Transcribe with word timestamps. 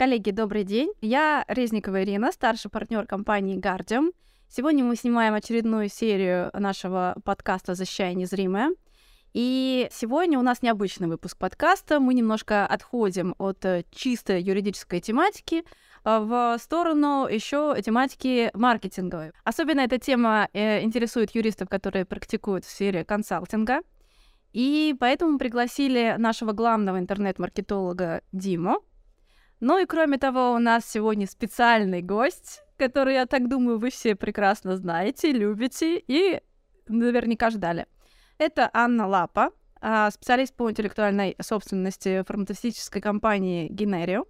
Коллеги, 0.00 0.30
добрый 0.30 0.64
день. 0.64 0.94
Я 1.02 1.44
Резникова 1.46 2.02
Ирина, 2.02 2.32
старший 2.32 2.70
партнер 2.70 3.06
компании 3.06 3.58
Guardium. 3.58 4.12
Сегодня 4.48 4.82
мы 4.82 4.96
снимаем 4.96 5.34
очередную 5.34 5.90
серию 5.90 6.48
нашего 6.54 7.16
подкаста 7.22 7.74
«Защищая 7.74 8.14
незримое». 8.14 8.70
И 9.34 9.90
сегодня 9.92 10.38
у 10.38 10.42
нас 10.42 10.62
необычный 10.62 11.06
выпуск 11.06 11.36
подкаста. 11.36 12.00
Мы 12.00 12.14
немножко 12.14 12.66
отходим 12.66 13.34
от 13.36 13.62
э, 13.66 13.84
чисто 13.90 14.38
юридической 14.38 15.02
тематики 15.02 15.64
э, 16.06 16.18
в 16.18 16.56
сторону 16.58 17.26
еще 17.30 17.76
тематики 17.84 18.50
маркетинговой. 18.54 19.32
Особенно 19.44 19.80
эта 19.80 19.98
тема 19.98 20.48
э, 20.54 20.82
интересует 20.82 21.34
юристов, 21.34 21.68
которые 21.68 22.06
практикуют 22.06 22.64
в 22.64 22.70
сфере 22.70 23.04
консалтинга. 23.04 23.82
И 24.54 24.96
поэтому 24.98 25.36
пригласили 25.38 26.14
нашего 26.16 26.52
главного 26.52 26.98
интернет-маркетолога 26.98 28.22
Диму. 28.32 28.82
Ну 29.60 29.78
и 29.78 29.84
кроме 29.84 30.16
того, 30.16 30.52
у 30.52 30.58
нас 30.58 30.90
сегодня 30.90 31.26
специальный 31.26 32.00
гость, 32.00 32.62
который, 32.78 33.14
я 33.14 33.26
так 33.26 33.46
думаю, 33.48 33.78
вы 33.78 33.90
все 33.90 34.14
прекрасно 34.14 34.76
знаете, 34.76 35.32
любите 35.32 35.98
и 35.98 36.40
наверняка 36.88 37.50
ждали. 37.50 37.86
Это 38.38 38.70
Анна 38.72 39.06
Лапа, 39.06 39.50
а, 39.82 40.10
специалист 40.10 40.54
по 40.54 40.70
интеллектуальной 40.70 41.36
собственности 41.42 42.22
фармацевтической 42.26 43.02
компании 43.02 43.68
Генерио, 43.68 44.24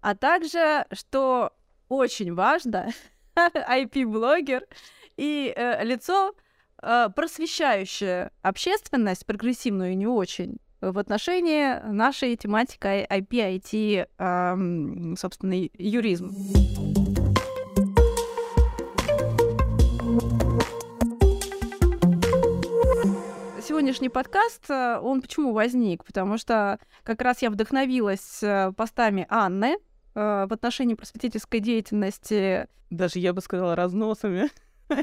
а 0.00 0.14
также, 0.14 0.86
что 0.92 1.52
очень 1.88 2.32
важно, 2.32 2.90
IP-блогер 3.36 4.66
и 5.16 5.52
э, 5.54 5.84
лицо, 5.84 6.34
э, 6.80 7.08
просвещающее 7.14 8.30
общественность, 8.42 9.26
прогрессивную 9.26 9.92
и 9.92 9.96
не 9.96 10.06
очень, 10.06 10.58
в 10.80 10.98
отношении 10.98 11.78
нашей 11.90 12.36
тематики 12.36 13.06
IP, 13.08 13.60
IT, 13.60 14.08
э, 14.18 15.16
собственно, 15.16 15.68
юризм. 15.78 16.34
сегодняшний 23.80 24.08
подкаст, 24.08 24.68
э, 24.68 24.98
он 25.00 25.22
почему 25.22 25.52
возник? 25.52 26.04
Потому 26.04 26.38
что 26.38 26.78
как 27.02 27.22
раз 27.22 27.40
я 27.40 27.50
вдохновилась 27.50 28.42
э, 28.42 28.72
постами 28.76 29.26
Анны 29.30 29.76
э, 30.14 30.46
в 30.48 30.52
отношении 30.52 30.94
просветительской 30.94 31.60
деятельности. 31.60 32.68
Даже 32.90 33.20
я 33.20 33.32
бы 33.32 33.40
сказала 33.40 33.76
разносами. 33.76 34.50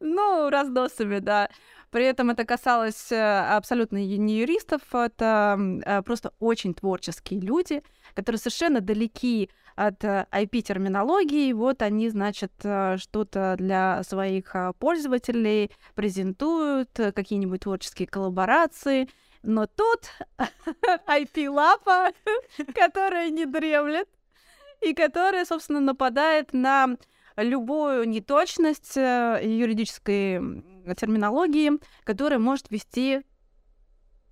Ну, 0.00 0.50
разносами, 0.50 1.20
да. 1.20 1.48
При 1.90 2.04
этом 2.04 2.30
это 2.30 2.44
касалось 2.44 3.10
абсолютно 3.10 3.96
не 3.96 4.38
юристов, 4.38 4.82
это 4.92 6.02
просто 6.06 6.32
очень 6.38 6.72
творческие 6.72 7.40
люди, 7.40 7.82
которые 8.14 8.38
совершенно 8.38 8.80
далеки 8.80 9.50
от 9.74 10.04
IP-терминологии. 10.04 11.52
Вот 11.52 11.82
они, 11.82 12.08
значит, 12.08 12.52
что-то 12.60 13.56
для 13.58 14.04
своих 14.04 14.54
пользователей 14.78 15.72
презентуют, 15.96 16.90
какие-нибудь 16.92 17.62
творческие 17.62 18.06
коллаборации. 18.06 19.08
Но 19.42 19.66
тут 19.66 20.12
IP-лапа, 21.08 22.10
которая 22.74 23.30
не 23.30 23.46
дремлет, 23.46 24.08
и 24.80 24.94
которая, 24.94 25.44
собственно, 25.44 25.80
нападает 25.80 26.52
на 26.52 26.96
любую 27.36 28.08
неточность 28.08 28.96
юридической 28.96 30.62
терминологии, 30.96 31.72
которая 32.04 32.38
может 32.38 32.70
вести 32.70 33.22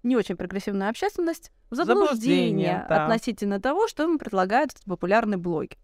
не 0.03 0.17
очень 0.17 0.37
прогрессивную 0.37 0.89
общественность 0.89 1.51
в 1.71 1.75
заблуждение, 1.75 2.09
заблуждение 2.09 2.87
да. 2.89 3.05
относительно 3.05 3.61
того, 3.61 3.89
что 3.89 4.05
им 4.05 4.19
предлагают 4.19 4.73
популярные 4.87 5.39
блоги. 5.39 5.77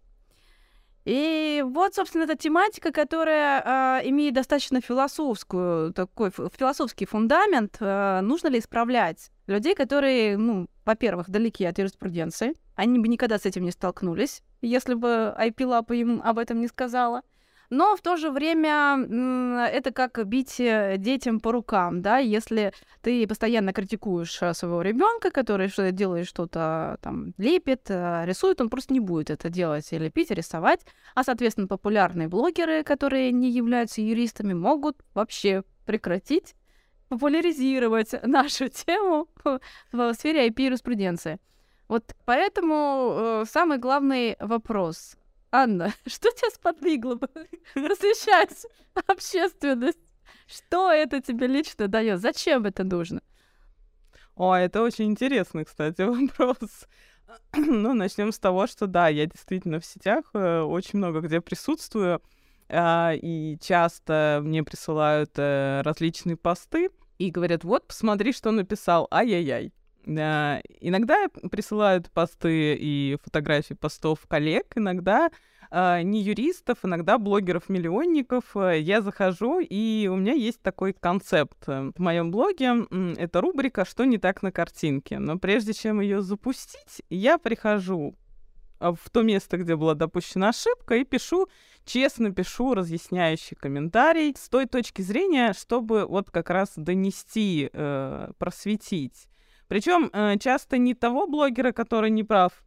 И 1.05 1.63
вот, 1.63 1.93
собственно, 1.93 2.23
эта 2.23 2.35
тематика, 2.35 2.91
которая 2.91 4.01
э, 4.01 4.09
имеет 4.09 4.33
достаточно 4.33 4.81
философскую, 4.81 5.93
такой 5.93 6.31
философский 6.31 7.05
фундамент. 7.05 7.77
Э, 7.79 8.21
нужно 8.21 8.47
ли 8.47 8.57
исправлять 8.57 9.29
людей, 9.45 9.75
которые, 9.75 10.35
ну, 10.35 10.67
во-первых, 10.83 11.29
далеки 11.29 11.63
от 11.63 11.77
юриспруденции, 11.77 12.53
они 12.73 12.97
бы 12.97 13.07
никогда 13.07 13.37
с 13.37 13.45
этим 13.45 13.63
не 13.63 13.71
столкнулись, 13.71 14.41
если 14.63 14.95
бы 14.95 15.35
IP-лапа 15.39 15.93
им 15.93 16.23
об 16.23 16.39
этом 16.39 16.59
не 16.59 16.67
сказала 16.67 17.21
но 17.69 17.95
в 17.95 18.01
то 18.01 18.15
же 18.17 18.31
время 18.31 19.67
это 19.71 19.91
как 19.91 20.23
бить 20.27 20.59
э, 20.59 20.95
детям 20.97 21.39
по 21.39 21.51
рукам, 21.51 22.01
да, 22.01 22.17
если 22.17 22.73
ты 23.01 23.27
постоянно 23.27 23.73
критикуешь 23.73 24.41
э, 24.41 24.53
своего 24.53 24.81
ребенка, 24.81 25.31
который 25.31 25.71
делает 25.91 26.27
что-то 26.27 26.97
там, 27.01 27.33
лепит, 27.37 27.89
э, 27.89 28.23
рисует, 28.25 28.61
он 28.61 28.69
просто 28.69 28.93
не 28.93 28.99
будет 28.99 29.29
это 29.29 29.49
делать, 29.49 29.91
и 29.91 29.97
лепить, 29.97 30.31
рисовать, 30.31 30.85
а, 31.15 31.23
соответственно, 31.23 31.67
популярные 31.67 32.27
блогеры, 32.27 32.83
которые 32.83 33.31
не 33.31 33.49
являются 33.49 34.01
юристами, 34.01 34.53
могут 34.53 34.97
вообще 35.13 35.63
прекратить 35.85 36.55
популяризировать 37.09 38.13
нашу 38.23 38.69
тему 38.69 39.27
в 39.91 40.13
сфере 40.13 40.47
IP-юриспруденции. 40.49 41.39
Вот 41.87 42.15
поэтому 42.25 43.13
э, 43.15 43.43
самый 43.47 43.77
главный 43.77 44.35
вопрос 44.39 45.17
Анна, 45.55 45.93
что 46.05 46.29
тебя 46.31 46.49
сподвигло 46.51 47.15
бы 47.15 47.27
просвещать 47.73 48.65
общественность? 49.07 49.97
Что 50.47 50.91
это 50.91 51.21
тебе 51.21 51.47
лично 51.47 51.87
дает? 51.87 52.19
Зачем 52.19 52.65
это 52.65 52.83
нужно? 52.83 53.21
О, 54.35 54.53
это 54.53 54.81
очень 54.81 55.05
интересный, 55.05 55.63
кстати, 55.63 56.01
вопрос. 56.01 56.87
ну, 57.55 57.93
начнем 57.93 58.33
с 58.33 58.39
того, 58.39 58.67
что 58.67 58.85
да, 58.85 59.07
я 59.07 59.27
действительно 59.27 59.79
в 59.79 59.85
сетях 59.85 60.25
э, 60.33 60.59
очень 60.59 60.99
много 60.99 61.21
где 61.21 61.39
присутствую, 61.39 62.21
э, 62.67 63.15
и 63.15 63.57
часто 63.61 64.41
мне 64.43 64.61
присылают 64.63 65.31
э, 65.37 65.81
различные 65.83 66.35
посты 66.35 66.89
и 67.17 67.31
говорят, 67.31 67.63
вот, 67.63 67.87
посмотри, 67.87 68.33
что 68.33 68.51
написал, 68.51 69.07
ай-яй-яй. 69.09 69.71
Э, 70.05 70.61
иногда 70.79 71.27
присылают 71.51 72.09
посты 72.11 72.75
и 72.75 73.17
фотографии 73.23 73.73
постов 73.73 74.19
коллег, 74.27 74.73
иногда 74.75 75.31
э, 75.71 76.01
не 76.03 76.21
юристов, 76.21 76.79
иногда 76.83 77.17
блогеров-миллионников. 77.17 78.55
Э, 78.55 78.79
я 78.79 79.01
захожу, 79.01 79.59
и 79.59 80.07
у 80.11 80.15
меня 80.15 80.33
есть 80.33 80.61
такой 80.61 80.93
концепт 80.93 81.67
в 81.67 81.93
моем 81.97 82.31
блоге. 82.31 82.85
Это 83.17 83.41
рубрика 83.41 83.85
«Что 83.85 84.05
не 84.05 84.17
так 84.17 84.43
на 84.43 84.51
картинке?». 84.51 85.19
Но 85.19 85.37
прежде 85.37 85.73
чем 85.73 86.01
ее 86.01 86.21
запустить, 86.21 87.01
я 87.09 87.37
прихожу 87.37 88.15
в 88.79 89.09
то 89.09 89.21
место, 89.23 89.57
где 89.57 89.75
была 89.75 89.95
допущена 89.95 90.49
ошибка, 90.49 90.97
и 90.97 91.05
пишу, 91.05 91.47
честно 91.85 92.31
пишу 92.31 92.73
разъясняющий 92.73 93.55
комментарий 93.55 94.35
с 94.37 94.49
той 94.49 94.65
точки 94.65 95.01
зрения, 95.01 95.53
чтобы 95.53 96.05
вот 96.05 96.29
как 96.29 96.49
раз 96.49 96.73
донести, 96.75 97.71
просветить 98.37 99.29
причем 99.67 100.09
э, 100.13 100.37
часто 100.37 100.77
не 100.77 100.93
того 100.93 101.27
блогера, 101.27 101.71
который 101.71 102.11
не 102.11 102.23
прав, 102.23 102.63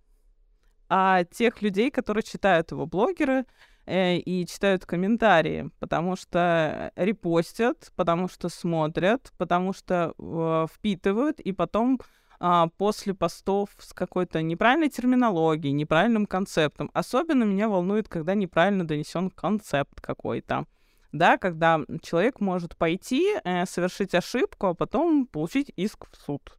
а 0.88 1.25
тех 1.25 1.62
людей, 1.62 1.91
которые 1.91 2.22
читают 2.22 2.70
его 2.70 2.86
блогеры 2.86 3.44
э, 3.86 4.16
и 4.16 4.47
читают 4.47 4.86
комментарии, 4.86 5.70
потому 5.78 6.16
что 6.16 6.91
репостят, 6.97 7.92
потому 7.94 8.28
что 8.28 8.48
смотрят, 8.48 9.32
потому 9.36 9.72
что 9.72 10.14
э, 10.19 10.66
впитывают, 10.72 11.41
и 11.41 11.53
потом 11.53 12.00
э, 12.41 12.64
после 12.78 13.15
постов 13.15 13.69
с 13.78 13.92
какой-то 13.92 14.42
неправильной 14.42 14.88
терминологией, 14.88 15.72
неправильным 15.72 16.26
концептом. 16.26 16.91
Особенно 16.94 17.44
меня 17.44 17.69
волнует, 17.69 18.09
когда 18.09 18.34
неправильно 18.34 18.86
донесен 18.86 19.30
концепт 19.30 20.00
какой-то. 20.00 20.66
Да, 21.12 21.38
когда 21.38 21.80
человек 22.03 22.41
может 22.41 22.76
пойти, 22.76 23.36
э, 23.44 23.66
совершить 23.66 24.15
ошибку, 24.15 24.69
а 24.69 24.75
потом 24.75 25.26
получить 25.26 25.72
иск 25.76 26.06
в 26.10 26.16
суд. 26.16 26.59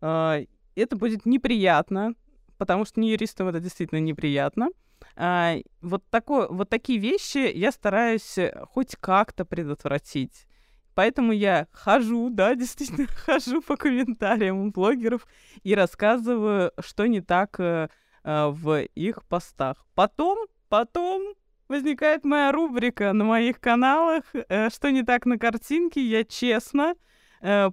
А, 0.00 0.40
это 0.74 0.96
будет 0.96 1.26
неприятно, 1.26 2.14
потому 2.58 2.84
что 2.84 3.00
не 3.00 3.10
юристам 3.10 3.48
это 3.48 3.60
действительно 3.60 4.00
неприятно. 4.00 4.68
А, 5.16 5.56
вот, 5.80 6.04
такое, 6.10 6.48
вот 6.48 6.68
такие 6.68 6.98
вещи 6.98 7.50
я 7.54 7.72
стараюсь 7.72 8.38
э, 8.38 8.64
хоть 8.70 8.96
как-то 8.96 9.44
предотвратить. 9.44 10.46
Поэтому 10.94 11.32
я 11.32 11.68
хожу, 11.72 12.30
да, 12.30 12.54
действительно 12.56 13.06
хожу 13.06 13.62
по 13.62 13.76
комментариям 13.76 14.58
у 14.58 14.70
блогеров 14.70 15.26
и 15.62 15.74
рассказываю, 15.74 16.72
что 16.78 17.06
не 17.06 17.20
так 17.20 17.58
э, 17.60 17.88
э, 18.24 18.46
в 18.48 18.82
их 18.94 19.24
постах. 19.24 19.86
Потом, 19.94 20.38
потом 20.68 21.34
возникает 21.68 22.24
моя 22.24 22.52
рубрика 22.52 23.12
на 23.12 23.24
моих 23.24 23.60
каналах, 23.60 24.24
что 24.70 24.90
не 24.90 25.04
так 25.04 25.24
на 25.24 25.38
картинке. 25.38 26.04
Я 26.04 26.24
честно, 26.24 26.96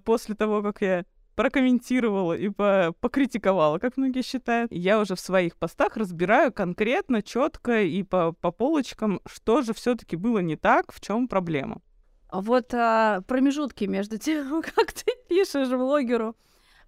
после 0.06 0.36
того, 0.36 0.62
как 0.62 0.82
я 0.82 1.04
прокомментировала 1.38 2.34
и 2.34 2.50
по 2.50 2.96
покритиковала, 3.00 3.78
как 3.78 3.96
многие 3.96 4.24
считают. 4.24 4.72
Я 4.72 5.00
уже 5.00 5.16
в 5.16 5.20
своих 5.20 5.56
постах 5.56 5.96
разбираю 5.96 6.52
конкретно, 6.52 7.22
четко 7.22 7.84
и 7.84 8.02
по, 8.02 8.34
по 8.34 8.52
полочкам, 8.52 9.22
что 9.28 9.62
же 9.62 9.74
все-таки 9.76 10.16
было 10.16 10.40
не 10.40 10.56
так, 10.56 10.92
в 10.92 11.00
чем 11.00 11.28
проблема. 11.28 11.80
Вот 12.32 12.74
а, 12.74 13.22
промежутки 13.28 13.86
между 13.86 14.18
тем, 14.18 14.64
как 14.76 14.92
ты 14.92 15.12
пишешь 15.30 15.70
блогеру 15.70 16.36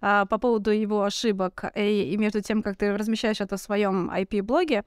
а, 0.00 0.26
по 0.26 0.38
поводу 0.38 0.72
его 0.72 1.04
ошибок 1.04 1.66
и, 1.76 2.12
и 2.12 2.16
между 2.16 2.42
тем, 2.42 2.64
как 2.64 2.76
ты 2.76 2.96
размещаешь 2.96 3.40
это 3.40 3.56
в 3.56 3.60
своем 3.60 4.10
IP-блоге, 4.10 4.84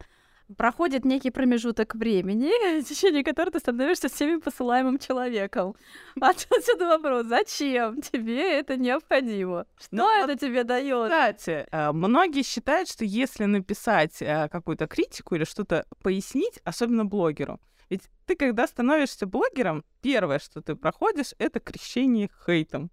проходит 0.58 1.06
некий 1.06 1.32
промежуток 1.32 1.96
времени, 1.96 2.82
в 2.82 2.86
течение 2.86 3.24
которого 3.24 3.52
ты 3.52 3.60
становишься 3.60 4.10
всеми 4.10 4.40
посылаемым 4.40 5.00
человеком. 5.00 5.76
Отсюда 6.22 6.88
вопрос, 6.88 7.28
зачем 7.28 8.02
тебе 8.02 8.60
это 8.60 8.78
необходимо? 8.78 9.66
Что 9.78 9.88
ну, 9.92 10.24
это 10.24 10.34
вот, 10.34 10.40
тебе 10.40 10.64
дает? 10.64 11.12
Кстати, 11.12 11.68
э, 11.72 11.92
многие 11.92 12.44
считают, 12.44 12.90
что 12.90 13.06
если 13.06 13.46
написать 13.46 14.22
э, 14.22 14.50
какую-то 14.50 14.88
критику 14.88 15.36
или 15.36 15.44
что-то 15.44 15.86
пояснить, 16.02 16.60
особенно 16.64 17.06
блогеру, 17.06 17.60
ведь 17.90 18.10
ты, 18.26 18.36
когда 18.36 18.66
становишься 18.68 19.28
блогером, 19.28 19.84
первое, 20.02 20.40
что 20.40 20.62
ты 20.62 20.76
проходишь, 20.76 21.34
это 21.38 21.60
крещение 21.60 22.30
хейтом. 22.46 22.90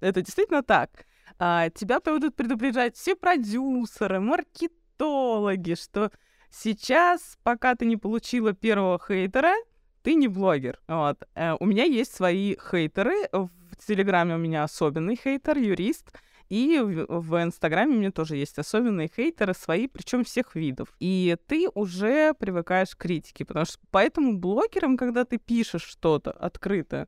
Это 0.00 0.20
действительно 0.20 0.62
так. 0.62 1.06
А, 1.38 1.70
тебя 1.70 2.00
будут 2.00 2.36
предупреждать 2.36 2.96
все 2.96 3.16
продюсеры, 3.16 4.20
маркетологи, 4.20 5.74
что 5.74 6.10
Сейчас, 6.58 7.36
пока 7.42 7.74
ты 7.74 7.84
не 7.84 7.98
получила 7.98 8.54
первого 8.54 8.98
хейтера, 8.98 9.54
ты 10.02 10.14
не 10.14 10.26
блогер. 10.26 10.80
Вот. 10.88 11.22
Э, 11.34 11.54
у 11.60 11.66
меня 11.66 11.84
есть 11.84 12.14
свои 12.14 12.56
хейтеры. 12.56 13.28
В 13.30 13.50
Телеграме 13.86 14.36
у 14.36 14.38
меня 14.38 14.64
особенный 14.64 15.16
хейтер, 15.22 15.58
юрист. 15.58 16.12
И 16.48 16.78
в, 16.78 17.20
в 17.20 17.42
Инстаграме 17.42 17.96
у 17.96 17.98
меня 17.98 18.10
тоже 18.10 18.36
есть 18.36 18.58
особенные 18.58 19.10
хейтеры 19.14 19.52
свои, 19.52 19.86
причем 19.86 20.24
всех 20.24 20.54
видов. 20.54 20.94
И 20.98 21.36
ты 21.46 21.68
уже 21.74 22.32
привыкаешь 22.32 22.96
к 22.96 23.00
критике, 23.00 23.44
потому 23.44 23.66
что 23.66 23.78
поэтому 23.90 24.38
блогерам, 24.38 24.96
когда 24.96 25.26
ты 25.26 25.36
пишешь 25.36 25.82
что-то 25.82 26.30
открыто, 26.30 27.06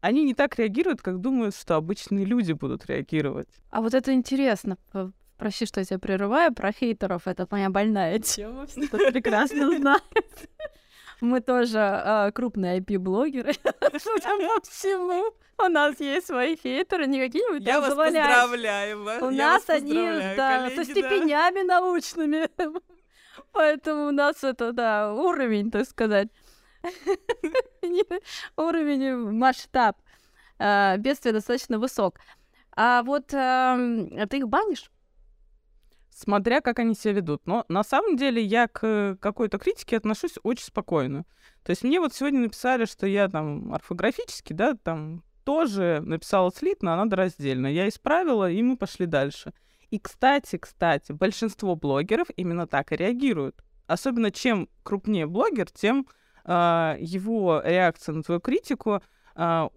они 0.00 0.24
не 0.24 0.34
так 0.34 0.58
реагируют, 0.58 1.02
как 1.02 1.20
думают, 1.20 1.54
что 1.54 1.76
обычные 1.76 2.24
люди 2.24 2.52
будут 2.52 2.86
реагировать. 2.86 3.48
А 3.70 3.82
вот 3.82 3.92
это 3.92 4.14
интересно. 4.14 4.78
Прости, 5.42 5.66
что 5.66 5.80
я 5.80 5.84
тебя 5.84 5.98
прерываю. 5.98 6.54
Про 6.54 6.70
хейтеров 6.70 7.26
это 7.26 7.48
моя 7.50 7.68
больная 7.68 8.20
тема. 8.20 8.64
Все 8.68 8.86
тут 8.86 9.12
прекрасно 9.12 9.76
знают. 9.76 10.04
Мы 11.20 11.40
тоже 11.40 11.78
э, 11.80 12.30
крупные 12.32 12.78
IP-блогеры. 12.78 13.52
Судя 13.98 14.36
по 14.38 14.60
всему, 14.60 15.34
у 15.58 15.64
нас 15.64 15.98
есть 15.98 16.28
свои 16.28 16.54
хейтеры, 16.54 17.08
не 17.08 17.18
какие-нибудь 17.18 17.66
Я 17.66 17.80
вас 17.80 17.92
поздравляю. 17.92 19.02
У 19.20 19.30
нас 19.30 19.68
они, 19.68 19.96
да, 20.36 20.70
со 20.76 20.84
степенями 20.84 21.66
научными. 21.66 22.48
Поэтому 23.50 24.10
у 24.10 24.12
нас 24.12 24.44
это, 24.44 24.70
да, 24.72 25.12
уровень, 25.12 25.72
так 25.72 25.88
сказать. 25.88 26.28
Уровень, 28.56 29.16
масштаб 29.32 29.96
э, 30.60 30.98
бедствия 30.98 31.32
достаточно 31.32 31.80
высок. 31.80 32.20
А 32.76 33.02
вот 33.02 33.34
э, 33.34 34.26
ты 34.30 34.38
их 34.38 34.48
банишь? 34.48 34.91
Смотря 36.14 36.60
как 36.60 36.78
они 36.78 36.94
себя 36.94 37.14
ведут. 37.14 37.46
Но 37.46 37.64
на 37.68 37.82
самом 37.82 38.16
деле 38.16 38.42
я 38.42 38.68
к 38.68 39.16
какой-то 39.20 39.58
критике 39.58 39.96
отношусь 39.96 40.38
очень 40.42 40.66
спокойно. 40.66 41.24
То 41.64 41.70
есть 41.70 41.82
мне 41.82 42.00
вот 42.00 42.14
сегодня 42.14 42.40
написали, 42.40 42.84
что 42.84 43.06
я 43.06 43.28
там 43.28 43.72
орфографически, 43.72 44.52
да, 44.52 44.74
там 44.74 45.22
тоже 45.44 46.00
написала 46.04 46.52
слитно, 46.52 46.94
а 46.94 46.96
надо 46.96 47.16
раздельно. 47.16 47.66
Я 47.66 47.88
исправила, 47.88 48.50
и 48.50 48.62
мы 48.62 48.76
пошли 48.76 49.06
дальше. 49.06 49.52
И, 49.90 49.98
кстати, 49.98 50.56
кстати, 50.56 51.12
большинство 51.12 51.76
блогеров 51.76 52.28
именно 52.36 52.66
так 52.66 52.92
и 52.92 52.96
реагируют. 52.96 53.62
Особенно 53.86 54.30
чем 54.30 54.68
крупнее 54.82 55.26
блогер, 55.26 55.70
тем 55.70 56.06
э, 56.44 56.96
его 56.98 57.60
реакция 57.64 58.14
на 58.14 58.22
твою 58.22 58.40
критику 58.40 59.02
э, 59.34 59.68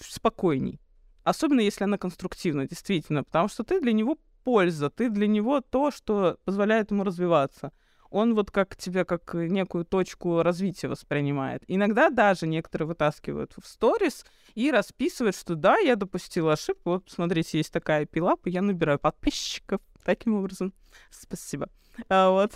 спокойней. 0.00 0.80
Особенно 1.22 1.60
если 1.60 1.84
она 1.84 1.96
конструктивна, 1.96 2.68
действительно, 2.68 3.24
потому 3.24 3.48
что 3.48 3.64
ты 3.64 3.80
для 3.80 3.92
него 3.92 4.18
польза, 4.44 4.90
ты 4.90 5.08
для 5.08 5.26
него 5.26 5.60
то, 5.60 5.90
что 5.90 6.38
позволяет 6.44 6.90
ему 6.90 7.02
развиваться. 7.02 7.72
Он 8.10 8.34
вот 8.36 8.52
как 8.52 8.76
тебя 8.76 9.04
как 9.04 9.34
некую 9.34 9.84
точку 9.84 10.42
развития 10.42 10.86
воспринимает. 10.86 11.64
Иногда 11.66 12.10
даже 12.10 12.46
некоторые 12.46 12.86
вытаскивают 12.86 13.54
в 13.60 13.66
сторис 13.66 14.24
и 14.54 14.70
расписывают, 14.70 15.34
что 15.34 15.56
да, 15.56 15.78
я 15.78 15.96
допустила 15.96 16.52
ошибку. 16.52 16.90
Вот, 16.90 17.10
смотрите, 17.10 17.58
есть 17.58 17.72
такая 17.72 18.06
пилапа, 18.06 18.48
я 18.48 18.62
набираю 18.62 19.00
подписчиков. 19.00 19.80
Таким 20.04 20.34
образом, 20.36 20.72
спасибо. 21.10 21.68
А 22.08 22.30
вот, 22.30 22.52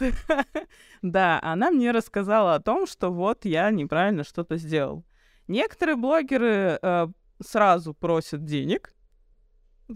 да, 1.03 1.41
она 1.43 1.71
мне 1.71 1.91
рассказала 1.91 2.55
о 2.55 2.61
том, 2.61 2.87
что 2.87 3.11
вот 3.11 3.45
я 3.45 3.71
неправильно 3.71 4.23
что-то 4.23 4.57
сделал. 4.59 5.05
Некоторые 5.49 5.97
блогеры 5.97 6.79
э, 6.81 7.07
сразу 7.41 7.95
просят 7.95 8.45
денег, 8.45 8.93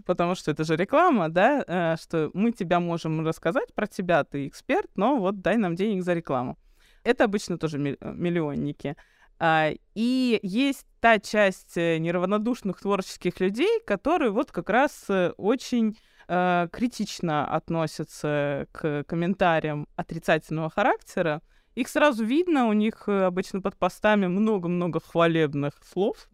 потому 0.05 0.35
что 0.35 0.51
это 0.51 0.63
же 0.63 0.75
реклама, 0.75 1.29
да, 1.29 1.63
э, 1.65 1.95
что 2.01 2.31
мы 2.33 2.51
тебя 2.51 2.79
можем 2.79 3.25
рассказать 3.25 3.73
про 3.73 3.87
тебя, 3.87 4.23
ты 4.23 4.47
эксперт, 4.47 4.89
но 4.95 5.17
вот 5.17 5.41
дай 5.41 5.57
нам 5.57 5.75
денег 5.75 6.03
за 6.03 6.13
рекламу. 6.13 6.57
Это 7.03 7.25
обычно 7.25 7.57
тоже 7.57 7.77
миллионники. 7.77 8.95
А, 9.39 9.71
и 9.93 10.39
есть 10.41 10.85
та 10.99 11.19
часть 11.19 11.77
э, 11.77 11.97
неравнодушных 11.97 12.79
творческих 12.79 13.39
людей, 13.39 13.81
которые 13.85 14.31
вот 14.31 14.51
как 14.51 14.69
раз 14.69 15.05
э, 15.09 15.33
очень 15.37 15.97
критично 16.25 17.45
относятся 17.53 18.67
к 18.71 19.03
комментариям 19.03 19.89
отрицательного 19.97 20.69
характера. 20.69 21.41
Их 21.75 21.89
сразу 21.89 22.23
видно, 22.23 22.67
у 22.69 22.73
них 22.73 23.09
обычно 23.09 23.61
под 23.61 23.77
постами 23.77 24.27
много-много 24.27 25.01
хвалебных 25.01 25.73
слов, 25.83 26.29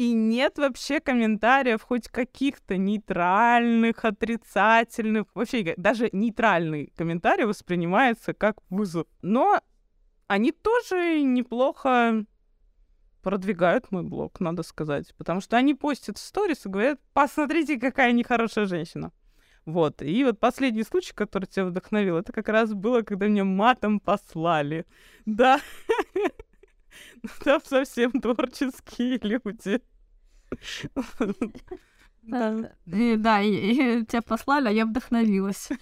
и 0.00 0.14
нет 0.14 0.56
вообще 0.56 0.98
комментариев 0.98 1.82
хоть 1.82 2.08
каких-то 2.08 2.78
нейтральных, 2.78 4.02
отрицательных. 4.06 5.26
Вообще, 5.34 5.74
даже 5.76 6.08
нейтральный 6.12 6.90
комментарий 6.96 7.44
воспринимается 7.44 8.32
как 8.32 8.62
вызов. 8.70 9.06
Но 9.20 9.60
они 10.26 10.52
тоже 10.52 11.20
неплохо 11.20 12.24
продвигают 13.20 13.92
мой 13.92 14.02
блог, 14.02 14.40
надо 14.40 14.62
сказать. 14.62 15.14
Потому 15.18 15.42
что 15.42 15.58
они 15.58 15.74
постят 15.74 16.16
в 16.16 16.22
сторис 16.22 16.64
и 16.64 16.70
говорят, 16.70 16.98
посмотрите, 17.12 17.78
какая 17.78 18.12
нехорошая 18.12 18.64
женщина. 18.64 19.12
Вот. 19.66 20.00
И 20.00 20.24
вот 20.24 20.40
последний 20.40 20.84
случай, 20.84 21.12
который 21.12 21.44
тебя 21.44 21.66
вдохновил, 21.66 22.16
это 22.16 22.32
как 22.32 22.48
раз 22.48 22.72
было, 22.72 23.02
когда 23.02 23.26
меня 23.26 23.44
матом 23.44 24.00
послали. 24.00 24.86
Да. 25.26 25.60
Там 27.44 27.60
совсем 27.62 28.12
творческие 28.12 29.18
люди. 29.18 29.82
Да, 32.22 32.52
тебя 33.42 34.22
послали, 34.22 34.68
а 34.68 34.70
я 34.70 34.86
вдохновилась. 34.86 35.68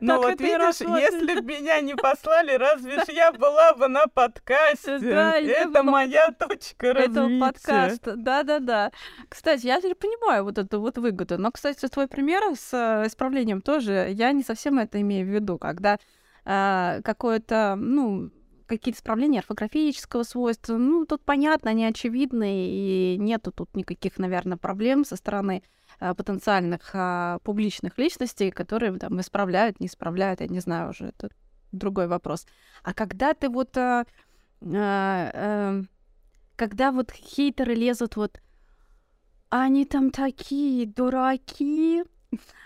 Ну 0.00 0.16
вот 0.18 0.40
видишь, 0.40 0.80
если 0.80 1.40
бы 1.40 1.46
меня 1.46 1.80
не 1.80 1.94
послали, 1.94 2.52
разве 2.56 2.98
ж 3.00 3.08
я 3.08 3.32
была 3.32 3.74
бы 3.74 3.88
на 3.88 4.06
подкасте? 4.06 4.92
Это 4.92 5.82
моя 5.82 6.30
точка 6.30 6.94
развития. 6.94 7.36
Это 7.38 7.40
подкаст, 7.40 8.02
да-да-да. 8.04 8.92
Кстати, 9.28 9.66
я 9.66 9.78
теперь 9.78 9.94
понимаю 9.94 10.44
вот 10.44 10.58
эту 10.58 10.80
вот 10.80 10.98
выгоду. 10.98 11.38
Но, 11.38 11.50
кстати, 11.50 11.86
твой 11.88 12.08
пример 12.08 12.42
с 12.56 12.72
э, 12.72 13.06
исправлением 13.06 13.60
тоже, 13.60 14.08
я 14.10 14.32
не 14.32 14.42
совсем 14.42 14.78
это 14.78 15.00
имею 15.00 15.26
в 15.26 15.30
виду, 15.30 15.58
когда 15.58 15.98
а, 16.44 17.00
какое-то, 17.02 17.74
ну, 17.76 18.30
какие-то 18.78 18.98
исправления 18.98 19.40
орфографического 19.40 20.22
свойства. 20.22 20.76
Ну, 20.76 21.04
тут 21.06 21.24
понятно, 21.24 21.70
они 21.70 21.84
очевидны, 21.84 22.66
и 22.68 23.16
нету 23.18 23.52
тут 23.52 23.74
никаких, 23.76 24.18
наверное, 24.18 24.56
проблем 24.56 25.04
со 25.04 25.16
стороны 25.16 25.62
а, 26.00 26.14
потенциальных 26.14 26.90
а, 26.94 27.38
публичных 27.40 27.98
личностей, 27.98 28.50
которые 28.50 28.98
там 28.98 29.20
исправляют, 29.20 29.80
не 29.80 29.86
исправляют, 29.86 30.40
я 30.40 30.48
не 30.48 30.60
знаю 30.60 30.90
уже, 30.90 31.06
это 31.06 31.30
другой 31.72 32.06
вопрос. 32.06 32.46
А 32.82 32.94
когда 32.94 33.34
ты 33.34 33.48
вот... 33.48 33.76
А, 33.76 34.04
а, 34.64 35.82
когда 36.56 36.92
вот 36.92 37.10
хейтеры 37.10 37.74
лезут 37.74 38.16
вот 38.16 38.40
они 39.48 39.84
там 39.84 40.10
такие 40.10 40.86
дураки, 40.86 42.04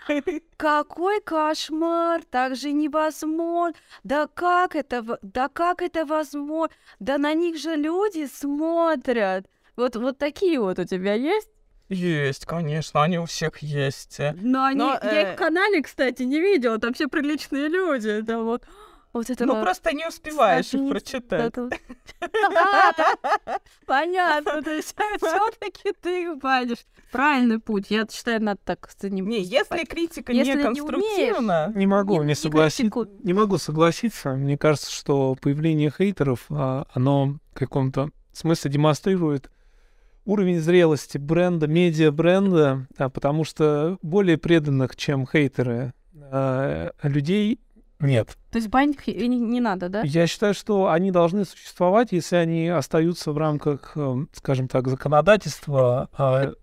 какой 0.57 1.21
кошмар! 1.21 2.23
Так 2.29 2.55
же 2.55 2.71
невозможно! 2.71 3.75
Да 4.03 4.27
как 4.27 4.75
это, 4.75 5.19
да 5.21 5.49
как 5.49 5.81
это 5.81 6.05
возможно? 6.05 6.73
Да 6.99 7.17
на 7.17 7.33
них 7.33 7.57
же 7.57 7.75
люди 7.75 8.27
смотрят! 8.27 9.47
Вот, 9.75 9.95
вот 9.95 10.17
такие 10.17 10.59
вот 10.59 10.79
у 10.79 10.85
тебя 10.85 11.13
есть? 11.13 11.49
Есть, 11.89 12.45
конечно, 12.45 13.03
они 13.03 13.17
у 13.17 13.25
всех 13.25 13.59
есть. 13.59 14.19
Но 14.19 14.65
они, 14.65 14.79
Но, 14.79 14.99
я 15.01 15.21
э... 15.21 15.23
их 15.23 15.35
в 15.35 15.37
канале, 15.37 15.81
кстати, 15.81 16.23
не 16.23 16.41
видела, 16.41 16.79
там 16.79 16.93
все 16.93 17.07
приличные 17.07 17.69
люди, 17.69 18.09
это 18.09 18.39
вот... 18.39 18.63
Вот 19.13 19.29
это 19.29 19.45
ну, 19.45 19.61
просто 19.61 19.93
не 19.93 20.07
успеваешь 20.07 20.73
их 20.73 20.89
прочитать. 20.89 21.53
Понятно, 23.85 24.61
то 24.61 24.71
есть 24.71 24.95
все 25.17 25.51
таки 25.59 25.93
ты 26.01 26.35
банишь. 26.35 26.85
Правильный 27.11 27.59
путь. 27.59 27.85
Я 27.89 28.05
считаю, 28.11 28.43
надо 28.43 28.59
так 28.63 28.89
с 28.89 29.03
ним 29.03 29.29
Не, 29.29 29.41
если 29.41 29.85
критика 29.85 30.33
не 30.33 30.61
конструктивна... 30.61 31.71
Не 31.73 31.87
могу 31.87 32.21
не 32.23 32.35
согласиться. 32.35 33.07
Не 33.23 33.33
могу 33.33 33.57
согласиться. 33.57 34.33
Мне 34.33 34.57
кажется, 34.57 34.91
что 34.91 35.35
появление 35.41 35.89
хейтеров, 35.89 36.45
а, 36.49 36.85
оно 36.93 37.37
в 37.53 37.59
каком-то 37.59 38.09
смысле 38.33 38.71
демонстрирует 38.71 39.49
уровень 40.25 40.59
зрелости 40.59 41.17
бренда, 41.17 41.67
медиа-бренда, 41.67 42.87
а, 42.97 43.09
потому 43.09 43.45
что 43.45 43.97
более 44.01 44.37
преданных, 44.37 44.95
чем 44.95 45.25
хейтеры, 45.25 45.93
а, 46.13 46.91
людей 47.03 47.61
нет. 47.99 48.37
То 48.51 48.59
есть 48.59 48.69
банить 48.69 49.05
не, 49.07 49.27
не 49.27 49.59
надо, 49.59 49.89
да? 49.89 50.01
Я 50.03 50.27
считаю, 50.27 50.53
что 50.53 50.89
они 50.91 51.11
должны 51.11 51.45
существовать, 51.45 52.11
если 52.11 52.35
они 52.35 52.67
остаются 52.67 53.31
в 53.31 53.37
рамках, 53.37 53.93
эм, 53.95 54.29
скажем 54.33 54.67
так, 54.67 54.87
законодательства, 54.87 56.09
а, 56.13 56.53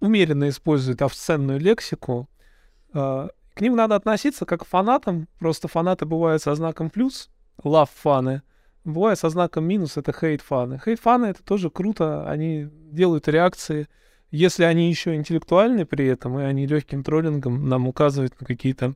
умеренно 0.00 0.48
используют 0.48 1.02
обсценную 1.02 1.60
лексику. 1.60 2.28
А, 2.92 3.28
к 3.54 3.60
ним 3.60 3.76
надо 3.76 3.94
относиться 3.94 4.44
как 4.44 4.62
к 4.62 4.66
фанатам. 4.66 5.28
Просто 5.38 5.68
фанаты 5.68 6.04
бывают 6.04 6.42
со 6.42 6.54
знаком 6.54 6.90
плюс, 6.90 7.30
love 7.62 7.88
фаны. 7.94 8.42
Бывает 8.84 9.18
со 9.18 9.30
знаком 9.30 9.64
минус, 9.64 9.96
это 9.96 10.12
хейт 10.12 10.42
фаны. 10.42 10.80
Хейт 10.84 11.00
фаны 11.00 11.26
это 11.26 11.42
тоже 11.42 11.70
круто, 11.70 12.28
они 12.28 12.68
делают 12.70 13.28
реакции. 13.28 13.88
Если 14.30 14.64
они 14.64 14.88
еще 14.88 15.14
интеллектуальны 15.14 15.86
при 15.86 16.06
этом, 16.06 16.38
и 16.38 16.42
они 16.42 16.66
легким 16.66 17.02
троллингом 17.02 17.68
нам 17.68 17.88
указывают 17.88 18.38
на 18.40 18.46
какие-то 18.46 18.94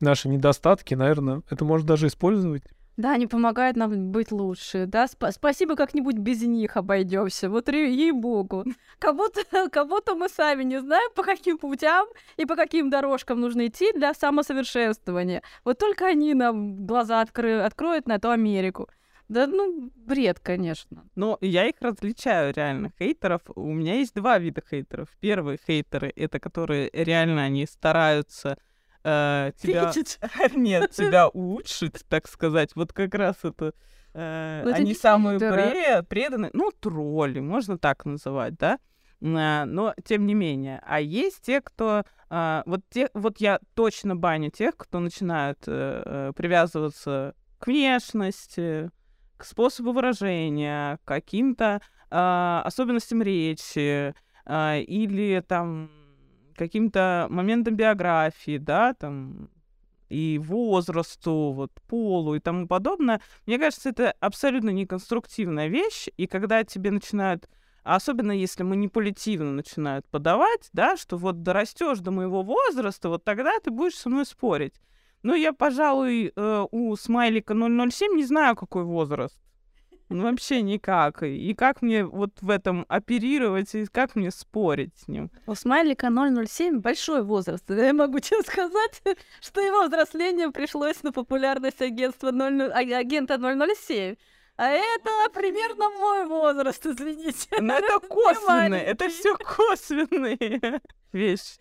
наши 0.00 0.28
недостатки, 0.28 0.94
наверное, 0.94 1.42
это 1.50 1.64
можно 1.64 1.88
даже 1.88 2.06
использовать. 2.08 2.62
Да, 2.96 3.12
они 3.12 3.26
помогают 3.26 3.78
нам 3.78 4.10
быть 4.10 4.30
лучше, 4.30 4.84
да. 4.86 5.06
Сп- 5.06 5.32
спасибо, 5.32 5.74
как-нибудь 5.74 6.16
без 6.18 6.42
них 6.42 6.76
обойдемся. 6.76 7.48
Вот 7.48 7.68
ей-богу. 7.68 8.64
Как 8.98 9.16
будто, 9.16 9.40
как 9.70 9.88
будто 9.88 10.14
мы 10.14 10.28
сами 10.28 10.64
не 10.64 10.80
знаем, 10.80 11.10
по 11.14 11.22
каким 11.22 11.56
путям 11.56 12.06
и 12.36 12.44
по 12.44 12.56
каким 12.56 12.90
дорожкам 12.90 13.40
нужно 13.40 13.68
идти 13.68 13.92
для 13.94 14.12
самосовершенствования. 14.12 15.42
Вот 15.64 15.78
только 15.78 16.06
они 16.08 16.34
нам 16.34 16.86
глаза 16.86 17.22
откры- 17.22 17.60
откроют 17.60 18.06
на 18.06 18.16
эту 18.16 18.30
Америку. 18.30 18.88
Да, 19.28 19.46
ну, 19.46 19.90
бред, 19.94 20.40
конечно. 20.40 21.04
Но 21.14 21.38
я 21.40 21.66
их 21.68 21.76
различаю, 21.80 22.52
реально, 22.52 22.90
хейтеров. 22.98 23.42
У 23.54 23.72
меня 23.72 23.94
есть 23.94 24.12
два 24.14 24.38
вида 24.38 24.60
хейтеров. 24.68 25.08
Первые 25.20 25.58
хейтеры— 25.64 26.12
это 26.16 26.40
которые 26.40 26.90
реально 26.92 27.44
они 27.44 27.64
стараются 27.64 28.58
э, 29.04 29.52
тебя... 29.56 29.92
Нет, 30.54 30.90
тебя 30.90 31.28
улучшить, 31.28 32.04
так 32.08 32.28
сказать. 32.28 32.70
Вот 32.74 32.92
как 32.92 33.14
раз 33.14 33.36
это... 33.42 33.72
Э, 34.14 34.62
ну, 34.64 34.72
они 34.72 34.94
самые 34.94 35.38
пре- 35.38 36.02
преданные. 36.02 36.50
Ну, 36.52 36.70
тролли, 36.78 37.40
можно 37.40 37.78
так 37.78 38.04
называть, 38.04 38.56
да? 38.56 38.78
Э, 39.20 39.64
но 39.64 39.94
тем 40.04 40.26
не 40.26 40.34
менее. 40.34 40.82
А 40.86 41.00
есть 41.00 41.42
те, 41.42 41.60
кто... 41.60 42.04
Э, 42.30 42.62
вот, 42.66 42.80
те, 42.90 43.10
вот 43.14 43.40
я 43.40 43.60
точно 43.74 44.16
баню 44.16 44.50
тех, 44.50 44.76
кто 44.76 45.00
начинает 45.00 45.58
э 45.66 46.32
привязываться 46.34 47.34
к 47.58 47.66
внешности, 47.66 48.90
к 49.36 49.44
способу 49.44 49.92
выражения, 49.92 50.98
к 51.04 51.08
каким-то 51.08 51.80
э, 52.10 52.60
особенностям 52.64 53.22
речи 53.22 54.14
э, 54.46 54.80
или 54.82 55.40
там 55.46 55.90
каким-то 56.60 57.26
моментам 57.30 57.74
биографии, 57.74 58.58
да, 58.58 58.92
там, 58.94 59.48
и 60.10 60.38
возрасту, 60.38 61.52
вот, 61.52 61.72
полу 61.88 62.34
и 62.34 62.40
тому 62.40 62.68
подобное. 62.68 63.20
Мне 63.46 63.58
кажется, 63.58 63.88
это 63.88 64.14
абсолютно 64.20 64.70
неконструктивная 64.70 65.68
вещь, 65.68 66.08
и 66.16 66.26
когда 66.26 66.62
тебе 66.64 66.90
начинают 66.90 67.48
особенно 67.82 68.32
если 68.32 68.62
манипулятивно 68.62 69.52
начинают 69.52 70.06
подавать, 70.06 70.68
да, 70.74 70.98
что 70.98 71.16
вот 71.16 71.42
дорастешь 71.42 72.00
до 72.00 72.10
моего 72.10 72.42
возраста, 72.42 73.08
вот 73.08 73.24
тогда 73.24 73.58
ты 73.58 73.70
будешь 73.70 73.96
со 73.96 74.10
мной 74.10 74.26
спорить. 74.26 74.74
Ну, 75.22 75.34
я, 75.34 75.54
пожалуй, 75.54 76.30
э, 76.36 76.66
у 76.70 76.94
смайлика 76.96 77.54
007 77.54 78.16
не 78.16 78.24
знаю, 78.24 78.54
какой 78.54 78.84
возраст. 78.84 79.40
Ну, 80.10 80.24
вообще 80.24 80.60
никак. 80.60 81.22
И 81.22 81.54
как 81.54 81.82
мне 81.82 82.04
вот 82.04 82.32
в 82.40 82.50
этом 82.50 82.84
оперировать, 82.88 83.74
и 83.76 83.86
как 83.86 84.16
мне 84.16 84.32
спорить 84.32 84.92
с 84.98 85.08
ним? 85.08 85.30
У 85.46 85.54
Смайлика 85.54 86.10
007 86.10 86.80
большой 86.80 87.22
возраст. 87.22 87.64
Я 87.70 87.92
могу 87.92 88.18
тебе 88.20 88.42
сказать, 88.42 89.02
что 89.40 89.60
его 89.60 89.86
взросление 89.86 90.50
пришлось 90.50 91.02
на 91.04 91.12
популярность 91.12 91.80
агентства 91.80 92.32
00... 92.32 92.72
А, 92.72 92.78
агента 92.78 93.38
007. 93.38 94.16
А 94.56 94.68
это 94.68 95.10
примерно 95.32 95.88
мой 95.90 96.26
возраст, 96.26 96.84
извините. 96.84 97.48
Но 97.60 97.60
ну, 97.62 97.74
это 97.74 98.00
косвенные, 98.08 98.82
это 98.82 99.08
все 99.08 99.36
косвенные 99.36 100.80
вещи. 101.12 101.60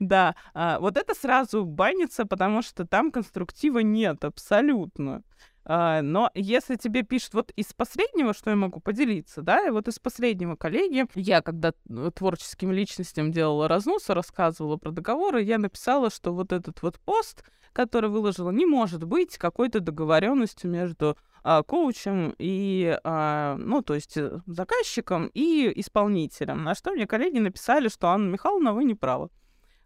Да, 0.00 0.34
а, 0.54 0.80
вот 0.80 0.96
это 0.96 1.14
сразу 1.14 1.66
банится, 1.66 2.24
потому 2.24 2.62
что 2.62 2.86
там 2.86 3.12
конструктива 3.12 3.80
нет 3.80 4.24
абсолютно. 4.24 5.22
А, 5.72 6.02
но 6.02 6.32
если 6.34 6.74
тебе 6.74 7.04
пишут 7.04 7.32
вот 7.32 7.52
из 7.52 7.72
последнего, 7.72 8.34
что 8.34 8.50
я 8.50 8.56
могу 8.56 8.80
поделиться, 8.80 9.40
да, 9.40 9.68
и 9.68 9.70
вот 9.70 9.86
из 9.86 10.00
последнего 10.00 10.56
коллеги, 10.56 11.06
я 11.14 11.42
когда 11.42 11.72
э, 11.88 12.10
творческим 12.12 12.72
личностям 12.72 13.30
делала 13.30 13.68
разнусы, 13.68 14.12
рассказывала 14.12 14.78
про 14.78 14.90
договоры, 14.90 15.44
я 15.44 15.58
написала, 15.58 16.10
что 16.10 16.34
вот 16.34 16.52
этот 16.52 16.82
вот 16.82 16.98
пост, 16.98 17.44
который 17.72 18.10
выложила, 18.10 18.50
не 18.50 18.66
может 18.66 19.04
быть 19.04 19.38
какой-то 19.38 19.78
договоренностью 19.78 20.68
между 20.72 21.16
а, 21.44 21.62
коучем 21.62 22.34
и, 22.36 22.98
а, 23.04 23.54
ну, 23.56 23.82
то 23.82 23.94
есть 23.94 24.16
э, 24.16 24.40
заказчиком 24.46 25.30
и 25.34 25.72
исполнителем. 25.76 26.64
На 26.64 26.74
что 26.74 26.90
мне 26.90 27.06
коллеги 27.06 27.38
написали, 27.38 27.86
что 27.86 28.08
Анна 28.08 28.28
Михайловна, 28.28 28.72
вы 28.72 28.82
не 28.82 28.96
правы. 28.96 29.28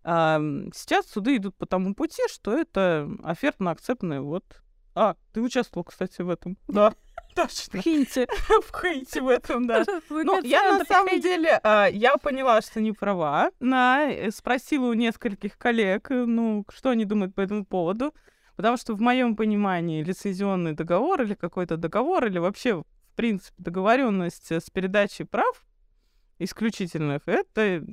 А, 0.02 0.40
сейчас 0.72 1.08
суды 1.08 1.36
идут 1.36 1.54
по 1.58 1.66
тому 1.66 1.94
пути, 1.94 2.22
что 2.32 2.56
это 2.56 3.06
офертно-акцептный 3.22 4.20
вот 4.20 4.44
а, 4.94 5.16
ты 5.32 5.40
участвовал, 5.40 5.84
кстати, 5.84 6.22
в 6.22 6.30
этом. 6.30 6.56
Да. 6.68 6.94
Точно. 7.34 7.80
В 7.80 7.82
хейте. 7.82 8.28
в 8.48 8.80
хейте 8.80 9.20
в 9.20 9.28
этом, 9.28 9.66
да. 9.66 9.84
Ну, 10.08 10.40
я 10.42 10.78
на 10.78 10.84
самом 10.84 11.20
деле, 11.20 11.58
а, 11.64 11.86
я 11.86 12.16
поняла, 12.16 12.60
что 12.62 12.80
не 12.80 12.92
права. 12.92 13.50
На, 13.58 14.08
э, 14.08 14.30
спросила 14.30 14.86
у 14.86 14.92
нескольких 14.92 15.58
коллег, 15.58 16.10
э, 16.10 16.24
ну, 16.24 16.64
что 16.72 16.90
они 16.90 17.04
думают 17.04 17.34
по 17.34 17.40
этому 17.40 17.64
поводу. 17.64 18.14
Потому 18.56 18.76
что 18.76 18.94
в 18.94 19.00
моем 19.00 19.34
понимании 19.34 20.04
лицензионный 20.04 20.74
договор 20.74 21.22
или 21.22 21.34
какой-то 21.34 21.76
договор, 21.76 22.26
или 22.26 22.38
вообще, 22.38 22.76
в 22.76 22.84
принципе, 23.16 23.54
договоренность 23.58 24.52
с 24.52 24.70
передачей 24.70 25.24
прав 25.24 25.66
исключительных, 26.38 27.22
это 27.26 27.84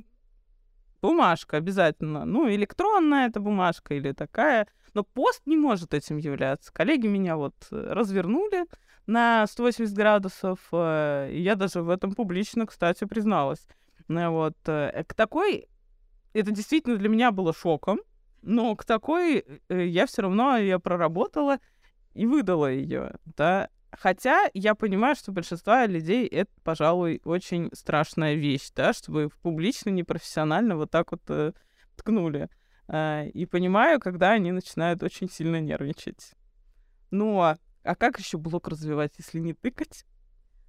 бумажка 1.00 1.56
обязательно. 1.56 2.24
Ну, 2.24 2.48
электронная 2.48 3.26
эта 3.26 3.40
бумажка 3.40 3.94
или 3.94 4.12
такая— 4.12 4.68
но 4.94 5.04
пост 5.04 5.42
не 5.46 5.56
может 5.56 5.94
этим 5.94 6.16
являться. 6.16 6.72
Коллеги 6.72 7.06
меня 7.06 7.36
вот 7.36 7.54
э, 7.70 7.92
развернули 7.92 8.66
на 9.06 9.46
180 9.46 9.94
градусов, 9.94 10.58
э, 10.72 11.30
я 11.32 11.54
даже 11.54 11.82
в 11.82 11.90
этом 11.90 12.14
публично, 12.14 12.66
кстати, 12.66 13.04
призналась. 13.04 13.66
Э, 14.08 14.28
вот. 14.28 14.56
К 14.64 15.14
такой... 15.14 15.68
Это 16.32 16.50
действительно 16.50 16.96
для 16.96 17.08
меня 17.10 17.30
было 17.30 17.52
шоком, 17.52 18.00
но 18.40 18.74
к 18.74 18.84
такой 18.84 19.44
я 19.68 20.06
все 20.06 20.22
равно 20.22 20.56
ее 20.56 20.80
проработала 20.80 21.58
и 22.14 22.26
выдала 22.26 22.72
ее, 22.72 23.16
да. 23.36 23.68
Хотя 23.92 24.48
я 24.54 24.74
понимаю, 24.74 25.14
что 25.14 25.32
большинство 25.32 25.84
людей 25.84 26.26
это, 26.26 26.50
пожалуй, 26.64 27.20
очень 27.24 27.68
страшная 27.74 28.34
вещь, 28.34 28.70
да, 28.74 28.94
чтобы 28.94 29.28
публично, 29.42 29.90
непрофессионально 29.90 30.76
вот 30.76 30.90
так 30.90 31.12
вот 31.12 31.20
э, 31.28 31.52
ткнули. 31.96 32.48
Э, 32.88 33.28
и 33.28 33.46
понимаю, 33.46 34.00
когда 34.00 34.32
они 34.32 34.52
начинают 34.52 35.02
очень 35.02 35.28
сильно 35.28 35.60
нервничать. 35.60 36.32
Ну, 37.10 37.40
а, 37.40 37.58
а 37.82 37.94
как 37.94 38.18
еще 38.18 38.38
блог 38.38 38.68
развивать, 38.68 39.12
если 39.18 39.38
не 39.38 39.54
тыкать? 39.54 40.04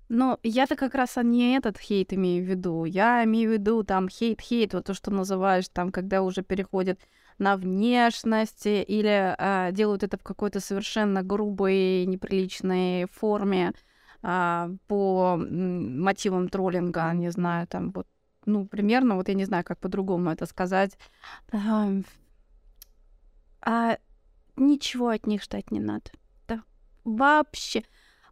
Ну, 0.10 0.38
я-то 0.44 0.76
как 0.76 0.96
раз 0.96 1.16
не 1.24 1.56
этот 1.56 1.80
хейт 1.80 2.14
имею 2.14 2.46
в 2.46 2.48
виду. 2.48 2.86
Я 2.86 3.24
имею 3.24 3.50
в 3.50 3.54
виду 3.54 3.84
там 3.84 4.10
хейт-хейт, 4.10 4.74
вот 4.74 4.86
то, 4.86 4.94
что 4.94 5.12
называешь, 5.12 5.70
там, 5.70 5.92
когда 5.92 6.22
уже 6.22 6.44
переходят 6.44 7.00
на 7.40 7.58
внешность 7.58 8.66
или 8.66 9.36
а, 9.38 9.72
делают 9.72 10.04
это 10.04 10.18
в 10.18 10.24
какой-то 10.24 10.60
совершенно 10.60 11.24
грубой, 11.24 12.06
неприличной 12.06 13.08
форме 13.12 13.74
а, 14.22 14.70
по 14.88 15.38
мотивам 15.38 16.50
троллинга, 16.50 17.12
не 17.14 17.32
знаю, 17.32 17.68
там 17.68 17.92
вот 17.92 18.08
ну, 18.46 18.66
примерно, 18.66 19.16
вот 19.16 19.28
я 19.30 19.34
не 19.34 19.46
знаю, 19.46 19.64
как 19.64 19.80
по-другому 19.80 20.30
это 20.30 20.46
сказать. 20.46 20.98
А 23.66 23.98
ничего 24.56 25.10
от 25.10 25.26
них 25.26 25.44
ждать 25.44 25.72
не 25.72 25.80
надо. 25.80 26.12
Да, 26.48 26.64
вообще. 27.04 27.84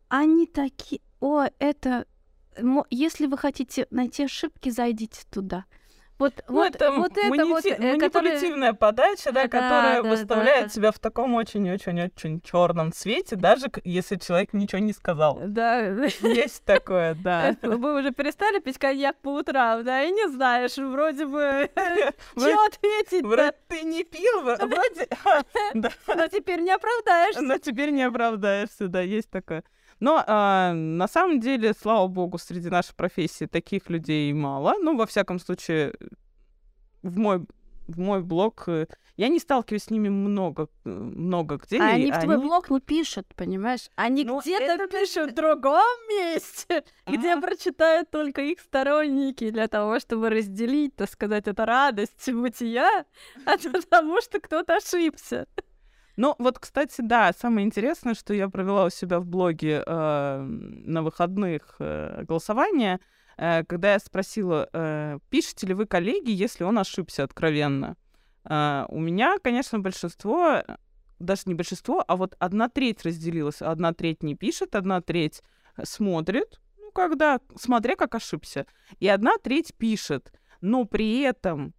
Они 0.08 0.46
такие... 0.46 1.02
О, 1.20 1.46
это... 1.60 2.06
Если 2.90 3.28
вы 3.28 3.38
хотите 3.38 3.88
найти 3.92 4.26
ошибки, 4.26 4.70
зайдите 4.70 5.22
туда. 5.30 5.66
Вот, 6.18 6.34
ну, 6.48 6.56
вот, 6.56 6.76
это 6.76 6.92
вот 6.92 7.18
это 7.18 7.30
манити... 7.30 7.50
вот, 7.50 7.66
э, 7.66 7.78
манипулятивная 7.80 8.74
который... 8.74 8.78
подача, 8.78 9.32
да, 9.32 9.44
да 9.44 9.48
которая 9.48 10.04
да, 10.04 10.10
выставляет 10.10 10.66
да, 10.68 10.70
себя 10.70 10.92
в 10.92 11.00
таком 11.00 11.34
очень-очень-очень 11.34 12.42
черном 12.42 12.94
свете, 12.94 13.36
даже 13.36 13.72
если 13.84 14.18
человек 14.18 14.54
ничего 14.54 14.80
не 14.80 14.94
сказал. 14.94 15.42
Да. 15.44 15.80
Есть 16.22 16.64
такое, 16.64 17.16
да. 17.16 17.56
Вы 17.62 18.00
уже 18.00 18.12
перестали 18.12 18.60
пить 18.60 18.78
коньяк 18.78 19.18
по 19.18 19.30
утрам, 19.30 19.84
да, 19.84 20.04
и 20.04 20.12
не 20.12 20.30
знаешь, 20.30 20.78
вроде 20.78 21.26
бы, 21.26 21.70
что 22.38 22.66
ответить 22.66 23.26
Вроде 23.26 23.54
ты 23.68 23.82
не 23.82 24.04
пил, 24.04 24.42
вроде... 24.42 25.08
Но 26.08 26.28
теперь 26.28 26.62
не 26.62 26.72
оправдаешься. 26.72 27.42
Но 27.42 27.58
теперь 27.58 27.90
не 27.92 28.04
оправдаешься, 28.04 28.88
да, 28.88 29.02
есть 29.02 29.30
такое. 29.30 29.64
Но 30.02 30.22
а, 30.28 30.74
на 30.74 31.08
самом 31.08 31.40
деле, 31.40 31.74
слава 31.74 32.08
богу, 32.08 32.38
среди 32.38 32.70
нашей 32.70 32.94
профессии 32.96 33.46
таких 33.46 33.90
людей 33.90 34.34
мало. 34.34 34.76
Ну, 34.82 34.98
во 34.98 35.06
всяком 35.06 35.40
случае, 35.40 35.94
в 37.04 37.18
мой 37.18 37.46
в 37.88 38.00
мой 38.00 38.22
блог. 38.24 38.64
Э, 38.68 38.88
я 39.18 39.28
не 39.28 39.40
сталкиваюсь 39.40 39.84
с 39.84 39.90
ними 39.90 40.10
много, 40.10 40.70
э, 40.86 40.90
много 40.90 41.58
где. 41.58 41.80
А 41.80 41.90
они 41.90 42.12
в 42.12 42.20
твой 42.20 42.38
блог 42.38 42.70
не 42.70 42.80
пишут, 42.80 43.28
понимаешь? 43.36 43.90
Они 43.96 44.24
ну, 44.24 44.40
где-то 44.40 44.88
пишут 44.88 45.32
в 45.32 45.36
другом 45.36 45.84
месте, 46.10 46.84
где 47.08 47.38
прочитают 47.38 48.10
только 48.10 48.42
их 48.42 48.60
сторонники 48.60 49.50
для 49.50 49.68
того, 49.68 50.00
чтобы 50.00 50.30
разделить, 50.30 50.96
так 50.96 51.10
сказать, 51.10 51.48
эту 51.48 51.66
радость 51.66 52.32
бытия 52.32 53.06
от 53.46 53.90
того, 53.90 54.22
что 54.22 54.40
кто-то 54.40 54.78
ошибся. 54.78 55.48
Ну, 56.18 56.36
вот, 56.40 56.60
кстати, 56.60 57.02
да, 57.02 57.32
самое 57.34 57.66
интересное, 57.66 58.14
что 58.14 58.34
я 58.34 58.50
провела 58.50 58.86
у 58.86 58.90
себя 58.90 59.20
в 59.20 59.26
блоге 59.26 59.84
э, 59.86 60.42
на 60.42 61.04
выходных 61.04 61.76
э, 61.80 62.24
голосование, 62.28 63.00
э, 63.38 63.64
когда 63.64 63.94
я 63.94 64.00
спросила, 64.00 64.70
э, 64.74 65.20
пишете 65.30 65.68
ли 65.68 65.74
вы 65.74 65.86
коллеги, 65.86 66.32
если 66.32 66.64
он 66.64 66.78
ошибся 66.80 67.24
откровенно. 67.24 67.96
Э, 68.44 68.86
у 68.90 69.00
меня, 69.00 69.38
конечно, 69.42 69.80
большинство, 69.80 70.64
даже 71.20 71.44
не 71.46 71.54
большинство, 71.54 72.04
а 72.08 72.16
вот 72.18 72.36
одна 72.40 72.68
треть 72.68 73.04
разделилась. 73.06 73.62
Одна 73.62 73.94
треть 73.94 74.22
не 74.22 74.36
пишет, 74.36 74.76
одна 74.76 75.02
треть 75.02 75.42
смотрит, 75.82 76.60
ну, 76.78 76.92
когда, 76.92 77.40
смотря 77.56 77.96
как 77.96 78.16
ошибся. 78.16 78.66
И 79.00 79.08
одна 79.08 79.38
треть 79.42 79.74
пишет, 79.76 80.34
но 80.60 80.86
при 80.86 81.22
этом 81.22 81.74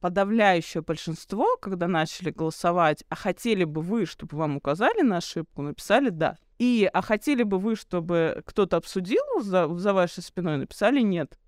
подавляющее 0.00 0.82
большинство, 0.82 1.56
когда 1.56 1.88
начали 1.88 2.30
голосовать, 2.30 3.04
а 3.08 3.16
хотели 3.16 3.64
бы 3.64 3.80
вы, 3.82 4.06
чтобы 4.06 4.36
вам 4.36 4.56
указали 4.56 5.02
на 5.02 5.18
ошибку, 5.18 5.62
написали 5.62 6.10
«да». 6.10 6.36
И 6.58 6.88
«а 6.92 7.02
хотели 7.02 7.42
бы 7.42 7.58
вы, 7.58 7.76
чтобы 7.76 8.42
кто-то 8.46 8.76
обсудил 8.76 9.22
за, 9.40 9.68
за 9.76 9.92
вашей 9.92 10.22
спиной», 10.22 10.58
написали 10.58 11.00
«нет». 11.00 11.38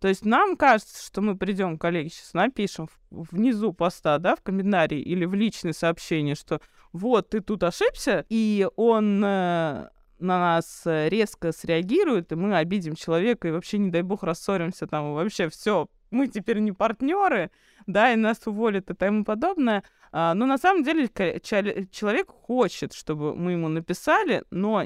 То 0.00 0.08
есть 0.08 0.24
нам 0.24 0.56
кажется, 0.56 1.04
что 1.04 1.20
мы 1.20 1.36
придем, 1.36 1.76
коллеги, 1.76 2.08
сейчас 2.08 2.32
напишем 2.32 2.88
внизу 3.10 3.72
поста, 3.72 4.18
да, 4.18 4.36
в 4.36 4.42
комментарии 4.42 5.00
или 5.00 5.24
в 5.24 5.34
личное 5.34 5.72
сообщение, 5.72 6.36
что 6.36 6.60
вот 6.92 7.30
ты 7.30 7.40
тут 7.40 7.64
ошибся, 7.64 8.24
и 8.28 8.68
он 8.76 9.22
э, 9.24 9.88
на 10.18 10.38
нас 10.38 10.82
резко 10.84 11.52
среагирует, 11.52 12.30
и 12.30 12.36
мы 12.36 12.56
обидим 12.56 12.94
человека, 12.94 13.48
и 13.48 13.50
вообще, 13.50 13.78
не 13.78 13.90
дай 13.90 14.02
бог, 14.02 14.22
рассоримся 14.22 14.86
там, 14.86 15.14
вообще 15.14 15.48
все, 15.48 15.88
мы 16.10 16.28
теперь 16.28 16.58
не 16.60 16.72
партнеры, 16.72 17.50
да, 17.86 18.12
и 18.12 18.16
нас 18.16 18.46
уволят 18.46 18.90
и 18.90 18.94
тому 18.94 19.24
подобное. 19.24 19.82
А, 20.12 20.34
но 20.34 20.46
на 20.46 20.58
самом 20.58 20.82
деле 20.82 21.08
человек 21.08 22.28
хочет, 22.28 22.92
чтобы 22.92 23.34
мы 23.34 23.52
ему 23.52 23.68
написали, 23.68 24.44
но 24.50 24.84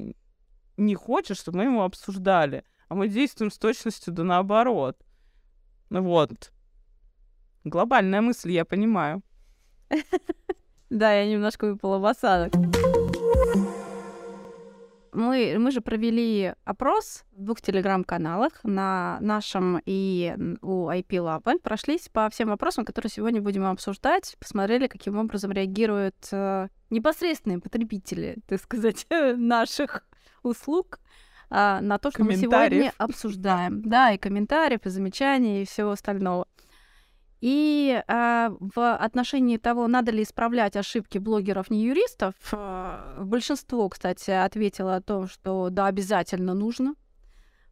не 0.76 0.94
хочет, 0.94 1.36
чтобы 1.36 1.58
мы 1.58 1.64
ему 1.64 1.82
обсуждали. 1.82 2.64
А 2.88 2.94
мы 2.94 3.08
действуем 3.08 3.50
с 3.50 3.58
точностью 3.58 4.12
да 4.12 4.24
наоборот. 4.24 4.98
Вот. 5.90 6.52
Глобальная 7.64 8.20
мысль, 8.20 8.52
я 8.52 8.64
понимаю. 8.64 9.22
Да, 10.90 11.10
я 11.14 11.26
немножко 11.26 11.64
выпала 11.68 11.98
в 11.98 12.04
осадок 12.04 12.52
мы, 15.12 15.56
мы 15.58 15.70
же 15.70 15.80
провели 15.80 16.54
опрос 16.64 17.24
в 17.32 17.44
двух 17.44 17.60
телеграм-каналах 17.60 18.52
на 18.64 19.18
нашем 19.20 19.80
и 19.84 20.34
у 20.62 20.88
IP 20.88 21.08
Lab. 21.08 21.58
Прошлись 21.60 22.08
по 22.08 22.28
всем 22.30 22.48
вопросам, 22.48 22.84
которые 22.84 23.10
сегодня 23.10 23.40
будем 23.40 23.64
обсуждать, 23.64 24.36
посмотрели, 24.38 24.86
каким 24.86 25.18
образом 25.18 25.52
реагируют 25.52 26.16
э, 26.32 26.68
непосредственные 26.90 27.60
потребители, 27.60 28.38
так 28.46 28.60
сказать, 28.60 29.06
наших 29.10 30.04
услуг 30.42 30.98
э, 31.50 31.80
на 31.80 31.98
то, 31.98 32.10
что 32.10 32.24
мы 32.24 32.34
сегодня 32.34 32.92
обсуждаем. 32.98 33.82
Да, 33.82 34.12
и 34.12 34.18
комментариев, 34.18 34.80
и 34.84 34.90
замечаний, 34.90 35.62
и 35.62 35.66
всего 35.66 35.90
остального. 35.90 36.46
И 37.42 38.00
э, 38.06 38.50
в 38.60 38.94
отношении 38.94 39.56
того, 39.56 39.88
надо 39.88 40.12
ли 40.12 40.22
исправлять 40.22 40.76
ошибки 40.76 41.18
блогеров 41.18 41.70
не 41.70 41.82
юристов, 41.82 42.34
э, 42.52 43.16
большинство, 43.18 43.88
кстати, 43.88 44.30
ответило 44.30 44.94
о 44.94 45.00
том, 45.02 45.26
что 45.26 45.68
да, 45.68 45.88
обязательно 45.88 46.54
нужно. 46.54 46.94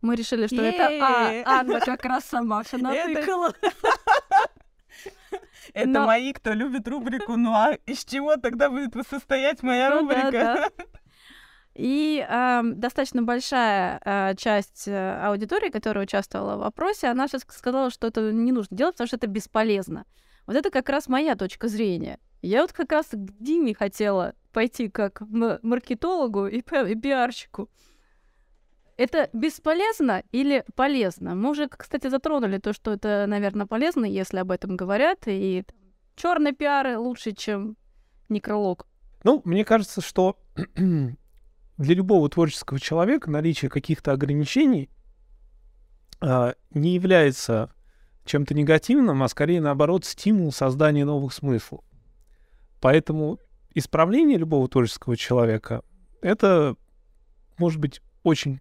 Мы 0.03 0.16
решили, 0.16 0.49
что 0.49 0.61
это 0.61 0.88
а, 1.01 1.61
Анна 1.61 1.79
как 1.79 2.05
раз 2.05 2.25
сама 2.25 2.64
все 2.64 2.79
натыкала. 2.79 3.55
Это 5.73 6.05
мои, 6.05 6.33
кто 6.33 6.53
любит 6.53 6.88
рубрику 6.88 7.37
«Ну 7.37 7.53
а 7.53 7.75
из 7.87 8.05
чего 8.05 8.37
тогда 8.37 8.71
будет 8.71 8.97
состоять 9.07 9.62
моя 9.62 9.90
ну 9.90 10.01
рубрика?» 10.01 10.68
И 11.81 12.23
э, 12.29 12.61
достаточно 12.62 13.23
большая 13.23 14.03
э, 14.05 14.35
часть 14.37 14.87
э, 14.87 15.25
аудитории, 15.25 15.71
которая 15.71 16.05
участвовала 16.05 16.57
в 16.57 16.61
вопросе, 16.61 17.07
она 17.07 17.27
сейчас 17.27 17.47
сказала, 17.49 17.88
что 17.88 18.07
это 18.09 18.33
не 18.33 18.53
нужно 18.53 18.77
делать, 18.77 18.97
потому 18.97 19.07
что 19.07 19.16
это 19.16 19.27
бесполезно. 19.27 20.05
Вот 20.47 20.57
это 20.57 20.71
как 20.71 20.90
раз 20.90 21.09
моя 21.09 21.37
точка 21.37 21.69
зрения. 21.69 22.19
Я 22.43 22.61
вот 22.61 22.75
как 22.75 22.93
раз 22.93 23.07
к 23.07 23.16
Диме 23.16 23.75
хотела 23.75 24.35
пойти 24.53 24.90
как 24.90 25.23
маркетологу 25.31 26.49
и, 26.49 26.59
и 26.59 26.95
пиарщику. 26.97 27.71
Это 28.99 29.31
бесполезно 29.33 30.23
или 30.33 30.66
полезно? 30.75 31.35
Мы 31.35 31.53
уже, 31.53 31.66
кстати, 31.66 32.09
затронули 32.09 32.59
то, 32.59 32.75
что 32.75 32.93
это, 32.93 33.25
наверное, 33.27 33.64
полезно, 33.64 34.05
если 34.05 34.37
об 34.37 34.51
этом 34.51 34.77
говорят. 34.77 35.21
И 35.25 35.64
черный 36.14 36.53
пиар 36.53 36.99
лучше, 36.99 37.33
чем 37.33 37.79
некролог. 38.29 38.87
Ну, 39.25 39.40
мне 39.47 39.64
кажется, 39.64 40.03
что 40.03 40.37
для 41.81 41.95
любого 41.95 42.29
творческого 42.29 42.79
человека 42.79 43.31
наличие 43.31 43.71
каких-то 43.71 44.12
ограничений 44.12 44.90
э, 46.21 46.53
не 46.75 46.95
является 46.95 47.73
чем-то 48.27 48.53
негативным, 48.53 49.23
а 49.23 49.29
скорее 49.29 49.62
наоборот 49.62 50.05
стимул 50.05 50.53
создания 50.53 51.07
новых 51.07 51.33
смыслов. 51.33 51.81
Поэтому 52.81 53.38
исправление 53.75 54.37
любого 54.37 54.69
творческого 54.69 55.16
человека 55.16 55.83
это 56.21 56.77
может 57.57 57.81
быть 57.81 58.03
очень 58.25 58.61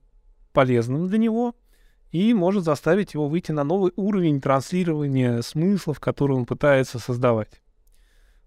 полезным 0.54 1.10
для 1.10 1.18
него 1.18 1.58
и 2.12 2.34
может 2.34 2.64
заставить 2.64 3.16
его 3.16 3.28
выйти 3.28 3.52
на 3.52 3.66
новый 3.66 3.92
уровень 3.98 4.40
транслирования 4.40 5.42
смыслов, 5.42 6.00
которые 6.00 6.38
он 6.38 6.46
пытается 6.46 7.00
создавать. 7.00 7.62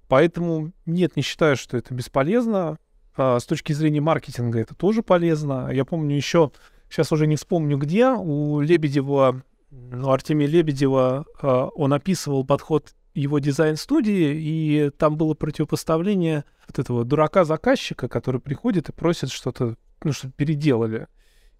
Поэтому 0.08 0.72
нет, 0.86 1.14
не 1.14 1.22
считаю, 1.22 1.56
что 1.56 1.76
это 1.76 1.92
бесполезно. 1.92 2.78
А, 3.16 3.38
с 3.38 3.46
точки 3.46 3.72
зрения 3.72 4.00
маркетинга 4.00 4.60
это 4.60 4.74
тоже 4.74 5.02
полезно. 5.02 5.70
Я 5.72 5.84
помню 5.84 6.16
еще, 6.16 6.50
сейчас 6.88 7.12
уже 7.12 7.26
не 7.26 7.36
вспомню 7.36 7.76
где, 7.78 8.08
у 8.08 8.60
Лебедева, 8.60 9.42
ну, 9.70 10.10
Артемия 10.10 10.48
Лебедева, 10.48 11.26
а, 11.40 11.66
он 11.68 11.92
описывал 11.92 12.44
подход 12.44 12.94
его 13.14 13.38
дизайн-студии, 13.38 14.34
и 14.36 14.90
там 14.96 15.16
было 15.16 15.34
противопоставление 15.34 16.44
вот 16.66 16.78
этого 16.78 17.04
дурака-заказчика, 17.04 18.08
который 18.08 18.40
приходит 18.40 18.88
и 18.88 18.92
просит 18.92 19.30
что-то, 19.30 19.76
ну, 20.02 20.12
что 20.12 20.30
переделали. 20.30 21.08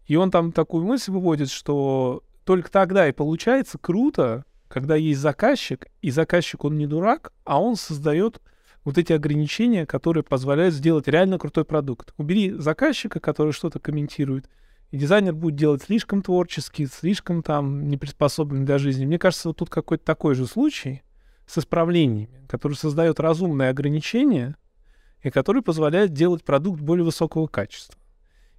И 0.06 0.16
он 0.16 0.30
там 0.30 0.52
такую 0.52 0.84
мысль 0.84 1.12
выводит, 1.12 1.50
что 1.50 2.22
только 2.44 2.70
тогда 2.70 3.08
и 3.08 3.12
получается 3.12 3.78
круто, 3.78 4.44
когда 4.68 4.96
есть 4.96 5.20
заказчик, 5.20 5.86
и 6.00 6.10
заказчик, 6.10 6.64
он 6.64 6.78
не 6.78 6.86
дурак, 6.86 7.32
а 7.44 7.60
он 7.60 7.76
создает 7.76 8.40
вот 8.85 8.99
эти 8.99 9.12
ограничения, 9.12 9.87
которые 9.87 10.25
позволяют 10.25 10.75
сделать 10.75 11.09
реально 11.09 11.38
крутой 11.38 11.64
продукт. 11.64 12.12
Убери 12.16 12.53
заказчика, 12.53 13.21
который 13.21 13.53
что-то 13.53 13.79
комментирует, 13.79 14.49
и 14.90 14.99
дизайнер 14.99 15.35
будет 15.35 15.57
делать 15.57 15.83
слишком 15.83 16.23
творческий, 16.23 16.87
слишком 16.87 17.42
там 17.42 17.88
не 17.88 17.97
приспособлен 17.97 18.64
для 18.64 18.79
жизни. 18.79 19.07
Мне 19.07 19.18
кажется, 19.18 19.49
вот 19.49 19.59
тут 19.59 19.71
какой-то 19.71 20.05
такой 20.05 20.35
же 20.35 20.47
случай 20.47 21.03
с 21.47 21.59
исправлениями, 21.59 22.45
который 22.49 22.75
создает 22.75 23.21
разумные 23.21 23.71
ограничения 23.71 24.57
и 25.23 25.31
который 25.31 25.62
позволяет 25.62 26.12
делать 26.12 26.45
продукт 26.45 26.81
более 26.81 27.05
высокого 27.05 27.47
качества. 27.47 27.99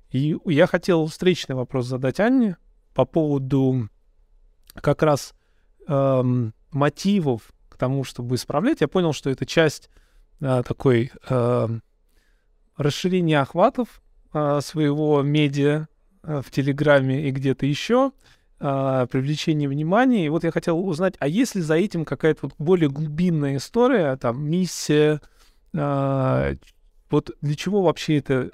И 0.09 0.37
я 0.45 0.67
хотел 0.67 1.07
встречный 1.07 1.55
вопрос 1.55 1.87
задать 1.87 2.19
Анне 2.19 2.57
по 2.93 3.05
поводу 3.05 3.89
как 4.75 5.03
раз 5.03 5.33
эм, 5.87 6.53
мотивов 6.71 7.51
к 7.69 7.77
тому, 7.77 8.03
чтобы 8.03 8.35
исправлять. 8.35 8.81
Я 8.81 8.87
понял, 8.87 9.13
что 9.13 9.29
это 9.29 9.45
часть 9.45 9.89
такой 10.43 11.11
а, 11.29 11.69
расширение 12.75 13.39
охватов 13.39 14.01
а, 14.33 14.59
своего 14.59 15.21
медиа 15.21 15.87
в 16.21 16.51
Телеграме 16.51 17.27
и 17.27 17.31
где-то 17.31 17.65
еще, 17.65 18.11
привлечение 18.57 19.67
внимания. 19.67 20.25
И 20.25 20.29
вот 20.29 20.45
я 20.45 20.51
хотел 20.51 20.87
узнать, 20.87 21.15
а 21.19 21.27
есть 21.27 21.55
ли 21.55 21.61
за 21.61 21.75
этим 21.75 22.05
какая-то 22.05 22.39
вот 22.43 22.53
более 22.57 22.89
глубинная 22.89 23.57
история, 23.57 24.15
там, 24.15 24.41
миссия, 24.41 25.19
вот 25.73 27.31
для 27.41 27.55
чего 27.55 27.81
вообще 27.81 28.19
это 28.19 28.49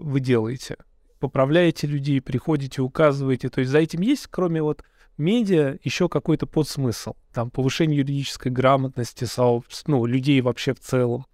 вы 0.00 0.18
делаете? 0.18 0.78
Поправляете 1.20 1.86
людей, 1.86 2.20
приходите, 2.20 2.82
указываете. 2.82 3.48
То 3.48 3.60
есть 3.60 3.70
за 3.70 3.78
этим 3.78 4.00
есть, 4.00 4.26
кроме 4.28 4.60
вот 4.60 4.82
медиа 5.16 5.78
еще 5.82 6.08
какой-то 6.08 6.46
подсмысл. 6.46 7.14
Там 7.32 7.50
повышение 7.50 7.98
юридической 7.98 8.50
грамотности 8.50 9.24
сообществ, 9.24 9.88
ну, 9.88 10.04
людей 10.06 10.40
вообще 10.40 10.74
в 10.74 10.80
целом. 10.80 11.26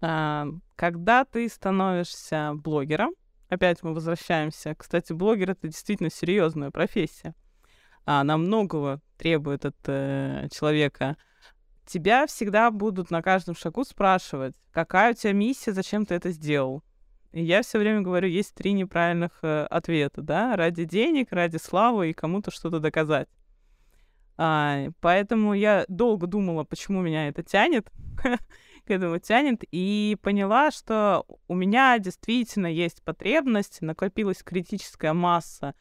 А, 0.00 0.46
когда 0.76 1.24
ты 1.24 1.48
становишься 1.48 2.52
блогером, 2.54 3.12
опять 3.48 3.82
мы 3.82 3.94
возвращаемся. 3.94 4.74
Кстати, 4.74 5.12
блогер 5.12 5.50
это 5.50 5.68
действительно 5.68 6.10
серьезная 6.10 6.70
профессия. 6.70 7.34
Она 8.04 8.36
многого 8.36 9.00
требует 9.16 9.64
от 9.64 9.76
э, 9.86 10.48
человека. 10.50 11.16
Тебя 11.86 12.26
всегда 12.26 12.70
будут 12.70 13.10
на 13.10 13.22
каждом 13.22 13.54
шагу 13.54 13.84
спрашивать, 13.84 14.54
какая 14.72 15.12
у 15.12 15.14
тебя 15.14 15.32
миссия, 15.32 15.72
зачем 15.72 16.06
ты 16.06 16.14
это 16.14 16.30
сделал. 16.30 16.82
Я 17.32 17.62
все 17.62 17.78
время 17.78 18.02
говорю, 18.02 18.28
есть 18.28 18.54
три 18.54 18.72
неправильных 18.72 19.38
э, 19.42 19.64
ответа, 19.70 20.20
да, 20.20 20.54
ради 20.54 20.84
денег, 20.84 21.32
ради 21.32 21.56
славы 21.56 22.10
и 22.10 22.12
кому-то 22.12 22.50
что-то 22.50 22.78
доказать. 22.78 23.28
А, 24.36 24.88
поэтому 25.00 25.54
я 25.54 25.84
долго 25.88 26.26
думала, 26.26 26.64
почему 26.64 27.00
меня 27.00 27.28
это 27.28 27.42
тянет, 27.42 27.90
к 28.86 28.90
этому 28.90 29.18
тянет, 29.18 29.62
и 29.70 30.18
поняла, 30.20 30.70
что 30.70 31.24
у 31.48 31.54
меня 31.54 31.98
действительно 31.98 32.66
есть 32.66 33.02
потребность, 33.02 33.80
накопилась 33.80 34.42
критическая 34.42 35.14
масса 35.14 35.74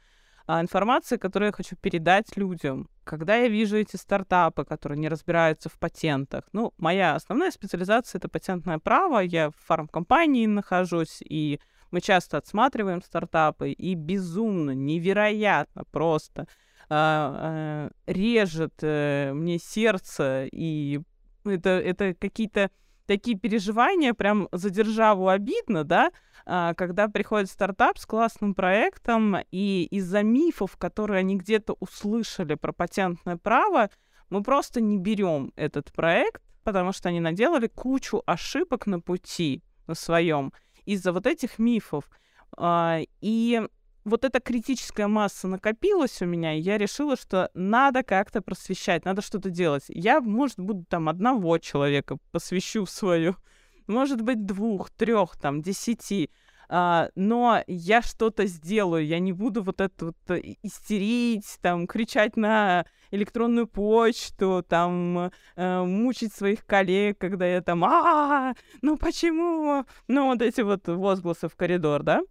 информации, 0.48 1.18
которую 1.18 1.48
я 1.48 1.54
хочу 1.54 1.76
передать 1.76 2.36
людям. 2.36 2.90
Когда 3.04 3.36
я 3.36 3.48
вижу 3.48 3.78
эти 3.78 3.96
стартапы, 3.96 4.64
которые 4.66 5.00
не 5.00 5.10
разбираются 5.10 5.70
в 5.70 5.78
патентах, 5.80 6.46
ну, 6.54 6.74
моя 6.78 7.16
основная 7.16 7.52
специализация— 7.52 8.20
это 8.20 8.30
патентное 8.30 8.80
право, 8.80 9.20
я 9.20 9.50
в 9.50 9.56
фармкомпании 9.66 10.46
нахожусь, 10.46 11.22
и 11.22 11.60
мы 11.92 12.02
часто 12.02 12.38
отсматриваем 12.38 13.02
стартапы, 13.02 13.72
и 13.72 13.96
безумно, 13.96 14.72
невероятно 14.72 15.84
просто 15.92 16.44
э, 16.44 16.46
э, 16.90 17.90
режет 18.08 18.74
э, 18.82 19.34
мне 19.34 19.60
сердце, 19.60 20.48
и 20.52 21.02
это, 21.44 21.70
это 21.70 22.14
какие-то 22.14 22.70
такие 23.12 23.38
переживания, 23.38 24.14
прям 24.14 24.48
за 24.54 24.70
державу 24.70 25.28
обидно, 25.28 25.84
да, 25.84 26.12
а, 26.46 26.74
когда 26.76 27.10
приходит 27.10 27.50
стартап 27.50 27.98
с 27.98 28.06
классным 28.06 28.56
проектом, 28.56 29.36
и 29.52 29.86
из-за 29.92 30.24
мифов, 30.24 30.78
которые 30.78 31.20
они 31.20 31.36
где-то 31.36 31.76
услышали 31.82 32.56
про 32.56 32.72
патентное 32.72 33.36
право, 33.36 33.90
мы 34.30 34.44
просто 34.44 34.80
не 34.80 34.98
берем 34.98 35.52
этот 35.58 35.92
проект, 35.92 36.42
потому 36.64 36.94
что 36.94 37.10
они 37.10 37.20
наделали 37.20 37.68
кучу 37.68 38.24
ошибок 38.26 38.88
на 38.88 39.02
пути 39.02 39.62
на 39.88 39.94
своем 39.94 40.54
из-за 40.86 41.12
вот 41.12 41.28
этих 41.28 41.60
мифов. 41.60 42.10
А, 42.56 43.00
и 43.20 43.62
вот 44.04 44.26
эта 44.26 44.40
критическая 44.40 45.08
масса 45.08 45.48
накопилась 45.48 46.22
у 46.22 46.26
меня, 46.26 46.54
и 46.54 46.62
я 46.62 46.78
решила, 46.78 47.16
что 47.16 47.50
надо 47.54 48.04
как-то 48.04 48.42
просвещать, 48.42 49.06
надо 49.06 49.22
что-то 49.22 49.50
делать. 49.50 49.86
Я, 49.88 50.22
может, 50.22 50.60
буду 50.60 50.86
там 50.86 51.10
одного 51.10 51.58
человека 51.58 52.18
посвящу 52.32 52.86
в 52.86 52.90
свою, 52.90 53.36
может 53.88 54.22
быть, 54.22 54.46
двух, 54.46 54.90
трех, 54.92 55.38
там, 55.38 55.62
десяти. 55.62 56.30
А, 56.74 57.10
но 57.16 57.62
я 57.68 58.02
что-то 58.02 58.46
сделаю, 58.46 59.06
я 59.06 59.20
не 59.20 59.34
буду 59.34 59.62
вот 59.62 59.82
это 59.82 60.06
вот 60.06 60.16
э, 60.30 60.56
истерить, 60.64 61.58
там, 61.62 61.86
кричать 61.86 62.38
на 62.38 62.86
электронную 63.12 63.68
почту, 63.68 64.64
там, 64.66 65.32
э, 65.58 65.84
мучить 65.84 66.34
своих 66.34 66.66
коллег, 66.66 67.18
когда 67.18 67.46
я 67.46 67.62
там, 67.62 67.84
а, 67.84 68.54
ну 68.82 68.96
почему? 68.96 69.84
Ну, 70.08 70.28
вот 70.28 70.42
эти 70.42 70.62
вот 70.62 70.88
возгласы 70.88 71.50
в 71.50 71.58
коридор, 71.58 72.04
да? 72.04 72.22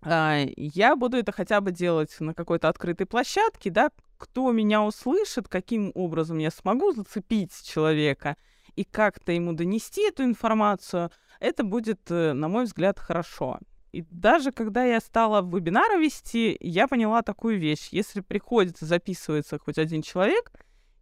А, 0.00 0.44
я 0.56 0.96
буду 0.96 1.16
это 1.16 1.32
хотя 1.32 1.60
бы 1.60 1.72
делать 1.72 2.14
на 2.20 2.34
какой-то 2.34 2.68
открытой 2.68 3.06
площадке, 3.06 3.70
да, 3.70 3.90
кто 4.16 4.52
меня 4.52 4.82
услышит, 4.82 5.48
каким 5.48 5.92
образом 5.94 6.38
я 6.38 6.50
смогу 6.50 6.92
зацепить 6.92 7.52
человека 7.64 8.36
и 8.76 8.84
как-то 8.84 9.32
ему 9.32 9.52
донести 9.54 10.02
эту 10.02 10.22
информацию, 10.22 11.10
это 11.40 11.64
будет, 11.64 12.00
э, 12.10 12.32
на 12.32 12.48
мой 12.48 12.64
взгляд, 12.64 12.98
хорошо. 12.98 13.58
И 13.92 14.02
даже 14.02 14.52
когда 14.52 14.84
я 14.84 15.00
стала 15.00 15.42
вебинары 15.42 16.00
вести, 16.00 16.56
я 16.60 16.86
поняла 16.86 17.22
такую 17.22 17.58
вещь. 17.58 17.88
Если 17.90 18.20
приходится 18.20 18.86
записывается 18.86 19.58
хоть 19.58 19.78
один 19.78 20.02
человек, 20.02 20.52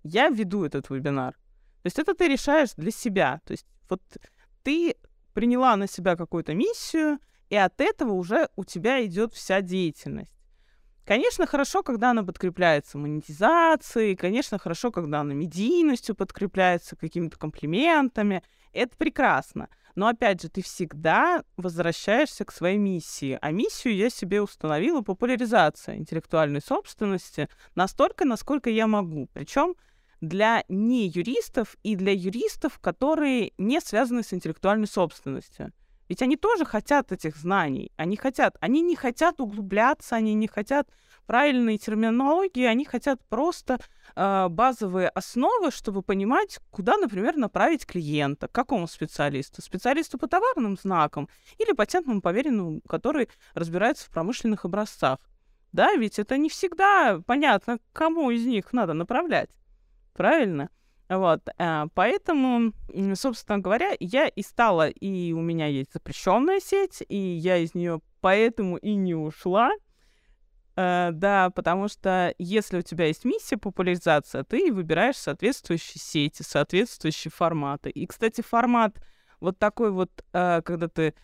я 0.05 0.29
веду 0.29 0.65
этот 0.65 0.89
вебинар. 0.89 1.35
То 1.83 1.87
есть 1.87 1.99
это 1.99 2.15
ты 2.15 2.29
решаешь 2.29 2.71
для 2.77 2.91
себя. 2.91 3.41
То 3.45 3.53
есть 3.53 3.67
вот 3.91 4.01
ты 4.63 4.97
приняла 5.35 5.77
на 5.77 5.87
себя 5.87 6.17
какую-то 6.17 6.55
миссию, 6.55 7.19
и 7.51 7.57
от 7.57 7.81
этого 7.81 8.13
уже 8.13 8.49
у 8.57 8.65
тебя 8.65 9.05
идет 9.05 9.33
вся 9.33 9.61
деятельность. 9.61 10.37
Конечно, 11.07 11.47
хорошо, 11.47 11.85
когда 11.85 12.11
она 12.11 12.25
подкрепляется 12.25 12.99
монетизацией, 12.99 14.17
конечно, 14.17 14.59
хорошо, 14.59 14.91
когда 14.91 15.21
она 15.21 15.35
медийностью 15.35 16.17
подкрепляется 16.17 16.97
какими-то 16.97 17.39
комплиментами. 17.39 18.43
Это 18.73 18.97
прекрасно. 18.97 19.69
Но 19.95 20.09
опять 20.09 20.43
же, 20.43 20.49
ты 20.49 20.63
всегда 20.63 21.45
возвращаешься 21.57 22.45
к 22.45 22.51
своей 22.51 22.77
миссии. 22.77 23.39
А 23.41 23.53
миссию 23.53 23.95
я 23.95 24.11
себе 24.11 24.43
установила 24.43 25.01
популяризация 25.01 25.97
интеллектуальной 25.97 26.61
собственности 26.61 27.49
настолько, 27.77 28.25
насколько 28.25 28.69
я 28.69 28.89
могу. 28.89 29.29
Причем 29.33 29.77
для 30.21 30.65
не 30.69 31.07
юристов 31.07 31.77
и 31.85 31.95
для 31.95 32.13
юристов, 32.13 32.81
которые 32.81 33.53
не 33.59 33.81
связаны 33.81 34.25
с 34.25 34.35
интеллектуальной 34.35 34.89
собственностью. 34.89 35.73
Ведь 36.09 36.23
они 36.23 36.37
тоже 36.37 36.65
хотят 36.65 37.13
этих 37.13 37.37
знаний. 37.37 37.93
Они 37.97 38.17
хотят, 38.17 38.57
они 38.61 38.83
не 38.83 38.97
хотят 38.97 39.41
углубляться, 39.41 40.17
они 40.17 40.35
не 40.35 40.47
хотят 40.47 40.89
правильной 41.27 41.77
терминологии, 41.79 42.65
они 42.65 42.85
хотят 42.85 43.21
просто 43.29 43.79
э, 44.15 44.49
базовые 44.49 45.09
основы, 45.09 45.71
чтобы 45.71 46.03
понимать, 46.03 46.59
куда, 46.71 46.97
например, 46.97 47.37
направить 47.37 47.85
клиента, 47.85 48.49
к 48.49 48.53
какому 48.53 48.87
специалисту. 48.87 49.61
Специалисту 49.61 50.19
по 50.19 50.29
товарным 50.29 50.77
знакам 50.77 51.29
или 51.59 51.73
патентному 51.73 52.21
поверенному, 52.21 52.81
который 52.89 53.29
разбирается 53.55 54.07
в 54.07 54.11
промышленных 54.11 54.65
образцах. 54.65 55.19
Да, 55.73 55.93
ведь 55.95 56.19
это 56.19 56.39
не 56.39 56.49
всегда 56.49 57.21
понятно, 57.27 57.79
кому 57.93 58.31
из 58.31 58.47
них 58.47 58.73
надо 58.73 58.95
направлять. 58.95 59.51
Правильно? 60.15 60.71
Вот, 61.09 61.49
э, 61.57 61.87
поэтому, 61.95 62.73
собственно 63.15 63.59
говоря, 63.59 63.95
я 64.01 64.27
и 64.27 64.43
стала, 64.43 64.89
и 64.89 65.33
у 65.33 65.41
меня 65.41 65.67
есть 65.67 65.93
запрещенная 65.93 66.59
сеть, 66.59 67.03
и 67.09 67.17
я 67.17 67.59
из 67.59 67.75
нее 67.75 68.01
поэтому 68.21 68.77
и 68.77 68.95
не 68.95 69.15
ушла. 69.15 69.71
Э, 70.75 71.11
да, 71.13 71.51
потому 71.51 71.87
что 71.89 72.35
если 72.39 72.79
у 72.79 72.83
тебя 72.83 73.07
есть 73.07 73.25
миссия 73.25 73.57
популяризация, 73.57 74.43
ты 74.43 74.73
выбираешь 74.73 75.17
соответствующие 75.17 76.01
сети, 76.01 76.43
соответствующие 76.43 77.31
форматы. 77.31 77.91
И, 77.91 78.07
кстати, 78.07 78.41
формат 78.41 79.01
вот 79.41 79.59
такой 79.59 79.93
вот, 79.93 80.11
э, 80.33 80.61
когда 80.63 80.89
ты 80.89 81.15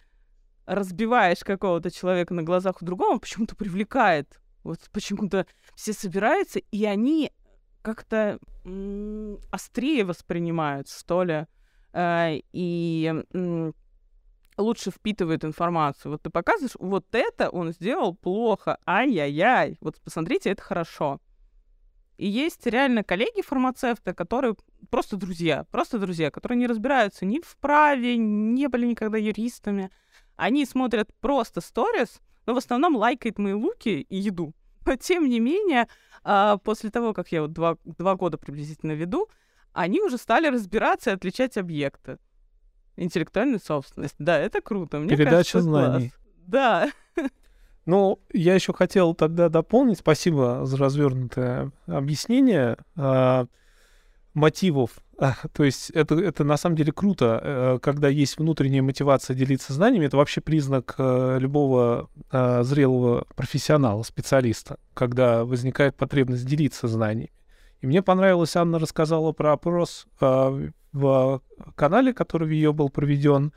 разбиваешь 0.64 1.40
какого-то 1.40 1.90
человека 1.90 2.34
на 2.34 2.44
глазах 2.44 2.80
у 2.80 2.84
другого, 2.84 3.18
почему-то 3.18 3.56
привлекает. 3.56 4.40
Вот 4.62 4.78
почему-то 4.92 5.46
все 5.74 5.92
собираются, 5.92 6.60
и 6.60 6.84
они 6.84 7.32
как-то 7.82 8.38
острее 8.64 10.04
воспринимают, 10.04 10.88
что 10.88 11.24
ли, 11.24 11.46
э, 11.92 12.40
и 12.52 13.12
лучше 14.56 14.90
впитывает 14.90 15.44
информацию. 15.44 16.12
Вот 16.12 16.22
ты 16.22 16.30
показываешь, 16.30 16.76
вот 16.78 17.06
это 17.12 17.50
он 17.50 17.72
сделал 17.72 18.14
плохо, 18.14 18.78
ай-яй-яй, 18.86 19.78
вот 19.80 20.00
посмотрите, 20.00 20.50
это 20.50 20.62
хорошо. 20.62 21.20
И 22.18 22.28
есть 22.28 22.66
реально 22.66 23.02
коллеги-фармацевты, 23.02 24.14
которые 24.14 24.54
просто 24.90 25.16
друзья, 25.16 25.64
просто 25.70 25.98
друзья, 25.98 26.30
которые 26.30 26.58
не 26.58 26.66
разбираются 26.66 27.24
ни 27.24 27.40
в 27.40 27.56
праве, 27.56 28.16
не 28.16 28.68
были 28.68 28.86
никогда 28.86 29.18
юристами. 29.18 29.90
Они 30.36 30.64
смотрят 30.66 31.10
просто 31.20 31.60
сторис, 31.60 32.20
но 32.46 32.54
в 32.54 32.58
основном 32.58 32.96
лайкают 32.96 33.38
мои 33.38 33.54
луки 33.54 34.06
и 34.08 34.16
еду. 34.16 34.54
Но 34.84 34.96
тем 34.96 35.28
не 35.28 35.40
менее, 35.40 35.88
а, 36.24 36.58
после 36.58 36.90
того, 36.90 37.14
как 37.14 37.32
я 37.32 37.42
вот 37.42 37.52
два, 37.52 37.76
два 37.84 38.14
года 38.16 38.38
приблизительно 38.38 38.92
веду, 38.92 39.28
они 39.72 40.00
уже 40.00 40.18
стали 40.18 40.48
разбираться 40.48 41.10
и 41.10 41.14
отличать 41.14 41.56
объекты. 41.56 42.18
Интеллектуальную 42.96 43.60
собственность. 43.60 44.14
Да, 44.18 44.38
это 44.38 44.60
круто. 44.60 44.98
Мне 44.98 45.16
Передача 45.16 45.32
кажется, 45.32 45.60
знаний. 45.60 46.10
Класс. 46.10 46.20
Да. 46.46 46.90
Ну, 47.84 48.20
я 48.32 48.54
еще 48.54 48.72
хотел 48.72 49.12
тогда 49.12 49.48
дополнить. 49.48 49.98
Спасибо 49.98 50.64
за 50.64 50.76
развернутое 50.76 51.72
объяснение 51.86 52.76
э, 52.96 53.46
мотивов. 54.34 54.98
То 55.52 55.64
есть 55.64 55.90
это, 55.90 56.16
это 56.16 56.44
на 56.44 56.56
самом 56.56 56.76
деле 56.76 56.92
круто, 56.92 57.40
э, 57.42 57.78
когда 57.80 58.08
есть 58.08 58.38
внутренняя 58.38 58.82
мотивация 58.82 59.34
делиться 59.36 59.72
знаниями. 59.72 60.06
Это 60.06 60.16
вообще 60.16 60.40
признак 60.40 60.94
э, 60.98 61.38
любого 61.38 62.10
э, 62.30 62.62
зрелого 62.64 63.26
профессионала, 63.36 64.02
специалиста, 64.02 64.78
когда 64.94 65.44
возникает 65.44 65.96
потребность 65.96 66.46
делиться 66.46 66.88
знаниями. 66.88 67.30
И 67.80 67.86
мне 67.86 68.02
понравилось, 68.02 68.56
Анна 68.56 68.78
рассказала 68.78 69.32
про 69.32 69.52
опрос 69.52 70.06
в 70.20 71.42
канале, 71.74 72.12
который 72.14 72.46
в 72.46 72.52
ее 72.52 72.72
был 72.72 72.90
проведен. 72.90 73.52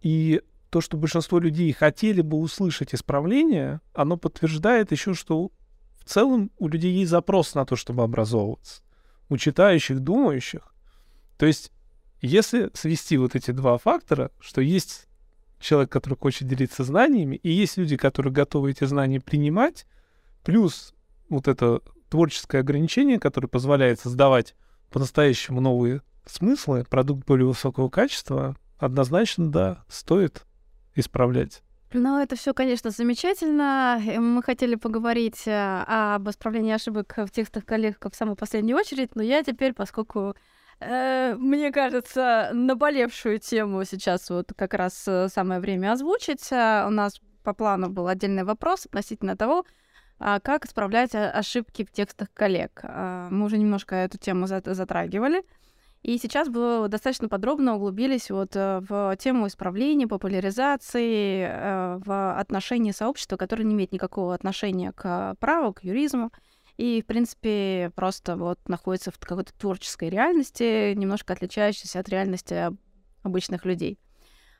И 0.00 0.42
то, 0.70 0.80
что 0.80 0.96
большинство 0.96 1.38
людей 1.38 1.70
хотели 1.72 2.22
бы 2.22 2.38
услышать 2.38 2.92
исправление, 2.92 3.80
оно 3.94 4.16
подтверждает 4.16 4.90
еще, 4.90 5.14
что 5.14 5.52
в 5.98 6.04
целом 6.06 6.50
у 6.58 6.66
людей 6.66 6.92
есть 6.92 7.10
запрос 7.10 7.54
на 7.54 7.64
то, 7.64 7.76
чтобы 7.76 8.02
образовываться. 8.02 8.82
У 9.28 9.36
читающих, 9.36 10.00
думающих. 10.00 10.71
То 11.42 11.46
есть, 11.46 11.72
если 12.20 12.70
свести 12.72 13.16
вот 13.16 13.34
эти 13.34 13.50
два 13.50 13.76
фактора, 13.76 14.30
что 14.38 14.60
есть 14.60 15.08
человек, 15.58 15.90
который 15.90 16.16
хочет 16.16 16.46
делиться 16.46 16.84
знаниями, 16.84 17.34
и 17.34 17.50
есть 17.50 17.76
люди, 17.78 17.96
которые 17.96 18.32
готовы 18.32 18.70
эти 18.70 18.84
знания 18.84 19.20
принимать, 19.20 19.84
плюс 20.44 20.94
вот 21.28 21.48
это 21.48 21.80
творческое 22.08 22.60
ограничение, 22.60 23.18
которое 23.18 23.48
позволяет 23.48 23.98
создавать 23.98 24.54
по-настоящему 24.92 25.60
новые 25.60 26.02
смыслы, 26.26 26.86
продукт 26.88 27.26
более 27.26 27.48
высокого 27.48 27.88
качества, 27.88 28.54
однозначно, 28.78 29.50
да, 29.50 29.84
стоит 29.88 30.46
исправлять. 30.94 31.64
Ну, 31.92 32.20
это 32.20 32.36
все, 32.36 32.54
конечно, 32.54 32.90
замечательно. 32.90 34.00
Мы 34.00 34.44
хотели 34.44 34.76
поговорить 34.76 35.42
э, 35.48 35.84
об 35.88 36.30
исправлении 36.30 36.72
ошибок 36.72 37.14
в 37.16 37.30
текстах 37.32 37.64
коллег 37.64 37.98
в 38.00 38.14
самую 38.14 38.36
последнюю 38.36 38.78
очередь, 38.78 39.16
но 39.16 39.24
я 39.24 39.42
теперь, 39.42 39.72
поскольку 39.72 40.30
э, 40.30 40.34
мне 41.38 41.72
кажется, 41.72 42.50
наболевшую 42.52 43.38
тему 43.38 43.84
сейчас 43.84 44.28
вот 44.30 44.52
как 44.56 44.74
раз 44.74 45.04
э, 45.06 45.28
самое 45.28 45.60
время 45.60 45.92
озвучить. 45.92 46.50
У 46.50 46.90
нас 46.90 47.20
по 47.42 47.54
плану 47.54 47.88
был 47.88 48.08
отдельный 48.08 48.44
вопрос 48.44 48.86
относительно 48.86 49.36
того, 49.36 49.64
а, 50.18 50.40
как 50.40 50.64
исправлять 50.66 51.14
ошибки 51.14 51.84
в 51.84 51.90
текстах 51.90 52.28
коллег. 52.32 52.80
А, 52.84 53.28
мы 53.30 53.46
уже 53.46 53.58
немножко 53.58 53.96
эту 53.96 54.18
тему 54.18 54.46
затрагивали. 54.46 55.42
И 56.02 56.18
сейчас 56.18 56.48
бы 56.48 56.86
достаточно 56.88 57.28
подробно 57.28 57.76
углубились 57.76 58.28
вот 58.30 58.56
э, 58.56 58.80
в 58.88 59.16
тему 59.18 59.46
исправления, 59.46 60.08
популяризации, 60.08 61.46
э, 61.48 62.00
в 62.04 62.38
отношении 62.38 62.90
сообщества, 62.90 63.36
которое 63.36 63.62
не 63.62 63.74
имеет 63.74 63.92
никакого 63.92 64.34
отношения 64.34 64.90
к 64.92 65.36
праву, 65.38 65.72
к 65.72 65.84
юризму, 65.84 66.32
и, 66.76 67.02
в 67.02 67.06
принципе, 67.06 67.92
просто 67.94 68.36
вот 68.36 68.58
находится 68.68 69.10
в 69.10 69.18
какой-то 69.18 69.52
творческой 69.54 70.08
реальности, 70.08 70.94
немножко 70.94 71.32
отличающейся 71.32 72.00
от 72.00 72.08
реальности 72.08 72.70
обычных 73.22 73.64
людей. 73.64 73.98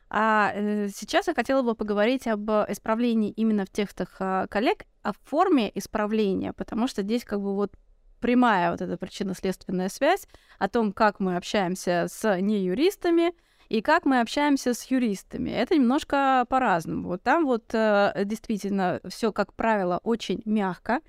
А 0.08 0.52
э, 0.54 0.88
сейчас 0.94 1.26
я 1.28 1.34
хотела 1.34 1.62
бы 1.62 1.74
поговорить 1.74 2.26
об 2.26 2.50
исправлении 2.68 3.30
именно 3.30 3.64
в 3.64 3.70
текстах 3.70 4.16
а, 4.18 4.46
коллег, 4.46 4.84
о 5.02 5.12
форме 5.24 5.72
исправления, 5.74 6.52
потому 6.52 6.86
что 6.86 7.02
здесь 7.02 7.24
как 7.24 7.40
бы 7.40 7.54
вот 7.54 7.72
прямая 8.20 8.70
вот 8.70 8.80
эта 8.80 8.96
причинно-следственная 8.96 9.88
связь 9.88 10.26
о 10.58 10.68
том, 10.68 10.92
как 10.92 11.18
мы 11.18 11.36
общаемся 11.36 12.06
с 12.08 12.40
неюристами 12.40 13.32
и 13.68 13.82
как 13.82 14.04
мы 14.04 14.20
общаемся 14.20 14.74
с 14.74 14.84
юристами. 14.84 15.50
Это 15.50 15.74
немножко 15.74 16.46
по-разному. 16.48 17.08
Вот 17.08 17.22
там 17.22 17.44
вот 17.46 17.64
э, 17.72 18.12
действительно 18.24 19.00
все, 19.08 19.32
как 19.32 19.54
правило, 19.54 20.00
очень 20.04 20.42
мягко. 20.44 21.00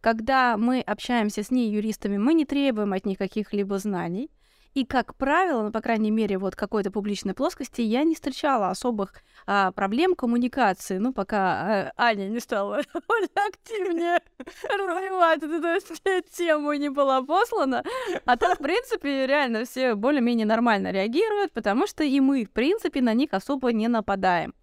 Когда 0.00 0.56
мы 0.56 0.80
общаемся 0.80 1.42
с 1.42 1.50
неюристами, 1.50 2.18
мы 2.18 2.34
не 2.34 2.44
требуем 2.44 2.92
от 2.92 3.04
них 3.04 3.18
каких-либо 3.18 3.78
знаний. 3.78 4.30
И, 4.74 4.84
как 4.84 5.16
правило, 5.16 5.62
ну, 5.62 5.72
по 5.72 5.80
крайней 5.80 6.12
мере, 6.12 6.38
вот 6.38 6.54
какой-то 6.54 6.92
публичной 6.92 7.34
плоскости, 7.34 7.80
я 7.80 8.04
не 8.04 8.14
встречала 8.14 8.70
особых 8.70 9.14
а, 9.46 9.72
проблем 9.72 10.14
коммуникации, 10.14 10.98
ну, 10.98 11.12
пока 11.12 11.38
а, 11.38 11.92
Аня 11.96 12.28
не 12.28 12.38
стала 12.38 12.76
активнее 13.34 14.20
развивать 14.62 15.42
эту 15.42 16.28
тему 16.30 16.72
и 16.72 16.78
не 16.78 16.90
была 16.90 17.22
послана. 17.22 17.82
А 18.24 18.36
там, 18.36 18.54
в 18.54 18.58
принципе, 18.58 19.26
реально 19.26 19.64
все 19.64 19.96
более-менее 19.96 20.46
нормально 20.46 20.92
реагируют, 20.92 21.52
потому 21.52 21.88
что 21.88 22.04
и 22.04 22.20
мы, 22.20 22.44
в 22.44 22.50
принципе, 22.50 23.00
на 23.00 23.14
них 23.14 23.30
особо 23.32 23.72
не 23.72 23.88
нападаем. 23.88 24.54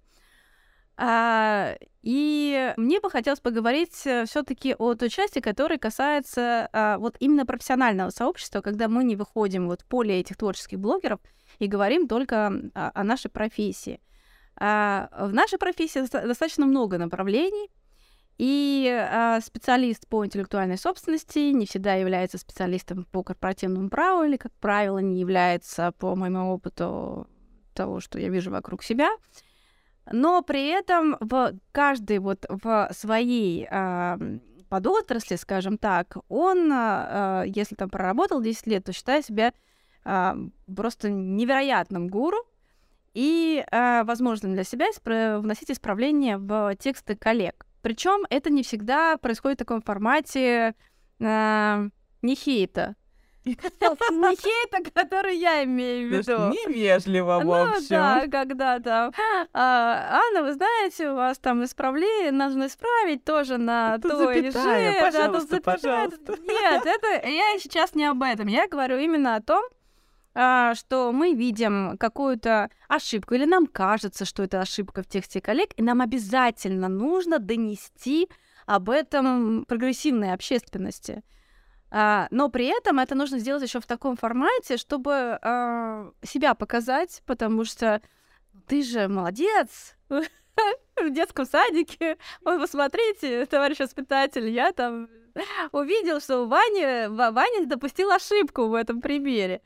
А, 0.97 1.75
и 2.03 2.73
мне 2.77 3.01
бы 3.01 3.09
хотелось 3.09 3.41
поговорить 3.41 4.05
э, 4.05 4.25
все-таки 4.25 4.75
о 4.77 4.93
той 4.95 5.09
части, 5.09 5.39
которая 5.39 5.77
касается 5.77 6.69
а, 6.71 6.97
вот 6.97 7.17
именно 7.19 7.45
профессионального 7.45 8.11
сообщества, 8.11 8.61
когда 8.61 8.87
мы 8.87 9.03
не 9.03 9.17
выходим 9.17 9.67
вот 9.67 9.81
в 9.81 9.85
поле 9.85 10.19
этих 10.19 10.37
творческих 10.37 10.79
блогеров 10.79 11.19
и 11.59 11.67
говорим 11.67 12.07
только 12.07 12.47
о, 12.73 12.91
о 12.93 13.03
нашей 13.03 13.29
профессии. 13.29 13.99
А, 14.57 15.09
в 15.19 15.33
нашей 15.33 15.59
профессии 15.59 15.99
достаточно 15.99 16.65
много 16.65 16.97
направлений, 16.97 17.69
и 18.37 18.89
а, 18.89 19.39
специалист 19.41 20.07
по 20.07 20.25
интеллектуальной 20.25 20.77
собственности 20.77 21.39
не 21.51 21.65
всегда 21.65 21.95
является 21.95 22.37
специалистом 22.37 23.05
по 23.05 23.23
корпоративному 23.23 23.89
праву 23.89 24.23
или, 24.23 24.37
как 24.37 24.51
правило, 24.59 24.99
не 24.99 25.19
является 25.19 25.91
по 25.93 26.15
моему 26.15 26.53
опыту 26.53 27.27
того, 27.73 27.99
что 27.99 28.19
я 28.19 28.29
вижу 28.29 28.51
вокруг 28.51 28.83
себя 28.83 29.09
но 30.11 30.41
при 30.41 30.67
этом 30.67 31.17
в 31.19 31.53
каждой 31.71 32.19
вот 32.19 32.45
в 32.49 32.89
своей 32.93 33.67
э, 33.69 34.39
подотрасли, 34.69 35.35
скажем 35.35 35.77
так, 35.77 36.17
он, 36.29 36.71
э, 36.71 37.43
если 37.47 37.75
там 37.75 37.89
проработал 37.89 38.41
10 38.41 38.67
лет, 38.67 38.83
то 38.83 38.93
считает 38.93 39.25
себя 39.25 39.53
э, 40.03 40.33
просто 40.75 41.09
невероятным 41.09 42.07
гуру 42.07 42.37
и 43.13 43.63
э, 43.71 44.03
возможным 44.03 44.53
для 44.53 44.63
себя 44.63 44.87
исп- 44.89 45.39
вносить 45.39 45.71
исправления 45.71 46.37
в 46.37 46.75
тексты 46.75 47.15
коллег. 47.15 47.65
Причем 47.81 48.25
это 48.29 48.49
не 48.49 48.63
всегда 48.63 49.17
происходит 49.17 49.57
в 49.57 49.63
таком 49.65 49.81
формате 49.81 50.75
э, 51.19 51.89
не 52.21 52.35
хейта, 52.35 52.95
не 53.45 54.35
хейта, 54.35 54.91
который 54.93 55.37
я 55.37 55.63
имею 55.63 56.09
в 56.09 56.11
виду. 56.11 56.49
Невежливо, 56.49 57.39
в 57.39 57.45
ну 57.45 57.53
общем. 57.53 57.81
Ну 57.81 57.87
да, 57.89 58.27
когда 58.27 58.79
там, 58.79 59.11
а, 59.53 60.21
Анна, 60.27 60.43
вы 60.43 60.53
знаете, 60.53 61.11
у 61.11 61.15
вас 61.15 61.37
там 61.37 61.63
исправление, 61.63 62.31
нужно 62.31 62.67
исправить 62.67 63.23
тоже 63.23 63.57
на 63.57 63.99
то 63.99 64.31
или 64.31 64.49
же. 64.49 64.99
пожалуйста, 64.99 65.61
пожалуйста. 65.61 66.35
Нет, 66.47 66.85
это 66.85 67.27
я 67.27 67.57
сейчас 67.59 67.95
не 67.95 68.05
об 68.05 68.21
этом. 68.23 68.47
Я 68.47 68.67
говорю 68.67 68.97
именно 68.97 69.35
о 69.35 69.41
том, 69.41 69.63
а, 70.37 70.75
что 70.75 71.13
мы 71.13 71.33
видим 71.33 71.97
какую-то 71.97 72.69
ошибку, 72.89 73.35
или 73.35 73.45
нам 73.45 73.67
кажется, 73.67 74.25
что 74.25 74.43
это 74.43 74.59
ошибка 74.59 75.01
в 75.01 75.07
тексте 75.07 75.39
коллег, 75.39 75.69
и 75.77 75.81
нам 75.81 76.01
обязательно 76.01 76.89
нужно 76.89 77.39
донести 77.39 78.27
об 78.65 78.89
этом 78.89 79.63
прогрессивной 79.65 80.33
общественности. 80.33 81.23
А, 81.91 82.27
но 82.31 82.49
при 82.49 82.65
этом 82.65 82.99
это 82.99 83.15
нужно 83.15 83.39
сделать 83.39 83.63
еще 83.63 83.79
в 83.79 83.85
таком 83.85 84.17
формате, 84.17 84.77
чтобы 84.77 85.39
а, 85.41 86.11
себя 86.23 86.53
показать, 86.55 87.21
потому 87.25 87.63
что 87.63 88.01
ты 88.67 88.83
же 88.83 89.07
молодец 89.07 89.95
в 90.09 91.09
детском 91.09 91.45
садике. 91.45 92.17
Вот 92.43 92.59
посмотрите, 92.59 93.45
товарищ 93.45 93.79
воспитатель, 93.79 94.49
я 94.49 94.71
там 94.71 95.09
увидел, 95.71 96.19
что 96.19 96.47
Ваня, 96.47 97.09
Ваня 97.09 97.65
допустил 97.65 98.11
ошибку 98.11 98.67
в 98.67 98.73
этом 98.73 99.01
примере. 99.01 99.61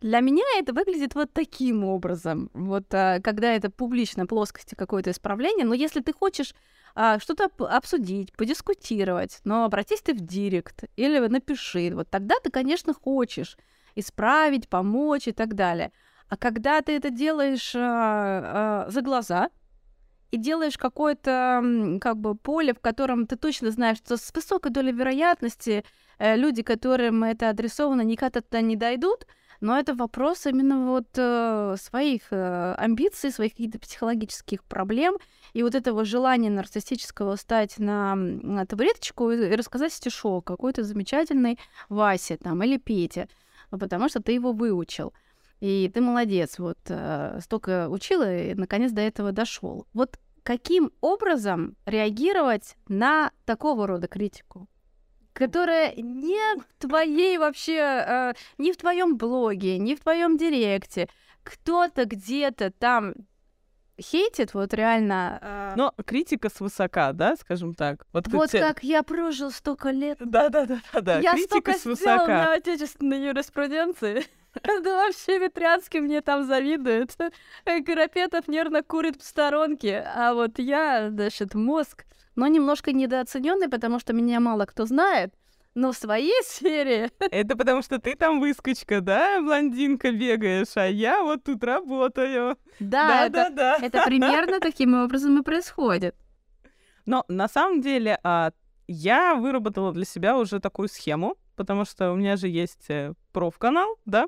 Для 0.00 0.18
меня 0.18 0.44
это 0.58 0.72
выглядит 0.72 1.14
вот 1.14 1.32
таким 1.32 1.84
образом. 1.84 2.50
Вот 2.54 2.92
а, 2.92 3.20
когда 3.20 3.54
это 3.54 3.70
публично 3.70 4.26
плоскости 4.26 4.74
какое-то 4.74 5.10
исправление. 5.10 5.64
Но 5.64 5.74
если 5.74 6.00
ты 6.00 6.12
хочешь 6.12 6.54
а, 6.94 7.18
что-то 7.18 7.50
обсудить, 7.58 8.32
подискутировать, 8.32 9.40
но 9.44 9.64
обратись 9.64 10.02
ты 10.02 10.14
в 10.14 10.20
директ 10.20 10.84
или 10.96 11.18
напиши. 11.18 11.90
Вот 11.94 12.10
тогда 12.10 12.34
ты, 12.42 12.50
конечно, 12.50 12.92
хочешь 12.94 13.56
исправить, 13.94 14.68
помочь 14.68 15.28
и 15.28 15.32
так 15.32 15.54
далее. 15.54 15.92
А 16.28 16.36
когда 16.36 16.80
ты 16.80 16.96
это 16.96 17.10
делаешь 17.10 17.72
а, 17.74 18.86
а, 18.86 18.90
за 18.90 19.02
глаза 19.02 19.50
и 20.30 20.38
делаешь 20.38 20.78
какое-то 20.78 21.98
как 22.00 22.16
бы 22.16 22.34
поле, 22.34 22.72
в 22.72 22.80
котором 22.80 23.26
ты 23.26 23.36
точно 23.36 23.70
знаешь, 23.70 23.98
что 23.98 24.16
с 24.16 24.32
высокой 24.34 24.72
долей 24.72 24.92
вероятности 24.92 25.84
э, 26.18 26.36
люди, 26.36 26.62
которым 26.62 27.22
это 27.22 27.50
адресовано, 27.50 28.00
никогда 28.00 28.40
туда 28.40 28.62
не 28.62 28.76
дойдут, 28.76 29.26
но 29.60 29.78
это 29.78 29.94
вопрос 29.94 30.46
именно 30.46 30.86
вот 30.86 31.08
э, 31.16 31.76
своих 31.78 32.22
э, 32.30 32.74
амбиций, 32.78 33.30
своих 33.30 33.52
каких-то 33.52 33.78
психологических 33.78 34.64
проблем 34.64 35.18
и 35.52 35.62
вот 35.62 35.74
этого 35.74 36.04
желания 36.04 36.50
нарциссического 36.50 37.36
стать 37.36 37.78
на, 37.78 38.14
на 38.14 38.66
табуреточку 38.66 39.30
и, 39.30 39.54
рассказать 39.54 39.92
стишок 39.92 40.46
какой-то 40.46 40.82
замечательный 40.82 41.58
Васе 41.88 42.36
там 42.36 42.62
или 42.62 42.78
Пете, 42.78 43.28
ну, 43.70 43.78
потому 43.78 44.08
что 44.08 44.22
ты 44.22 44.32
его 44.32 44.52
выучил. 44.52 45.12
И 45.60 45.90
ты 45.92 46.00
молодец, 46.00 46.58
вот 46.58 46.78
э, 46.88 47.38
столько 47.40 47.88
учила 47.88 48.34
и 48.34 48.54
наконец 48.54 48.90
до 48.90 49.00
этого 49.00 49.30
дошел. 49.30 49.86
Вот 49.94 50.18
каким 50.42 50.90
образом 51.00 51.76
реагировать 51.86 52.76
на 52.88 53.30
такого 53.44 53.86
рода 53.86 54.08
критику? 54.08 54.68
которая 55.32 55.94
не 55.96 56.38
в 56.60 56.66
твоей 56.78 57.38
вообще, 57.38 57.78
э, 57.78 58.32
не 58.58 58.72
в 58.72 58.76
твоем 58.76 59.16
блоге, 59.16 59.78
не 59.78 59.96
в 59.96 60.00
твоем 60.00 60.36
директе. 60.36 61.08
Кто-то 61.42 62.04
где-то 62.04 62.70
там 62.70 63.14
хейтит, 64.02 64.54
вот 64.54 64.74
реально. 64.74 65.38
Э... 65.40 65.72
Но 65.76 65.94
критика 66.04 66.50
свысока, 66.50 67.12
да, 67.12 67.36
скажем 67.36 67.74
так. 67.74 68.06
Вот, 68.12 68.28
вот 68.28 68.50
как, 68.50 68.60
как 68.60 68.84
я 68.84 69.02
прожил 69.02 69.50
столько 69.50 69.90
лет. 69.90 70.18
Да, 70.20 70.48
да, 70.48 70.66
да, 70.66 70.80
да, 70.92 71.00
да. 71.00 71.18
Я 71.20 71.34
критика 71.34 71.72
столько 71.72 71.96
сделал 71.96 72.26
на 72.26 72.52
отечественной 72.54 73.26
юриспруденции. 73.26 74.26
Да 74.62 75.06
вообще 75.06 75.38
Ветрянский 75.38 76.00
мне 76.00 76.20
там 76.20 76.44
завидует. 76.44 77.16
Карапетов 77.64 78.48
нервно 78.48 78.82
курит 78.82 79.20
в 79.20 79.24
сторонке, 79.24 80.06
а 80.14 80.34
вот 80.34 80.58
я, 80.58 81.08
значит, 81.08 81.54
мозг, 81.54 82.04
но 82.34 82.46
немножко 82.48 82.92
недооцененный, 82.92 83.70
потому 83.70 83.98
что 83.98 84.12
меня 84.12 84.40
мало 84.40 84.66
кто 84.66 84.84
знает. 84.84 85.32
Но 85.74 85.92
в 85.92 85.96
своей 85.96 86.42
сфере... 86.44 87.10
Это 87.18 87.56
потому 87.56 87.82
что 87.82 87.98
ты 87.98 88.14
там 88.14 88.40
выскочка, 88.40 89.00
да, 89.00 89.40
блондинка 89.40 90.12
бегаешь, 90.12 90.76
а 90.76 90.86
я 90.86 91.22
вот 91.22 91.44
тут 91.44 91.64
работаю. 91.64 92.56
Да, 92.80 93.26
это, 93.26 93.50
да. 93.50 93.78
это 93.80 94.04
примерно 94.04 94.60
таким 94.60 94.94
образом 94.94 95.38
и 95.40 95.42
происходит. 95.42 96.14
Но 97.06 97.24
на 97.28 97.48
самом 97.48 97.80
деле 97.80 98.18
а, 98.22 98.52
я 98.86 99.34
выработала 99.34 99.92
для 99.92 100.04
себя 100.04 100.36
уже 100.36 100.60
такую 100.60 100.88
схему, 100.88 101.36
потому 101.56 101.84
что 101.84 102.12
у 102.12 102.16
меня 102.16 102.36
же 102.36 102.48
есть 102.48 102.88
э, 102.88 103.14
проф-канал, 103.32 103.96
да, 104.04 104.26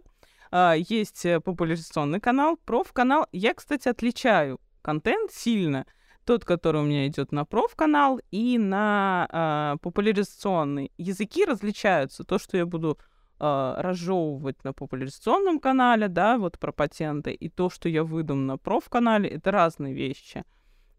а, 0.50 0.74
есть 0.74 1.24
э, 1.24 1.40
популяризационный 1.40 2.20
канал, 2.20 2.56
проф-канал. 2.64 3.26
Я, 3.32 3.54
кстати, 3.54 3.88
отличаю 3.88 4.60
контент 4.82 5.32
сильно. 5.32 5.86
Тот, 6.24 6.44
который 6.44 6.80
у 6.80 6.84
меня 6.84 7.06
идет 7.06 7.32
на 7.32 7.44
проф-канал 7.44 8.20
и 8.30 8.58
на 8.58 9.28
а, 9.30 9.76
популяризационный. 9.82 10.90
Языки 10.96 11.44
различаются. 11.44 12.24
То, 12.24 12.38
что 12.38 12.56
я 12.56 12.64
буду 12.64 12.98
а, 13.38 13.80
разжевывать 13.82 14.62
на 14.64 14.72
популяризационном 14.72 15.58
канале, 15.58 16.08
да, 16.08 16.38
вот 16.38 16.58
про 16.58 16.72
патенты, 16.72 17.32
и 17.32 17.48
то, 17.48 17.68
что 17.68 17.88
я 17.88 18.04
выдам 18.04 18.46
на 18.46 18.56
проф-канале, 18.56 19.28
это 19.28 19.50
разные 19.50 19.92
вещи. 19.92 20.44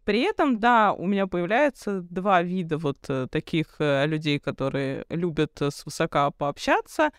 При 0.04 0.22
этом, 0.22 0.60
да, 0.60 0.94
у 0.94 1.08
меня 1.08 1.26
появляется 1.26 2.02
два 2.02 2.44
вида 2.44 2.78
вот 2.78 2.98
э, 3.10 3.28
таких 3.32 3.78
э, 3.80 4.06
людей, 4.06 4.38
которые 4.38 5.06
любят 5.10 5.60
э, 5.62 5.72
свысока 5.72 6.30
пообщаться, 6.30 7.10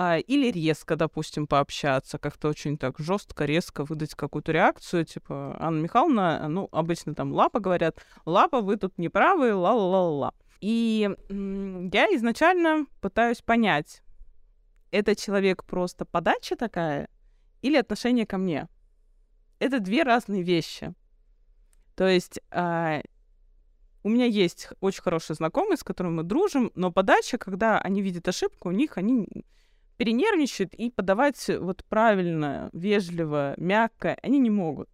а, 0.00 0.18
или 0.18 0.52
резко, 0.52 0.94
допустим, 0.94 1.48
пообщаться, 1.48 2.18
как-то 2.18 2.50
очень 2.50 2.78
так 2.78 3.00
жестко, 3.00 3.44
резко 3.44 3.84
выдать 3.84 4.14
какую-то 4.14 4.52
реакцию, 4.52 5.04
типа, 5.04 5.56
Анна 5.58 5.80
Михайловна, 5.80 6.46
ну, 6.46 6.68
обычно 6.70 7.16
там 7.16 7.32
лапа 7.32 7.58
говорят, 7.58 8.00
лапа, 8.24 8.60
вы 8.60 8.76
тут 8.76 8.96
неправы, 8.96 9.52
ла-ла-ла-ла. 9.52 10.34
И 10.60 11.10
я 11.28 12.06
изначально 12.14 12.86
пытаюсь 13.00 13.42
понять, 13.42 14.04
это 14.92 15.16
человек 15.16 15.64
просто 15.64 16.04
подача 16.04 16.54
такая 16.54 17.08
или 17.60 17.76
отношение 17.76 18.24
ко 18.24 18.38
мне? 18.38 18.68
Это 19.58 19.80
две 19.80 20.04
разные 20.04 20.44
вещи. 20.44 20.94
То 21.96 22.06
есть 22.06 22.38
а, 22.52 23.00
у 24.04 24.08
меня 24.10 24.26
есть 24.26 24.68
очень 24.80 25.02
хорошие 25.02 25.34
знакомые, 25.34 25.76
с 25.76 25.82
которыми 25.82 26.18
мы 26.18 26.22
дружим, 26.22 26.70
но 26.76 26.92
подача, 26.92 27.36
когда 27.36 27.80
они 27.80 28.00
видят 28.00 28.28
ошибку, 28.28 28.68
у 28.68 28.72
них 28.72 28.96
они 28.96 29.26
перенервничают 29.98 30.72
и 30.74 30.90
подавать 30.90 31.50
вот 31.60 31.84
правильно, 31.84 32.70
вежливо, 32.72 33.54
мягко 33.58 34.16
они 34.22 34.38
не 34.38 34.48
могут. 34.48 34.88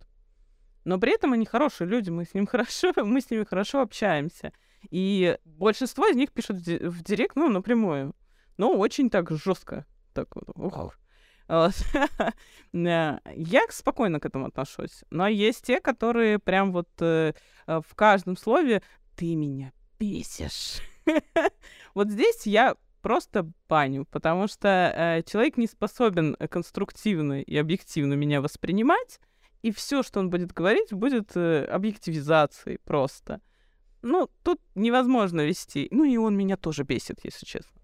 Но 0.84 0.98
при 0.98 1.14
этом 1.14 1.32
они 1.32 1.46
хорошие 1.46 1.86
люди, 1.86 2.10
мы 2.10 2.24
с 2.24 2.34
ним 2.34 2.46
хорошо, 2.50 2.92
мы 2.96 3.20
с 3.20 3.30
ними 3.30 3.44
хорошо 3.44 3.80
общаемся. 3.80 4.52
И 4.90 5.38
большинство 5.44 6.06
из 6.06 6.16
них 6.16 6.32
пишут 6.32 6.56
в 6.56 7.02
директ, 7.02 7.36
ну, 7.36 7.48
напрямую. 7.48 8.14
Но 8.56 8.72
очень 8.72 9.10
так 9.10 9.30
жестко. 9.30 9.86
Так 10.12 10.34
вот. 10.34 10.48
Ух. 10.56 10.98
Я 12.72 13.20
спокойно 13.68 14.20
к 14.20 14.26
этому 14.26 14.46
отношусь. 14.46 15.04
Но 15.10 15.28
есть 15.28 15.66
те, 15.66 15.80
которые 15.80 16.38
прям 16.38 16.72
вот 16.72 16.88
э, 17.00 17.34
э, 17.66 17.80
в 17.86 17.94
каждом 17.94 18.36
слове 18.36 18.82
«ты 19.16 19.34
меня 19.34 19.72
бесишь». 19.98 20.80
Вот 21.94 22.08
здесь 22.10 22.46
я 22.46 22.74
просто 23.04 23.46
баню, 23.68 24.06
потому 24.10 24.48
что 24.48 24.68
э, 24.68 25.22
человек 25.30 25.58
не 25.58 25.66
способен 25.66 26.36
конструктивно 26.50 27.42
и 27.42 27.54
объективно 27.58 28.14
меня 28.14 28.40
воспринимать, 28.40 29.20
и 29.60 29.72
все, 29.72 30.02
что 30.02 30.20
он 30.20 30.30
будет 30.30 30.54
говорить, 30.54 30.90
будет 30.90 31.36
объективизацией 31.36 32.78
просто. 32.78 33.42
Ну, 34.00 34.30
тут 34.42 34.58
невозможно 34.74 35.42
вести. 35.42 35.88
Ну, 35.90 36.04
и 36.04 36.16
он 36.16 36.34
меня 36.34 36.56
тоже 36.56 36.84
бесит, 36.84 37.20
если 37.24 37.44
честно. 37.44 37.80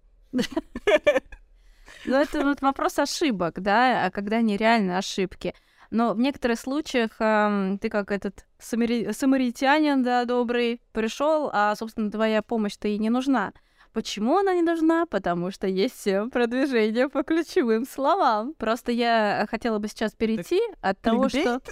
Ну, 2.07 2.15
это 2.15 2.45
вот 2.45 2.63
вопрос 2.63 2.99
ошибок, 2.99 3.61
да, 3.61 4.07
а 4.07 4.11
когда 4.11 4.41
нереальные 4.41 4.97
ошибки. 4.97 5.55
Но 5.91 6.15
в 6.15 6.19
некоторых 6.19 6.59
случаях 6.59 7.11
э, 7.19 7.77
ты 7.81 7.91
как 7.91 8.11
этот 8.11 8.47
самари... 8.59 9.13
самаритянин, 9.13 10.03
да, 10.03 10.25
добрый, 10.25 10.81
пришел, 10.93 11.51
а, 11.53 11.75
собственно, 11.75 12.11
твоя 12.11 12.43
помощь-то 12.43 12.89
и 12.89 12.97
не 12.97 13.11
нужна. 13.11 13.53
Почему 13.93 14.39
она 14.39 14.55
не 14.55 14.63
нужна? 14.63 15.05
Потому 15.07 15.51
что 15.51 15.67
есть 15.67 15.99
все 15.99 16.27
продвижение 16.29 17.09
по 17.09 17.23
ключевым 17.25 17.85
словам. 17.87 18.55
Просто 18.55 18.93
я 18.93 19.47
хотела 19.51 19.79
бы 19.79 19.89
сейчас 19.89 20.13
перейти 20.13 20.61
так 20.81 20.91
от 20.91 21.01
того, 21.01 21.29
что... 21.29 21.61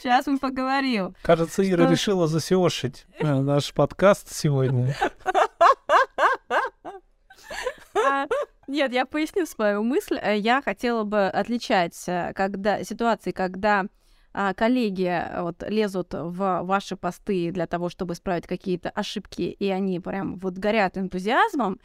Сейчас 0.00 0.26
мы 0.26 0.38
поговорим. 0.38 1.14
Кажется, 1.22 1.68
Ира 1.68 1.84
что... 1.84 1.92
решила 1.92 2.26
засеошить 2.26 3.06
э, 3.18 3.40
наш 3.40 3.72
подкаст 3.74 4.34
сегодня. 4.34 4.94
А, 7.94 8.26
нет, 8.66 8.92
я 8.92 9.06
поясню 9.06 9.46
свою 9.46 9.82
мысль. 9.82 10.18
Э, 10.22 10.36
я 10.36 10.62
хотела 10.62 11.04
бы 11.04 11.26
отличать 11.26 11.96
э, 12.06 12.32
когда, 12.34 12.84
ситуации, 12.84 13.32
когда 13.32 13.86
а, 14.40 14.54
коллеги 14.54 15.02
э, 15.02 15.42
вот, 15.42 15.64
лезут 15.68 16.14
в 16.14 16.62
ваши 16.62 16.94
посты 16.94 17.50
для 17.50 17.66
того, 17.66 17.88
чтобы 17.88 18.14
исправить 18.14 18.46
какие-то 18.46 18.88
ошибки, 18.88 19.42
и 19.42 19.68
они 19.68 19.98
прям 19.98 20.36
вот 20.36 20.54
горят 20.54 20.96
энтузиазмом, 20.96 21.80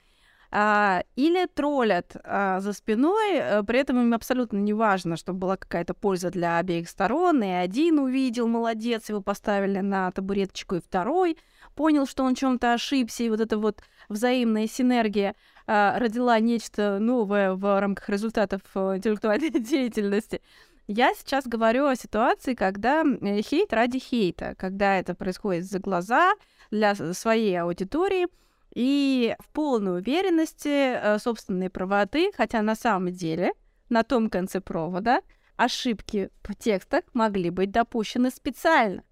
а, 0.52 1.04
или 1.16 1.48
троллят 1.48 2.16
а, 2.24 2.60
за 2.60 2.74
спиной, 2.74 3.40
а, 3.40 3.64
при 3.64 3.80
этом 3.80 4.00
им 4.02 4.14
абсолютно 4.14 4.58
не 4.58 4.72
важно, 4.72 5.18
чтобы 5.18 5.40
была 5.40 5.58
какая-то 5.58 5.96
польза 5.96 6.30
для 6.30 6.60
обеих 6.60 6.88
сторон, 6.90 7.42
и 7.42 7.48
один 7.48 7.98
увидел, 7.98 8.48
молодец, 8.48 9.10
его 9.10 9.20
поставили 9.20 9.80
на 9.80 10.12
табуреточку, 10.12 10.76
и 10.76 10.80
второй 10.80 11.40
понял, 11.74 12.06
что 12.06 12.24
он 12.24 12.36
чем-то 12.36 12.74
ошибся, 12.74 13.24
и 13.24 13.32
вот 13.32 13.40
эта 13.40 13.58
вот 13.58 13.82
взаимная 14.10 14.68
синергия 14.68 15.34
а, 15.66 15.98
родила 15.98 16.40
нечто 16.40 17.00
новое 17.00 17.56
в 17.56 17.80
рамках 17.80 18.10
результатов 18.10 18.62
э, 18.76 18.98
интеллектуальной 18.98 19.50
деятельности. 19.60 20.40
Я 20.88 21.14
сейчас 21.16 21.48
говорю 21.48 21.88
о 21.88 21.96
ситуации, 21.96 22.56
когда 22.56 23.04
э, 23.04 23.42
хейт 23.42 23.72
ради 23.72 24.00
хейта, 24.00 24.56
когда 24.58 25.00
это 25.00 25.16
происходит 25.16 25.66
за 25.66 25.80
глаза 25.80 26.34
для 26.72 26.94
своей 26.96 27.56
аудитории 27.56 28.28
и 28.76 29.36
в 29.40 29.50
полной 29.50 30.00
уверенности 30.00 30.68
э, 30.68 31.20
собственной 31.20 31.70
правоты, 31.70 32.32
хотя 32.36 32.62
на 32.62 32.76
самом 32.76 33.14
деле 33.14 33.54
на 33.90 34.04
том 34.04 34.30
конце 34.30 34.60
провода 34.60 35.22
ошибки 35.56 36.30
в 36.44 36.56
текстах 36.56 37.04
могли 37.14 37.50
быть 37.50 37.72
допущены 37.72 38.30
специально 38.30 39.04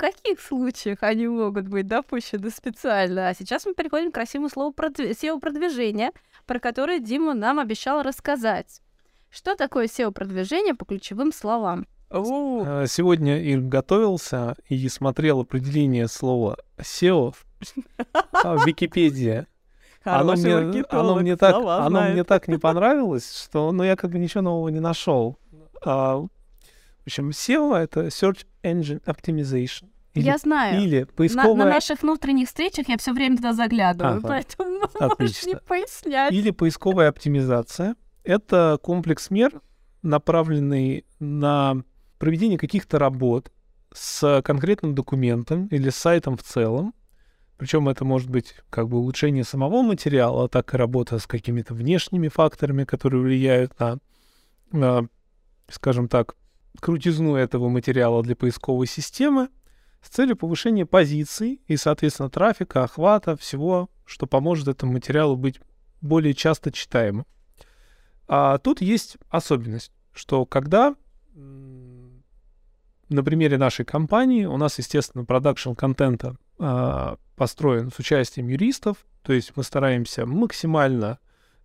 каких 0.00 0.40
случаях 0.40 1.02
они 1.02 1.28
могут 1.28 1.68
быть 1.68 1.86
допущены 1.86 2.48
специально? 2.48 3.28
А 3.28 3.34
сейчас 3.34 3.66
мы 3.66 3.74
переходим 3.74 4.10
к 4.10 4.14
красивому 4.14 4.48
слову 4.48 4.72
продв... 4.72 4.98
SEO-продвижение, 5.00 6.12
про 6.46 6.58
которое 6.58 7.00
Дима 7.00 7.34
нам 7.34 7.58
обещал 7.58 8.02
рассказать. 8.02 8.80
Что 9.30 9.54
такое 9.54 9.86
SEO-продвижение 9.86 10.74
по 10.74 10.84
ключевым 10.84 11.32
словам? 11.32 11.86
А, 12.10 12.86
сегодня 12.88 13.40
Ир 13.40 13.60
готовился 13.60 14.56
и 14.68 14.88
смотрел 14.88 15.40
определение 15.40 16.08
слова 16.08 16.56
SEO 16.78 17.34
в 18.42 18.66
Википедии. 18.66 19.46
Оно 20.02 20.32
мне, 20.32 20.82
оно, 20.88 21.16
мне 21.16 21.36
так, 21.36 21.56
оно 21.56 22.08
мне 22.08 22.24
так 22.24 22.48
не 22.48 22.56
понравилось, 22.58 23.38
что 23.38 23.70
ну, 23.70 23.84
я 23.84 23.96
как 23.96 24.12
бы 24.12 24.18
ничего 24.18 24.40
нового 24.40 24.68
не 24.70 24.80
нашел. 24.80 25.36
А, 25.84 26.16
в 26.16 26.28
общем, 27.04 27.28
SEO— 27.28 27.76
это 27.76 28.06
Search 28.06 28.46
Engine 28.62 29.04
Optimization. 29.04 29.90
Или, 30.14 30.24
я 30.24 30.38
знаю. 30.38 30.82
Или 30.82 31.04
поисковая... 31.04 31.54
На, 31.54 31.64
на 31.66 31.70
наших 31.72 32.02
внутренних 32.02 32.48
встречах 32.48 32.88
я 32.88 32.96
все 32.96 33.12
время 33.12 33.36
туда 33.36 33.52
заглядываю, 33.52 34.18
ага. 34.18 34.28
поэтому 34.28 34.84
Отлично. 34.84 35.14
можешь 35.18 35.44
не 35.44 35.56
пояснять. 35.56 36.32
Или 36.32 36.50
поисковая 36.50 37.10
оптимизация. 37.10 37.94
Это 38.24 38.78
комплекс 38.82 39.30
мер, 39.30 39.60
направленный 40.02 41.04
на 41.18 41.82
проведение 42.18 42.58
каких-то 42.58 42.98
работ 42.98 43.50
с 43.92 44.42
конкретным 44.42 44.94
документом 44.94 45.66
или 45.68 45.90
сайтом 45.90 46.36
в 46.36 46.42
целом. 46.42 46.94
Причем 47.56 47.88
это 47.88 48.04
может 48.04 48.30
быть 48.30 48.54
как 48.70 48.88
бы 48.88 48.98
улучшение 48.98 49.44
самого 49.44 49.82
материала, 49.82 50.48
так 50.48 50.72
и 50.72 50.76
работа 50.76 51.18
с 51.18 51.26
какими-то 51.26 51.74
внешними 51.74 52.28
факторами, 52.28 52.84
которые 52.84 53.22
влияют 53.22 53.78
на, 53.78 53.98
на 54.72 55.08
скажем 55.68 56.08
так, 56.08 56.36
крутизну 56.80 57.34
этого 57.34 57.68
материала 57.68 58.22
для 58.22 58.36
поисковой 58.36 58.86
системы 58.86 59.48
с 60.02 60.08
целью 60.08 60.36
повышения 60.36 60.86
позиций 60.86 61.60
и, 61.66 61.76
соответственно, 61.76 62.30
трафика, 62.30 62.84
охвата, 62.84 63.36
всего, 63.36 63.90
что 64.06 64.26
поможет 64.26 64.68
этому 64.68 64.92
материалу 64.92 65.36
быть 65.36 65.60
более 66.00 66.32
часто 66.32 66.72
читаемым. 66.72 67.26
А 68.32 68.58
тут 68.58 68.80
есть 68.80 69.16
особенность, 69.28 69.90
что 70.12 70.46
когда 70.46 70.94
на 71.34 73.24
примере 73.24 73.58
нашей 73.58 73.84
компании 73.84 74.44
у 74.44 74.56
нас, 74.56 74.78
естественно, 74.78 75.24
продакшн 75.24 75.72
контента 75.72 76.36
а, 76.56 77.16
построен 77.34 77.90
с 77.90 77.98
участием 77.98 78.46
юристов, 78.46 78.98
то 79.22 79.32
есть 79.32 79.56
мы 79.56 79.64
стараемся 79.64 80.26
максимально, 80.26 81.18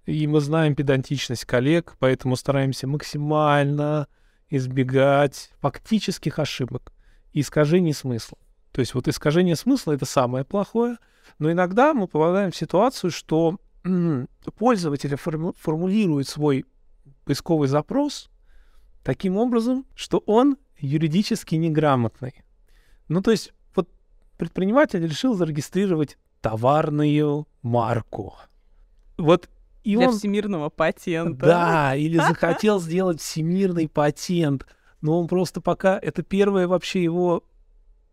и 0.07 0.25
мы 0.25 0.39
знаем 0.41 0.73
педантичность 0.73 1.45
коллег, 1.45 1.97
поэтому 1.99 2.35
стараемся 2.35 2.87
максимально 2.87 4.07
избегать 4.49 5.51
фактических 5.61 6.39
ошибок 6.39 6.93
и 7.31 7.41
искажений 7.41 7.93
смысла. 7.93 8.39
То 8.71 8.79
есть 8.79 8.95
вот 8.95 9.07
искажение 9.07 9.55
смысла— 9.55 9.91
это 9.93 10.05
самое 10.05 10.43
плохое. 10.43 10.97
Но 11.37 11.51
иногда 11.51 11.93
мы 11.93 12.07
попадаем 12.07 12.49
в 12.49 12.55
ситуацию, 12.55 13.11
что 13.11 13.59
пользователь 14.57 15.15
формулирует 15.15 16.27
свой 16.27 16.65
поисковый 17.23 17.67
запрос 17.67 18.29
таким 19.03 19.37
образом, 19.37 19.85
что 19.95 20.19
он 20.25 20.57
юридически 20.77 21.55
неграмотный. 21.55 22.43
Ну, 23.07 23.21
то 23.21 23.31
есть 23.31 23.53
вот 23.75 23.89
предприниматель 24.37 25.05
решил 25.05 25.35
зарегистрировать 25.35 26.17
товарную 26.41 27.47
марку. 27.61 28.35
Вот 29.17 29.49
и 29.83 29.95
Для 29.95 30.09
он... 30.09 30.17
всемирного 30.17 30.69
патента. 30.69 31.45
Да, 31.45 31.95
или 31.95 32.17
захотел 32.17 32.79
сделать 32.81 33.21
всемирный 33.21 33.87
патент, 33.87 34.65
но 35.01 35.19
он 35.19 35.27
просто 35.27 35.61
пока... 35.61 35.99
Это 35.99 36.23
первое 36.23 36.67
вообще 36.67 37.03
его 37.03 37.43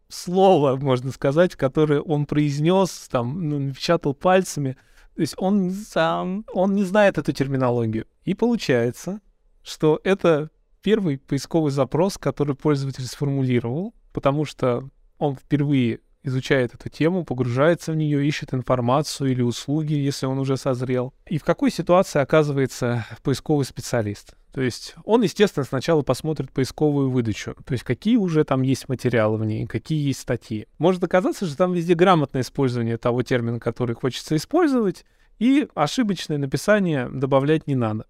слово, 0.08 0.76
можно 0.76 1.10
сказать, 1.12 1.56
которое 1.56 2.00
он 2.02 2.26
произнес, 2.26 3.08
там, 3.10 3.48
ну, 3.48 3.58
напечатал 3.58 4.12
пальцами. 4.14 4.76
То 5.14 5.20
есть 5.20 5.34
он 5.36 5.70
сам, 5.70 6.44
он 6.52 6.74
не 6.74 6.84
знает 6.84 7.18
эту 7.18 7.32
терминологию. 7.32 8.06
И 8.24 8.34
получается, 8.34 9.20
что 9.62 10.00
это 10.04 10.50
первый 10.82 11.18
поисковый 11.18 11.70
запрос, 11.70 12.18
который 12.18 12.54
пользователь 12.56 13.04
сформулировал, 13.04 13.94
потому 14.12 14.44
что 14.44 14.88
он 15.18 15.36
впервые 15.36 16.00
изучает 16.22 16.74
эту 16.74 16.88
тему, 16.88 17.24
погружается 17.24 17.92
в 17.92 17.96
нее, 17.96 18.26
ищет 18.26 18.54
информацию 18.54 19.30
или 19.30 19.42
услуги, 19.42 19.94
если 19.94 20.26
он 20.26 20.38
уже 20.38 20.56
созрел. 20.56 21.12
И 21.26 21.38
в 21.38 21.44
какой 21.44 21.70
ситуации 21.70 22.20
оказывается 22.20 23.06
поисковый 23.22 23.64
специалист? 23.64 24.34
То 24.52 24.60
есть 24.60 24.94
он, 25.04 25.22
естественно, 25.22 25.64
сначала 25.64 26.02
посмотрит 26.02 26.52
поисковую 26.52 27.10
выдачу, 27.10 27.54
то 27.64 27.72
есть 27.72 27.84
какие 27.84 28.16
уже 28.16 28.44
там 28.44 28.60
есть 28.62 28.88
материалы 28.88 29.38
в 29.38 29.44
ней, 29.46 29.66
какие 29.66 30.06
есть 30.06 30.20
статьи. 30.20 30.66
Может 30.78 31.02
оказаться, 31.02 31.46
что 31.46 31.56
там 31.56 31.72
везде 31.72 31.94
грамотное 31.94 32.42
использование 32.42 32.98
того 32.98 33.22
термина, 33.22 33.58
который 33.58 33.94
хочется 33.94 34.36
использовать, 34.36 35.06
и 35.38 35.66
ошибочное 35.74 36.36
написание 36.36 37.08
добавлять 37.08 37.66
не 37.66 37.74
надо. 37.74 38.06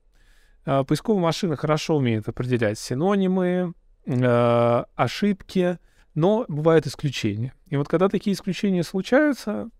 А, 0.64 0.82
поисковая 0.82 1.22
машина 1.22 1.56
хорошо 1.56 1.96
умеет 1.96 2.28
определять 2.28 2.78
синонимы, 2.78 3.72
а, 4.06 4.86
ошибки, 4.96 5.78
но 6.14 6.44
бывают 6.48 6.86
исключения. 6.86 7.54
И 7.66 7.76
вот 7.76 7.88
когда 7.88 8.08
такие 8.08 8.34
исключения 8.34 8.82
случаются, 8.82 9.70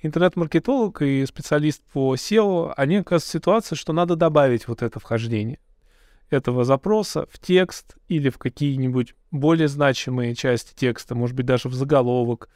интернет-маркетолог 0.00 1.02
и 1.02 1.24
специалист 1.26 1.82
по 1.92 2.14
SEO, 2.14 2.72
они 2.76 2.96
оказываются 2.96 3.28
в 3.28 3.32
ситуации, 3.32 3.74
что 3.74 3.92
надо 3.92 4.16
добавить 4.16 4.68
вот 4.68 4.82
это 4.82 4.98
вхождение 5.00 5.58
этого 6.30 6.64
запроса 6.64 7.26
в 7.30 7.38
текст 7.38 7.96
или 8.08 8.30
в 8.30 8.38
какие-нибудь 8.38 9.14
более 9.30 9.68
значимые 9.68 10.34
части 10.34 10.74
текста, 10.74 11.14
может 11.14 11.36
быть, 11.36 11.46
даже 11.46 11.68
в 11.68 11.74
заголовок, 11.74 12.48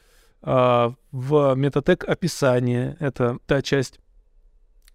а, 0.42 0.94
в 1.12 1.54
метатег 1.54 2.04
описания. 2.04 2.96
Это 3.00 3.38
та 3.46 3.62
часть 3.62 4.00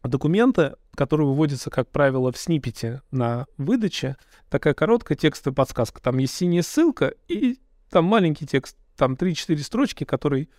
документа, 0.04 0.78
который 0.96 1.26
выводится, 1.26 1.70
как 1.70 1.90
правило, 1.90 2.32
в 2.32 2.38
снипете 2.38 3.02
на 3.12 3.48
выдаче. 3.58 4.18
Такая 4.50 4.74
короткая 4.74 5.18
текстовая 5.18 5.56
подсказка. 5.56 6.02
Там 6.02 6.18
есть 6.18 6.36
синяя 6.36 6.62
ссылка 6.62 7.14
и 7.28 7.60
там 7.90 8.06
маленький 8.06 8.46
текст, 8.46 8.78
там 8.96 9.14
3-4 9.14 9.58
строчки, 9.60 10.04
который 10.04 10.50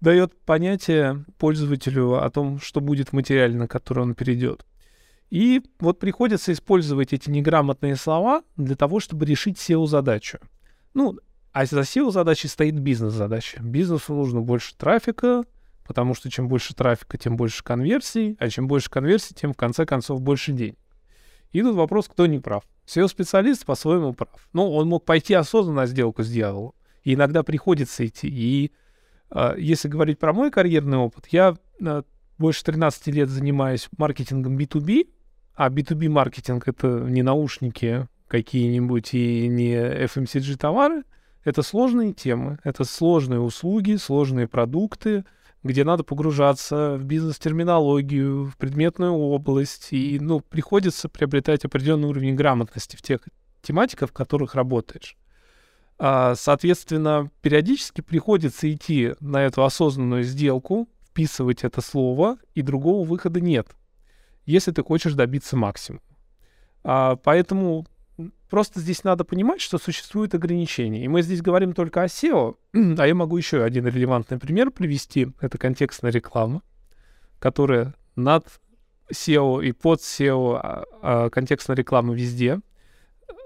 дает 0.00 0.38
понятие 0.40 1.24
пользователю 1.38 2.22
о 2.22 2.30
том, 2.30 2.60
что 2.60 2.80
будет 2.80 3.08
в 3.08 3.12
материале, 3.12 3.56
на 3.56 3.66
который 3.66 4.02
он 4.02 4.14
перейдет. 4.14 4.64
И 5.30 5.62
вот 5.78 5.98
приходится 5.98 6.52
использовать 6.52 7.12
эти 7.12 7.28
неграмотные 7.28 7.96
слова 7.96 8.42
для 8.56 8.76
того, 8.76 9.00
чтобы 9.00 9.26
решить 9.26 9.58
SEO-задачу. 9.58 10.38
Ну, 10.94 11.18
а 11.52 11.66
за 11.66 11.80
SEO-задачей 11.80 12.48
стоит 12.48 12.78
бизнес-задача. 12.78 13.60
Бизнесу 13.62 14.14
нужно 14.14 14.40
больше 14.40 14.74
трафика, 14.76 15.44
потому 15.86 16.14
что 16.14 16.30
чем 16.30 16.48
больше 16.48 16.74
трафика, 16.74 17.18
тем 17.18 17.36
больше 17.36 17.62
конверсий, 17.62 18.36
а 18.38 18.48
чем 18.48 18.68
больше 18.68 18.88
конверсий, 18.90 19.34
тем 19.34 19.52
в 19.52 19.56
конце 19.56 19.84
концов 19.84 20.22
больше 20.22 20.52
денег. 20.52 20.78
И 21.52 21.62
тут 21.62 21.76
вопрос, 21.76 22.08
кто 22.08 22.26
не 22.26 22.38
прав. 22.38 22.62
SEO-специалист 22.86 23.64
по-своему 23.64 24.12
прав. 24.12 24.48
Ну, 24.52 24.70
он 24.72 24.88
мог 24.88 25.04
пойти 25.04 25.34
осознанно 25.34 25.82
на 25.82 25.86
сделку 25.86 26.22
с 26.22 26.30
дьяволом. 26.30 26.72
И 27.04 27.14
иногда 27.14 27.42
приходится 27.42 28.06
идти. 28.06 28.28
И 28.28 28.72
э, 29.30 29.54
если 29.58 29.88
говорить 29.88 30.18
про 30.18 30.32
мой 30.32 30.50
карьерный 30.50 30.98
опыт, 30.98 31.28
я 31.28 31.54
э, 31.80 32.02
больше 32.38 32.64
13 32.64 33.06
лет 33.08 33.28
занимаюсь 33.28 33.88
маркетингом 33.96 34.56
B2B, 34.56 35.08
а 35.54 35.70
B2B 35.70 36.08
маркетинг 36.08 36.68
это 36.68 36.86
не 36.86 37.22
наушники 37.22 38.06
какие-нибудь 38.28 39.14
и 39.14 39.48
не 39.48 39.74
FMCG 39.74 40.56
товары, 40.56 41.02
это 41.44 41.62
сложные 41.62 42.12
темы, 42.12 42.58
это 42.62 42.84
сложные 42.84 43.40
услуги, 43.40 43.96
сложные 43.96 44.46
продукты, 44.46 45.24
где 45.62 45.84
надо 45.84 46.04
погружаться 46.04 46.96
в 46.96 47.04
бизнес-терминологию, 47.04 48.46
в 48.46 48.56
предметную 48.56 49.12
область, 49.12 49.88
и, 49.92 50.18
ну, 50.20 50.40
приходится 50.40 51.08
приобретать 51.08 51.64
определенный 51.64 52.08
уровень 52.08 52.34
грамотности 52.34 52.96
в 52.96 53.02
тех 53.02 53.20
тематиках, 53.62 54.10
в 54.10 54.12
которых 54.12 54.54
работаешь. 54.54 55.16
А, 55.98 56.34
соответственно, 56.36 57.30
периодически 57.42 58.00
приходится 58.00 58.72
идти 58.72 59.14
на 59.20 59.42
эту 59.42 59.64
осознанную 59.64 60.22
сделку, 60.22 60.88
вписывать 61.04 61.64
это 61.64 61.80
слово, 61.80 62.38
и 62.54 62.62
другого 62.62 63.04
выхода 63.04 63.40
нет, 63.40 63.68
если 64.46 64.70
ты 64.70 64.84
хочешь 64.84 65.14
добиться 65.14 65.56
максимума. 65.56 66.02
А, 66.84 67.16
поэтому 67.16 67.86
просто 68.50 68.80
здесь 68.80 69.04
надо 69.04 69.24
понимать, 69.24 69.60
что 69.60 69.78
существуют 69.78 70.34
ограничения. 70.34 71.04
И 71.04 71.08
мы 71.08 71.22
здесь 71.22 71.42
говорим 71.42 71.72
только 71.72 72.02
о 72.02 72.06
SEO, 72.06 72.56
а 72.72 73.06
я 73.06 73.14
могу 73.14 73.36
еще 73.36 73.62
один 73.62 73.86
релевантный 73.86 74.38
пример 74.38 74.70
привести. 74.70 75.28
Это 75.40 75.58
контекстная 75.58 76.12
реклама, 76.12 76.62
которая 77.38 77.94
над 78.16 78.46
SEO 79.10 79.64
и 79.64 79.72
под 79.72 80.00
SEO, 80.00 80.56
а, 80.56 80.84
а, 81.02 81.30
контекстная 81.30 81.76
реклама 81.76 82.14
везде— 82.14 82.60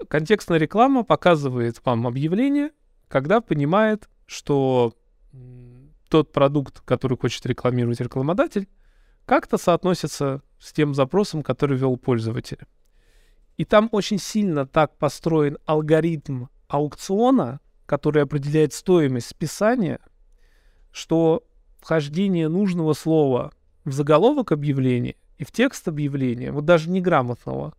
контекстная 0.07 0.57
реклама 0.57 1.03
показывает 1.03 1.81
вам 1.85 2.07
объявление, 2.07 2.71
когда 3.07 3.41
понимает, 3.41 4.09
что 4.25 4.93
тот 6.09 6.31
продукт, 6.31 6.81
который 6.81 7.17
хочет 7.17 7.45
рекламировать 7.45 7.99
рекламодатель, 7.99 8.67
как-то 9.25 9.57
соотносится 9.57 10.41
с 10.59 10.73
тем 10.73 10.93
запросом, 10.93 11.43
который 11.43 11.77
вел 11.77 11.97
пользователь. 11.97 12.59
И 13.57 13.65
там 13.65 13.89
очень 13.91 14.19
сильно 14.19 14.65
так 14.65 14.97
построен 14.97 15.57
алгоритм 15.65 16.45
аукциона, 16.67 17.59
который 17.85 18.23
определяет 18.23 18.73
стоимость 18.73 19.27
списания, 19.27 19.99
что 20.91 21.43
вхождение 21.79 22.47
нужного 22.49 22.93
слова 22.93 23.51
в 23.85 23.91
заголовок 23.91 24.51
объявления 24.51 25.15
и 25.37 25.43
в 25.43 25.51
текст 25.51 25.87
объявления, 25.87 26.51
вот 26.51 26.65
даже 26.65 26.89
неграмотного, 26.89 27.73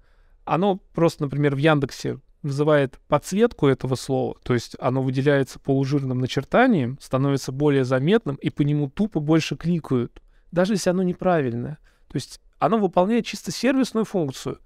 оно 0.45 0.77
просто, 0.77 1.23
например, 1.23 1.55
в 1.55 1.59
Яндексе 1.59 2.19
вызывает 2.43 2.99
подсветку 3.09 3.67
этого 3.67 3.95
слова, 3.95 4.37
то 4.43 4.53
есть 4.53 4.77
оно 4.79 5.03
выделяется 5.03 5.59
полужирным 5.59 6.19
начертанием, 6.19 6.99
становится 7.01 7.53
более 7.53 7.85
заметным, 7.85 8.37
и 8.37 8.51
по 8.51 8.63
нему 8.63 8.91
тупо 8.91 9.21
больше 9.21 9.57
кликают, 9.57 10.21
даже 10.53 10.75
если 10.75 10.91
оно 10.91 11.03
неправильное. 11.03 11.79
То 12.09 12.17
есть 12.17 12.41
оно 12.59 12.79
выполняет 12.79 13.25
чисто 13.25 13.51
сервисную 13.51 14.05
функцию. 14.05 14.59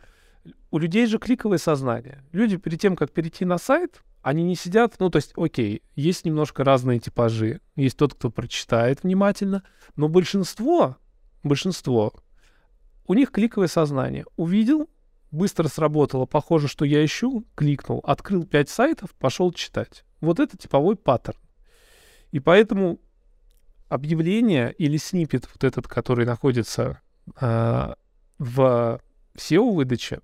У 0.71 0.79
людей 0.79 1.07
же 1.07 1.19
кликовое 1.19 1.59
сознание. 1.59 2.25
Люди 2.33 2.57
перед 2.57 2.81
тем, 2.81 2.97
как 2.97 3.11
перейти 3.11 3.45
на 3.45 3.59
сайт, 3.59 4.03
они 4.23 4.43
не 4.43 4.55
сидят, 4.55 4.97
ну, 4.99 5.09
то 5.11 5.17
есть, 5.17 5.33
окей, 5.37 5.83
есть 5.97 6.25
немножко 6.25 6.65
разные 6.65 6.99
типажи. 6.99 7.61
Есть 7.77 7.97
тот, 7.97 8.15
кто 8.15 8.31
прочитает 8.31 9.03
внимательно, 9.03 9.63
но 9.97 10.09
большинство, 10.09 10.97
большинство, 11.43 12.13
у 13.07 13.15
них 13.15 13.31
кликовое 13.31 13.69
сознание. 13.69 14.27
Увидел, 14.37 14.91
быстро 15.31 15.69
сработало, 15.69 16.27
похоже, 16.27 16.69
что 16.69 16.85
я 16.85 17.03
ищу, 17.05 17.47
кликнул, 17.55 18.01
открыл 18.05 18.45
5 18.45 18.69
сайтов, 18.69 19.15
пошел 19.15 19.53
читать. 19.53 20.05
Вот 20.21 20.41
это 20.41 20.59
типовой 20.59 20.97
паттерн. 20.97 21.39
И 22.31 22.41
поэтому 22.41 23.01
объявление 23.89 24.75
или 24.75 24.99
снипет, 24.99 25.49
вот 25.51 25.65
этот, 25.65 25.89
который 25.89 26.27
находится 26.27 27.01
э, 27.41 27.95
в 28.39 29.01
SEO-выдаче, 29.35 30.21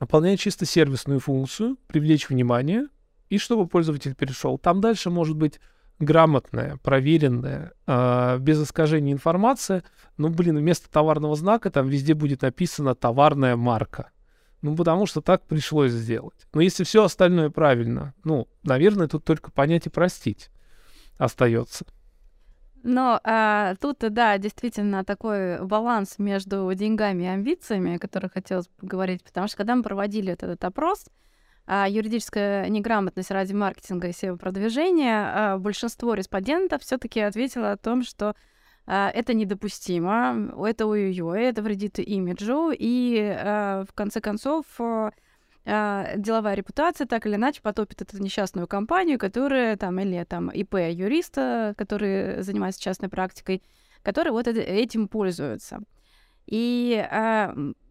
выполняет 0.00 0.40
чисто 0.40 0.66
сервисную 0.66 1.20
функцию, 1.20 1.76
привлечь 1.86 2.28
внимание, 2.28 2.88
и 3.28 3.38
чтобы 3.38 3.66
пользователь 3.66 4.14
перешел. 4.14 4.58
Там 4.58 4.80
дальше 4.80 5.10
может 5.10 5.36
быть 5.36 5.60
грамотная, 5.98 6.78
проверенная, 6.78 7.72
э, 7.86 8.38
без 8.38 8.62
искажения 8.62 9.12
информация, 9.12 9.84
но, 10.16 10.28
блин, 10.28 10.58
вместо 10.58 10.90
товарного 10.90 11.36
знака 11.36 11.70
там 11.70 11.88
везде 11.88 12.14
будет 12.14 12.42
написано 12.42 12.94
«товарная 12.94 13.56
марка». 13.56 14.10
Ну, 14.62 14.74
потому 14.76 15.04
что 15.06 15.20
так 15.20 15.46
пришлось 15.46 15.92
сделать. 15.92 16.46
Но 16.54 16.62
если 16.62 16.84
все 16.84 17.04
остальное 17.04 17.50
правильно, 17.50 18.14
ну, 18.24 18.48
наверное, 18.62 19.08
тут 19.08 19.24
только 19.24 19.50
понять 19.50 19.86
и 19.86 19.90
простить 19.90 20.50
остается. 21.18 21.84
Но 22.84 23.18
а, 23.24 23.76
тут, 23.80 24.00
да, 24.00 24.36
действительно 24.36 25.04
такой 25.04 25.64
баланс 25.64 26.18
между 26.18 26.70
деньгами 26.74 27.22
и 27.22 27.26
амбициями, 27.26 27.96
о 27.96 27.98
которых 27.98 28.34
хотелось 28.34 28.68
поговорить, 28.68 29.24
потому 29.24 29.48
что 29.48 29.56
когда 29.56 29.74
мы 29.74 29.82
проводили 29.82 30.34
этот, 30.34 30.50
этот 30.50 30.64
опрос, 30.66 31.06
а, 31.66 31.88
юридическая 31.88 32.68
неграмотность 32.68 33.30
ради 33.30 33.54
маркетинга 33.54 34.08
и 34.08 34.10
SEO-продвижения, 34.10 35.32
а, 35.54 35.58
большинство 35.58 36.12
респондентов 36.12 36.82
все 36.82 36.98
таки 36.98 37.20
ответило 37.20 37.72
о 37.72 37.78
том, 37.78 38.02
что 38.02 38.36
а, 38.86 39.08
это 39.08 39.32
недопустимо, 39.32 40.52
это 40.66 40.84
ой-ой-ой, 40.86 41.42
это 41.42 41.62
вредит 41.62 41.98
имиджу, 41.98 42.70
и 42.70 43.34
в 43.34 43.94
конце 43.94 44.20
концов 44.20 44.66
деловая 45.64 46.54
репутация 46.54 47.06
так 47.06 47.26
или 47.26 47.36
иначе 47.36 47.62
потопит 47.62 48.02
эту 48.02 48.22
несчастную 48.22 48.66
компанию, 48.68 49.18
которая 49.18 49.76
там, 49.76 49.98
или 49.98 50.22
там 50.24 50.50
ИП 50.50 50.74
юриста, 50.74 51.74
который 51.78 52.42
занимается 52.42 52.82
частной 52.82 53.08
практикой, 53.08 53.62
который 54.02 54.32
вот 54.32 54.46
этим 54.46 55.08
пользуется. 55.08 55.80
И 56.46 57.02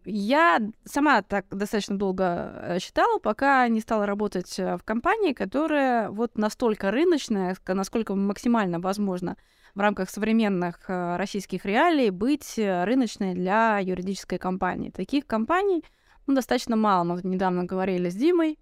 я 0.05 0.59
сама 0.85 1.21
так 1.21 1.45
достаточно 1.49 1.97
долго 1.97 2.23
э, 2.55 2.79
считала, 2.79 3.19
пока 3.19 3.67
не 3.67 3.79
стала 3.79 4.05
работать 4.05 4.59
э, 4.59 4.77
в 4.77 4.83
компании, 4.83 5.33
которая 5.33 6.09
вот 6.09 6.37
настолько 6.37 6.91
рыночная, 6.91 7.55
насколько 7.67 8.13
максимально 8.15 8.79
возможно 8.79 9.37
в 9.75 9.79
рамках 9.79 10.09
современных 10.09 10.89
э, 10.89 11.15
российских 11.15 11.65
реалий 11.65 12.09
быть 12.09 12.55
рыночной 12.57 13.33
для 13.33 13.79
юридической 13.79 14.37
компании. 14.37 14.89
Таких 14.89 15.25
компаний 15.25 15.83
ну, 16.27 16.35
достаточно 16.35 16.75
мало. 16.75 17.03
Мы 17.03 17.21
недавно 17.23 17.65
говорили 17.65 18.09
с 18.09 18.15
Димой 18.15 18.59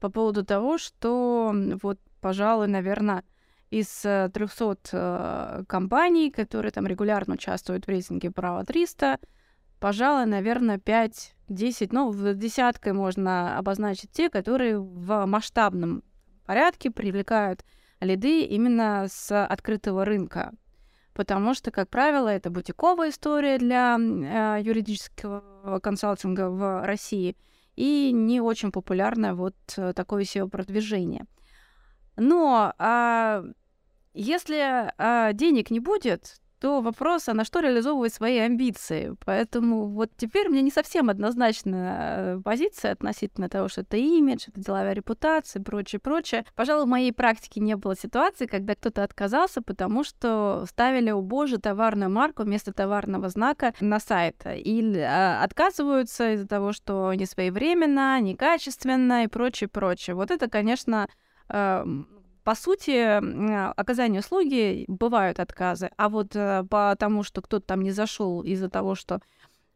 по 0.00 0.10
поводу 0.10 0.44
того, 0.44 0.78
что 0.78 1.54
вот, 1.82 1.98
пожалуй, 2.20 2.66
наверное, 2.68 3.24
из 3.70 3.88
300 3.88 5.64
компаний, 5.68 6.30
которые 6.30 6.72
там 6.72 6.86
регулярно 6.86 7.34
участвуют 7.34 7.86
в 7.86 7.88
рейтинге 7.88 8.30
«Право 8.30 8.62
300», 8.64 9.20
пожалуй, 9.78 10.26
наверное, 10.26 10.78
5-10, 10.78 11.88
ну, 11.92 12.10
в 12.10 12.34
десяткой 12.34 12.92
можно 12.92 13.56
обозначить 13.58 14.10
те, 14.10 14.28
которые 14.28 14.78
в 14.78 15.26
масштабном 15.26 16.02
порядке 16.44 16.90
привлекают 16.90 17.64
лиды 18.00 18.42
именно 18.42 19.06
с 19.08 19.44
открытого 19.44 20.04
рынка. 20.04 20.52
Потому 21.20 21.52
что, 21.52 21.70
как 21.70 21.90
правило, 21.90 22.28
это 22.28 22.48
бутиковая 22.48 23.10
история 23.10 23.58
для 23.58 23.98
э, 23.98 24.62
юридического 24.62 25.78
консалтинга 25.82 26.48
в 26.48 26.86
России 26.86 27.36
и 27.76 28.10
не 28.10 28.40
очень 28.40 28.72
популярное 28.72 29.34
вот 29.34 29.54
э, 29.76 29.92
такое 29.92 30.22
SEO-продвижение. 30.22 31.26
Но 32.16 32.72
а, 32.78 33.44
если 34.14 34.90
а, 34.96 35.34
денег 35.34 35.70
не 35.70 35.78
будет, 35.78 36.39
то 36.60 36.80
вопрос, 36.82 37.28
а 37.28 37.34
на 37.34 37.44
что 37.44 37.60
реализовывать 37.60 38.12
свои 38.12 38.38
амбиции. 38.38 39.16
Поэтому 39.24 39.86
вот 39.86 40.10
теперь 40.16 40.48
мне 40.48 40.60
не 40.60 40.70
совсем 40.70 41.08
однозначная 41.08 42.36
э, 42.36 42.40
позиция 42.42 42.92
относительно 42.92 43.48
того, 43.48 43.68
что 43.68 43.80
это 43.80 43.96
имидж, 43.96 44.44
это 44.48 44.60
деловая 44.60 44.92
репутация 44.92 45.62
прочее, 45.62 46.00
прочее. 46.00 46.44
Пожалуй, 46.54 46.84
в 46.84 46.88
моей 46.88 47.12
практике 47.12 47.60
не 47.60 47.76
было 47.76 47.96
ситуации, 47.96 48.46
когда 48.46 48.74
кто-то 48.74 49.02
отказался, 49.02 49.62
потому 49.62 50.04
что 50.04 50.64
ставили, 50.68 51.10
у 51.10 51.22
боже, 51.22 51.58
товарную 51.58 52.10
марку 52.10 52.42
вместо 52.42 52.72
товарного 52.72 53.30
знака 53.30 53.72
на 53.80 53.98
сайт. 53.98 54.44
Или 54.46 55.00
а, 55.00 55.42
отказываются 55.42 56.34
из-за 56.34 56.46
того, 56.46 56.72
что 56.72 57.14
не 57.14 57.24
своевременно, 57.24 58.20
некачественно 58.20 59.24
и 59.24 59.28
прочее, 59.28 59.68
прочее. 59.68 60.14
Вот 60.14 60.30
это, 60.30 60.48
конечно, 60.48 61.08
э, 61.48 61.84
по 62.44 62.54
сути, 62.54 63.20
оказание 63.76 64.20
услуги 64.20 64.84
бывают 64.88 65.40
отказы, 65.40 65.90
а 65.96 66.08
вот 66.08 66.34
э, 66.34 66.64
по 66.68 66.96
тому, 66.98 67.22
что 67.22 67.42
кто-то 67.42 67.66
там 67.66 67.82
не 67.82 67.90
зашел 67.90 68.42
из-за 68.42 68.68
того, 68.68 68.94
что 68.94 69.20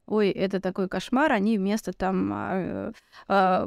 ой, 0.07 0.31
это 0.31 0.61
такой 0.61 0.89
кошмар, 0.89 1.33
они 1.33 1.59
вместо 1.59 1.93
там, 1.93 2.33
э, 2.33 2.93
э, 3.29 3.67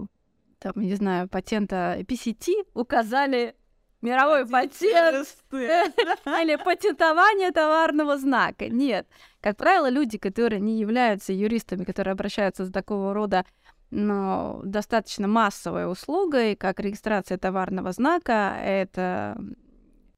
там, 0.60 0.74
не 0.76 0.96
знаю, 0.96 1.30
патента 1.30 1.98
PCT 2.02 2.68
указали 2.74 3.56
мировой 4.02 4.48
патент 4.48 5.28
или 5.52 6.56
патентование 6.64 7.52
товарного 7.52 8.18
знака. 8.18 8.70
Нет. 8.70 9.08
Как 9.42 9.58
правило, 9.58 9.90
люди, 9.90 10.18
которые 10.18 10.60
не 10.60 10.80
являются 10.80 11.34
юристами, 11.34 11.84
которые 11.84 12.12
обращаются 12.14 12.66
за 12.66 12.72
такого 12.72 13.14
рода 13.14 13.46
но 13.90 14.62
достаточно 14.64 15.28
массовой 15.28 15.90
услугой, 15.92 16.56
как 16.56 16.80
регистрация 16.80 17.38
товарного 17.38 17.92
знака. 17.92 18.58
Это 18.62 19.38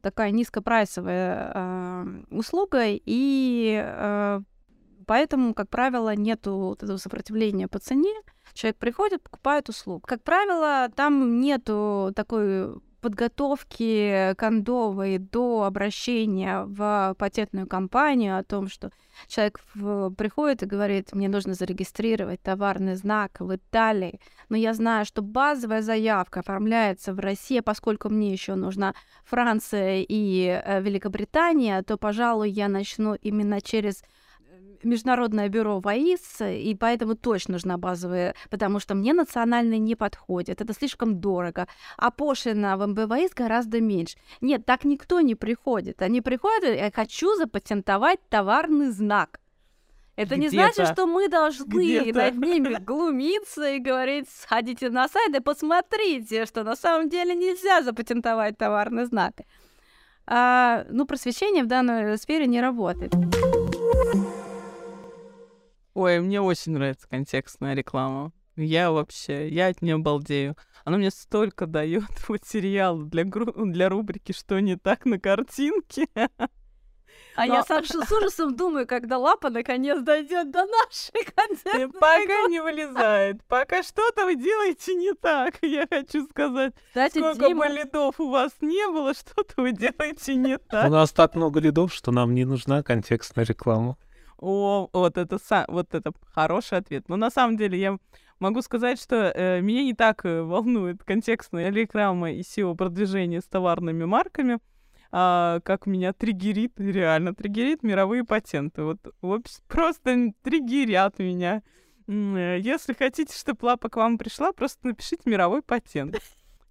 такая 0.01 0.31
низкопрайсовая 0.31 1.51
э, 1.53 2.05
услуга, 2.31 2.83
и 2.85 3.81
э, 3.83 4.41
поэтому, 5.05 5.53
как 5.53 5.69
правило, 5.69 6.15
нету 6.15 6.55
вот 6.57 6.83
этого 6.83 6.97
сопротивления 6.97 7.67
по 7.67 7.79
цене. 7.79 8.13
Человек 8.53 8.77
приходит, 8.77 9.21
покупает 9.21 9.69
услугу. 9.69 10.01
Как 10.05 10.23
правило, 10.23 10.89
там 10.95 11.39
нету 11.39 12.11
такой 12.15 12.79
подготовки 13.01 14.33
кондовой 14.35 15.17
до 15.17 15.63
обращения 15.63 16.63
в 16.65 17.15
патентную 17.17 17.67
компанию 17.67 18.37
о 18.37 18.43
том, 18.43 18.67
что 18.67 18.91
человек 19.27 19.59
в, 19.73 20.11
приходит 20.11 20.63
и 20.63 20.67
говорит, 20.67 21.13
мне 21.13 21.27
нужно 21.27 21.53
зарегистрировать 21.53 22.41
товарный 22.41 22.95
знак 22.95 23.39
в 23.39 23.55
Италии, 23.55 24.19
но 24.49 24.57
я 24.57 24.73
знаю, 24.73 25.05
что 25.05 25.21
базовая 25.21 25.81
заявка 25.81 26.41
оформляется 26.41 27.13
в 27.13 27.19
России, 27.19 27.59
поскольку 27.59 28.09
мне 28.09 28.31
еще 28.31 28.55
нужна 28.55 28.93
Франция 29.25 30.05
и 30.07 30.61
э, 30.63 30.81
Великобритания, 30.81 31.81
то, 31.83 31.97
пожалуй, 31.97 32.49
я 32.49 32.67
начну 32.67 33.15
именно 33.15 33.61
через 33.61 34.03
международное 34.83 35.49
бюро 35.49 35.79
ВАИС, 35.79 36.41
и 36.41 36.75
поэтому 36.79 37.15
точно 37.15 37.53
нужна 37.53 37.77
базовая, 37.77 38.35
потому 38.49 38.79
что 38.79 38.95
мне 38.95 39.13
национальные 39.13 39.79
не 39.79 39.95
подходят, 39.95 40.61
это 40.61 40.73
слишком 40.73 41.19
дорого, 41.19 41.67
а 41.97 42.11
пошлина 42.11 42.77
в 42.77 42.87
МБВАИС 42.87 43.31
гораздо 43.33 43.81
меньше. 43.81 44.17
Нет, 44.41 44.65
так 44.65 44.85
никто 44.85 45.21
не 45.21 45.35
приходит. 45.35 46.01
Они 46.01 46.21
приходят, 46.21 46.75
я 46.75 46.91
хочу 46.91 47.35
запатентовать 47.35 48.19
товарный 48.29 48.91
знак. 48.91 49.39
Это 50.19 50.35
не 50.35 50.49
значит, 50.49 50.89
что 50.89 51.07
мы 51.07 51.29
должны 51.29 52.11
над 52.11 52.35
ними 52.35 52.75
глумиться 52.83 53.69
и 53.69 53.79
говорить, 53.79 54.27
сходите 54.29 54.89
на 54.89 55.07
сайт 55.07 55.33
и 55.33 55.39
посмотрите, 55.39 56.45
что 56.45 56.63
на 56.63 56.75
самом 56.75 57.07
деле 57.07 57.33
нельзя 57.33 57.81
запатентовать 57.81 58.57
товарный 58.57 59.05
знак. 59.05 59.35
А, 60.27 60.85
ну, 60.89 61.05
просвещение 61.05 61.63
в 61.63 61.67
данной 61.67 62.17
сфере 62.17 62.47
не 62.47 62.59
работает. 62.59 63.13
Ой, 65.99 66.21
мне 66.21 66.39
очень 66.39 66.71
нравится 66.71 67.09
контекстная 67.09 67.73
реклама. 67.73 68.31
Я 68.55 68.89
вообще, 68.89 69.49
я 69.49 69.67
от 69.67 69.81
нее 69.81 69.97
балдею. 69.97 70.55
Она 70.85 70.95
мне 70.95 71.11
столько 71.11 71.67
дает 71.67 72.05
материала 72.29 73.03
для, 73.03 73.25
гру... 73.25 73.51
для 73.65 73.89
рубрики 73.89 74.31
«Что 74.31 74.61
не 74.61 74.77
так 74.77 75.03
на 75.03 75.19
картинке». 75.19 76.07
А 77.35 77.45
Но... 77.45 77.55
я 77.55 77.63
сам 77.63 77.83
с 77.83 78.11
ужасом 78.13 78.55
думаю, 78.55 78.87
когда 78.87 79.17
лапа 79.17 79.49
наконец 79.49 80.01
дойдет 80.01 80.51
до 80.51 80.65
нашей 80.65 81.25
концертной 81.35 81.89
Пока 81.89 82.47
не 82.47 82.61
вылезает. 82.61 83.43
Пока 83.49 83.83
что-то 83.83 84.23
вы 84.23 84.35
делаете 84.35 84.95
не 84.95 85.13
так, 85.13 85.55
я 85.61 85.85
хочу 85.85 86.25
сказать. 86.29 86.73
Кстати, 86.87 87.19
Сколько 87.19 87.49
Дима... 87.49 87.67
бы 87.67 87.73
лидов 87.73 88.19
у 88.21 88.29
вас 88.29 88.53
не 88.61 88.87
было, 88.87 89.13
что-то 89.15 89.61
вы 89.61 89.73
делаете 89.73 90.35
не 90.35 90.57
так. 90.59 90.87
У 90.87 90.91
нас 90.91 91.11
так 91.11 91.35
много 91.35 91.59
лидов, 91.59 91.93
что 91.93 92.11
нам 92.11 92.33
не 92.33 92.45
нужна 92.45 92.83
контекстная 92.83 93.43
реклама. 93.43 93.97
О, 94.39 94.89
вот 94.93 95.17
это, 95.17 95.37
вот 95.67 95.93
это 95.93 96.13
хороший 96.33 96.77
ответ. 96.77 97.09
Но 97.09 97.17
на 97.17 97.29
самом 97.29 97.57
деле 97.57 97.77
я 97.77 97.97
могу 98.39 98.61
сказать, 98.61 99.01
что 99.01 99.31
э, 99.35 99.59
меня 99.61 99.83
не 99.83 99.93
так 99.93 100.25
э, 100.25 100.41
волнует 100.41 101.03
контекстная 101.03 101.71
реклама 101.71 102.31
и 102.31 102.41
SEO 102.41 102.75
продвижение 102.75 103.41
с 103.41 103.45
товарными 103.45 104.05
марками, 104.05 104.59
а, 105.11 105.59
как 105.61 105.87
меня 105.87 106.13
триггерит, 106.13 106.79
реально 106.79 107.35
триггерит 107.35 107.83
мировые 107.83 108.23
патенты. 108.23 108.83
Вот, 108.83 108.99
вот 109.21 109.43
просто 109.67 110.31
триггерят 110.41 111.19
меня. 111.19 111.61
Э, 112.07 112.57
если 112.61 112.93
хотите, 112.93 113.37
чтобы 113.37 113.65
лапа 113.65 113.89
к 113.89 113.97
вам 113.97 114.17
пришла, 114.17 114.53
просто 114.53 114.87
напишите 114.87 115.23
мировой 115.25 115.61
патент 115.61 116.17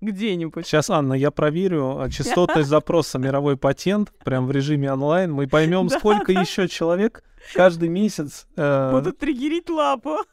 где-нибудь. 0.01 0.67
Сейчас, 0.67 0.91
Анна, 0.91 1.15
я 1.15 1.31
проверю 1.31 1.99
а, 1.99 2.11
частотность 2.11 2.69
запроса 2.69 3.19
мировой 3.19 3.57
патент 3.57 4.13
прям 4.25 4.47
в 4.47 4.51
режиме 4.51 4.93
онлайн. 4.93 5.33
Мы 5.33 5.49
поймем, 5.49 5.89
сколько 5.89 6.33
еще 6.33 6.69
человек 6.69 7.25
каждый 7.55 7.89
месяц 7.89 8.47
э... 8.57 8.91
будут 8.93 9.19
триггерить 9.19 9.69
лапу. 9.71 10.19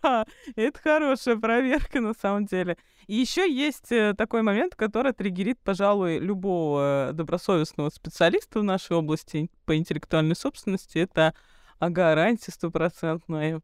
Да, 0.00 0.24
это 0.54 0.78
хорошая 0.78 1.34
проверка 1.36 2.00
на 2.00 2.14
самом 2.14 2.46
деле. 2.46 2.76
И 3.08 3.16
еще 3.16 3.52
есть 3.52 3.90
э, 3.90 4.14
такой 4.16 4.42
момент, 4.42 4.76
который 4.76 5.12
триггерит, 5.12 5.58
пожалуй, 5.58 6.20
любого 6.20 7.10
добросовестного 7.12 7.90
специалиста 7.90 8.60
в 8.60 8.62
нашей 8.62 8.96
области 8.96 9.50
по 9.64 9.76
интеллектуальной 9.76 10.36
собственности. 10.36 10.98
Это 10.98 11.34
гарантия 11.80 12.52
стопроцентная 12.52 13.60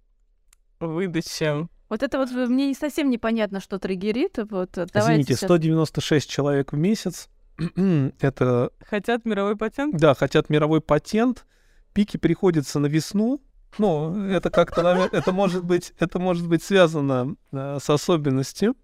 выдача 0.81 1.69
вот 1.91 2.05
это 2.05 2.19
вот 2.19 2.31
мне 2.31 2.69
не 2.69 2.75
совсем 2.75 3.11
непонятно, 3.11 3.61
что 3.61 3.79
триггерит. 3.79 4.39
Вот, 4.49 4.79
э, 4.79 4.87
Извините, 4.95 5.35
сейчас... 5.35 5.49
196 5.49 6.31
человек 6.31 6.73
в 6.73 6.77
месяц. 6.77 7.29
это... 8.21 8.71
Хотят 8.89 9.25
мировой 9.25 9.57
патент? 9.57 9.97
Да, 9.97 10.15
хотят 10.15 10.49
мировой 10.49 10.81
патент. 10.81 11.45
Пики 11.93 12.17
приходятся 12.17 12.79
на 12.79 12.87
весну, 12.87 13.43
Ну, 13.79 14.25
это 14.29 14.51
как-то, 14.51 15.09
это 15.11 15.33
может 15.33 15.65
быть, 15.65 15.93
это 15.99 16.21
может 16.21 16.47
быть 16.49 16.63
связано 16.63 17.35
э, 17.51 17.79
с 17.83 17.91
особенностью. 17.91 18.77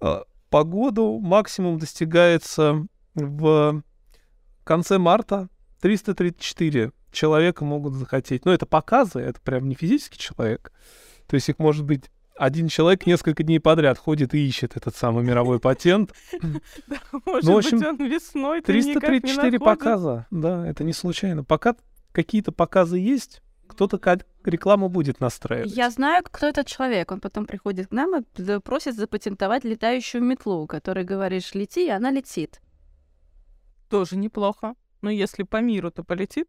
Э, 0.00 0.22
по 0.50 0.64
году 0.64 1.20
максимум 1.20 1.78
достигается 1.78 2.86
в 3.14 3.82
конце 4.64 4.98
марта 4.98 5.48
334 5.80 6.90
человека 7.12 7.64
могут 7.64 7.94
захотеть. 7.94 8.44
Но 8.44 8.52
это 8.52 8.66
показы, 8.66 9.20
это 9.20 9.40
прям 9.40 9.68
не 9.68 9.76
физический 9.76 10.18
человек. 10.18 10.72
То 11.28 11.34
есть 11.34 11.48
их 11.48 11.58
может 11.58 11.84
быть 11.84 12.10
один 12.36 12.68
человек 12.68 13.06
несколько 13.06 13.42
дней 13.42 13.60
подряд 13.60 13.98
ходит 13.98 14.34
и 14.34 14.46
ищет 14.46 14.76
этот 14.76 14.94
самый 14.96 15.24
мировой 15.24 15.58
патент. 15.60 16.12
Может 17.24 17.44
Ну, 17.44 17.54
в 17.54 17.56
общем, 17.56 17.78
быть, 17.78 17.86
он 17.86 17.96
весной 18.06 18.60
ты 18.62 18.74
никак 18.74 19.10
не 19.10 19.20
334 19.20 19.58
находишь. 19.58 19.60
показа, 19.60 20.26
да, 20.30 20.66
это 20.66 20.84
не 20.84 20.92
случайно. 20.92 21.44
Пока 21.44 21.76
какие-то 22.12 22.52
показы 22.52 22.98
есть, 22.98 23.42
кто-то 23.66 23.98
рекламу 24.44 24.88
будет 24.88 25.20
настраивать. 25.20 25.74
Я 25.74 25.90
знаю, 25.90 26.22
кто 26.24 26.46
этот 26.46 26.66
человек. 26.66 27.10
Он 27.10 27.20
потом 27.20 27.46
приходит 27.46 27.88
к 27.88 27.92
нам 27.92 28.20
и 28.20 28.60
просит 28.60 28.94
запатентовать 28.96 29.64
летающую 29.64 30.22
метлу, 30.22 30.66
которой 30.66 31.04
говоришь 31.04 31.54
«лети», 31.54 31.86
и 31.86 31.90
она 31.90 32.10
летит. 32.10 32.60
Тоже 33.90 34.16
неплохо. 34.16 34.74
Но 35.02 35.10
если 35.10 35.42
по 35.42 35.60
миру, 35.60 35.90
то 35.90 36.04
полетит. 36.04 36.48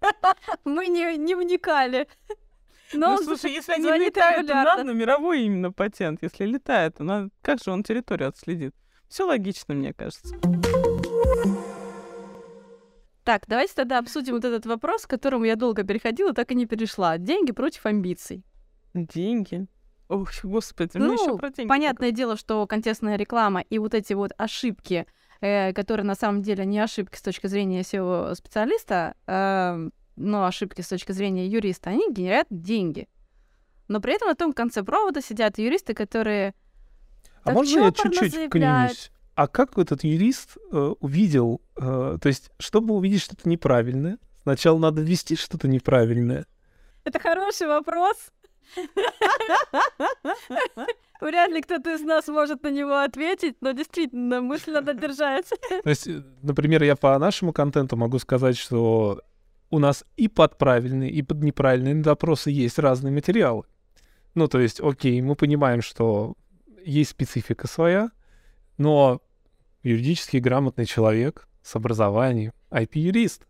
Мы 0.64 0.88
не, 0.88 1.16
не 1.16 1.34
вникали. 1.34 2.08
Но 2.92 3.08
Ну, 3.08 3.12
он 3.16 3.24
слушай, 3.24 3.52
если 3.52 3.72
они 3.72 4.06
летают, 4.06 4.46
то 4.46 4.54
надо 4.54 4.92
мировой 4.92 5.42
именно 5.42 5.72
патент. 5.72 6.20
Если 6.22 6.44
летает, 6.44 6.96
то 6.96 7.04
надо... 7.04 7.30
как 7.42 7.62
же 7.62 7.70
он 7.70 7.82
территорию 7.82 8.28
отследит? 8.28 8.74
Все 9.08 9.24
логично, 9.24 9.74
мне 9.74 9.92
кажется. 9.92 10.36
Так, 13.24 13.44
давайте 13.46 13.74
тогда 13.74 13.98
обсудим 13.98 14.34
вот 14.34 14.44
этот 14.44 14.64
вопрос, 14.64 15.06
к 15.06 15.10
которому 15.10 15.44
я 15.44 15.56
долго 15.56 15.82
переходила, 15.84 16.32
так 16.32 16.50
и 16.50 16.54
не 16.54 16.64
перешла. 16.64 17.18
Деньги 17.18 17.52
против 17.52 17.84
амбиций. 17.84 18.42
Деньги. 18.94 19.66
Ох, 20.08 20.30
господи, 20.42 20.92
ну, 20.94 21.08
Ну, 21.08 21.12
еще 21.12 21.36
про 21.36 21.50
деньги. 21.50 21.68
Понятное 21.68 22.10
дело, 22.10 22.36
что 22.38 22.66
контекстная 22.66 23.16
реклама 23.16 23.60
и 23.60 23.78
вот 23.78 23.92
эти 23.92 24.14
вот 24.14 24.32
ошибки, 24.38 25.06
э, 25.42 25.74
которые 25.74 26.06
на 26.06 26.14
самом 26.14 26.40
деле 26.40 26.64
не 26.64 26.78
ошибки 26.78 27.16
с 27.16 27.22
точки 27.22 27.46
зрения 27.48 27.82
SEO-специалиста, 27.82 29.14
э, 29.26 29.90
но 30.18 30.44
ошибки 30.44 30.80
с 30.80 30.88
точки 30.88 31.12
зрения 31.12 31.46
юриста, 31.46 31.90
они 31.90 32.12
генерят 32.12 32.46
деньги. 32.50 33.08
Но 33.88 34.00
при 34.00 34.14
этом 34.14 34.28
на 34.28 34.34
том 34.34 34.52
конце 34.52 34.82
провода 34.82 35.22
сидят 35.22 35.58
юристы, 35.58 35.94
которые 35.94 36.54
А 37.44 37.52
можно 37.52 37.80
я 37.80 37.92
чуть-чуть 37.92 38.48
вклинюсь? 38.48 39.10
А 39.34 39.46
как 39.46 39.78
этот 39.78 40.02
юрист 40.04 40.56
э, 40.72 40.94
увидел, 41.00 41.62
э, 41.76 42.18
то 42.20 42.28
есть, 42.28 42.50
чтобы 42.58 42.94
увидеть 42.94 43.22
что-то 43.22 43.48
неправильное, 43.48 44.18
сначала 44.42 44.78
надо 44.78 45.00
ввести 45.00 45.36
что-то 45.36 45.68
неправильное. 45.68 46.44
Это 47.04 47.20
хороший 47.20 47.68
вопрос. 47.68 48.16
Вряд 51.20 51.50
ли 51.50 51.62
кто-то 51.62 51.94
из 51.94 52.00
нас 52.00 52.28
может 52.28 52.62
на 52.62 52.70
него 52.70 52.98
ответить, 52.98 53.56
но 53.60 53.72
действительно, 53.72 54.40
мысль 54.40 54.72
надо 54.72 54.94
держать. 54.94 55.48
То 55.82 55.88
есть, 55.88 56.08
например, 56.42 56.82
я 56.82 56.96
по 56.96 57.18
нашему 57.18 57.52
контенту 57.52 57.96
могу 57.96 58.18
сказать, 58.18 58.56
что 58.56 59.20
у 59.70 59.78
нас 59.78 60.04
и 60.16 60.28
под 60.28 60.58
правильные, 60.58 61.10
и 61.10 61.22
под 61.22 61.42
неправильные 61.42 62.02
запросы 62.02 62.50
есть 62.50 62.78
разные 62.78 63.12
материалы. 63.12 63.64
Ну, 64.34 64.48
то 64.48 64.60
есть, 64.60 64.80
окей, 64.80 65.20
мы 65.20 65.34
понимаем, 65.34 65.82
что 65.82 66.34
есть 66.84 67.10
специфика 67.10 67.66
своя, 67.66 68.10
но 68.76 69.20
юридически 69.82 70.38
грамотный 70.38 70.86
человек 70.86 71.48
с 71.62 71.76
образованием, 71.76 72.52
IP-юрист, 72.70 73.46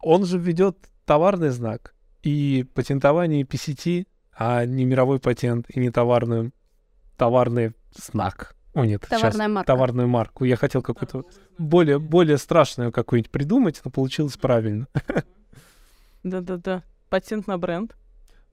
он 0.00 0.24
же 0.26 0.38
ведет 0.38 0.76
товарный 1.04 1.50
знак 1.50 1.94
и 2.22 2.66
патентование 2.74 3.44
PCT, 3.44 4.06
а 4.36 4.66
не 4.66 4.84
мировой 4.84 5.18
патент 5.20 5.66
и 5.70 5.80
не 5.80 5.90
товарный, 5.90 6.52
товарный 7.16 7.72
знак. 7.94 8.54
О, 8.74 8.84
нет, 8.84 9.02
сейчас 9.08 9.20
Товарная 9.22 9.48
марка. 9.48 9.66
товарную 9.72 10.08
марку. 10.08 10.44
Я 10.44 10.56
хотел 10.56 10.82
какую-то 10.82 11.24
более, 11.56 11.98
более 11.98 12.36
страшную 12.36 12.92
какую-нибудь 12.92 13.30
придумать, 13.30 13.80
но 13.84 13.90
получилось 13.90 14.36
правильно. 14.36 14.86
Да-да-да. 16.26 16.82
Патент 17.08 17.46
на 17.46 17.56
бренд. 17.56 17.96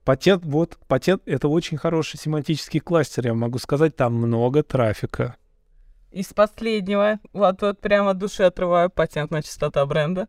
Патент, 0.04 0.44
вот, 0.44 0.78
патент— 0.86 1.22
это 1.26 1.48
очень 1.48 1.76
хороший 1.76 2.18
семантический 2.18 2.78
кластер, 2.78 3.26
я 3.26 3.34
могу 3.34 3.58
сказать, 3.58 3.96
там 3.96 4.14
много 4.14 4.62
трафика. 4.62 5.34
Из 6.12 6.32
последнего, 6.32 7.18
вот, 7.32 7.62
вот 7.62 7.80
прямо 7.80 8.10
от 8.10 8.18
души 8.18 8.44
отрываю 8.44 8.90
патент 8.90 9.32
на 9.32 9.42
чистота 9.42 9.84
бренда. 9.86 10.28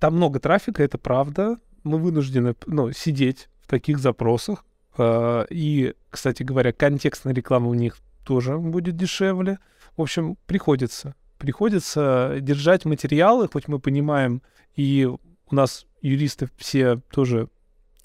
Там 0.00 0.14
много 0.14 0.40
трафика, 0.40 0.82
это 0.82 0.96
правда. 0.96 1.58
Мы 1.84 1.98
вынуждены, 1.98 2.54
ну, 2.64 2.92
сидеть 2.92 3.50
в 3.60 3.66
таких 3.66 3.98
запросах. 3.98 4.64
Э, 4.96 5.44
И, 5.50 5.94
кстати 6.08 6.44
говоря, 6.44 6.72
контекстная 6.72 7.34
реклама 7.34 7.68
у 7.68 7.74
них 7.74 7.98
тоже 8.24 8.56
будет 8.56 8.96
дешевле. 8.96 9.58
В 9.98 10.02
общем, 10.02 10.38
приходится. 10.46 11.14
Приходится 11.36 12.36
держать 12.40 12.86
материалы, 12.86 13.48
хоть 13.52 13.68
мы 13.68 13.80
понимаем, 13.80 14.40
и 14.76 15.08
у 15.50 15.54
нас 15.54 15.86
юристы 16.00 16.48
все 16.56 16.96
тоже, 17.10 17.48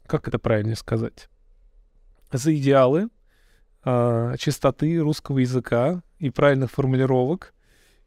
как 0.06 0.28
это 0.28 0.40
правильно 0.40 0.76
сказать, 0.76 1.30
за 2.32 2.56
идеалы 2.56 3.10
э, 3.86 4.36
чистоты 4.40 4.98
русского 5.00 5.40
языка 5.40 6.04
и 6.20 6.30
правильных 6.30 6.72
формулировок. 6.72 7.54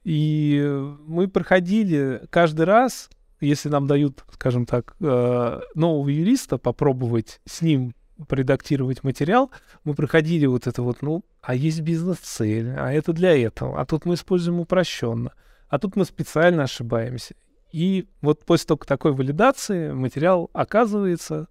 И 0.05 0.65
мы 1.07 1.29
проходили 1.29 2.23
каждый 2.31 2.65
раз, 2.67 3.11
если 3.41 3.69
нам 3.69 3.87
дают, 3.87 4.25
скажем 4.33 4.67
так, 4.67 4.97
э, 5.01 5.61
нового 5.75 6.09
юриста 6.09 6.59
попробовать 6.59 7.41
с 7.45 7.61
ним 7.63 7.95
предактировать 8.29 9.05
материал, 9.05 9.51
мы 9.85 9.95
проходили 9.95 10.47
вот 10.47 10.67
это 10.67 10.83
вот, 10.83 11.03
ну, 11.03 11.25
а 11.43 11.55
есть 11.55 11.81
бизнес-цель, 11.81 12.71
а 12.71 12.93
это 12.93 13.13
для 13.13 13.37
этого, 13.37 13.81
а 13.81 13.85
тут 13.85 14.07
мы 14.07 14.15
используем 14.15 14.61
упрощенно, 14.61 15.33
а 15.69 15.79
тут 15.79 15.97
мы 15.97 16.05
специально 16.05 16.63
ошибаемся. 16.63 17.35
И 17.77 18.09
вот 18.23 18.43
после 18.47 18.69
только 18.69 18.87
такой 18.87 19.13
валидации 19.13 19.93
материал 19.93 20.49
оказывается, 20.55 21.47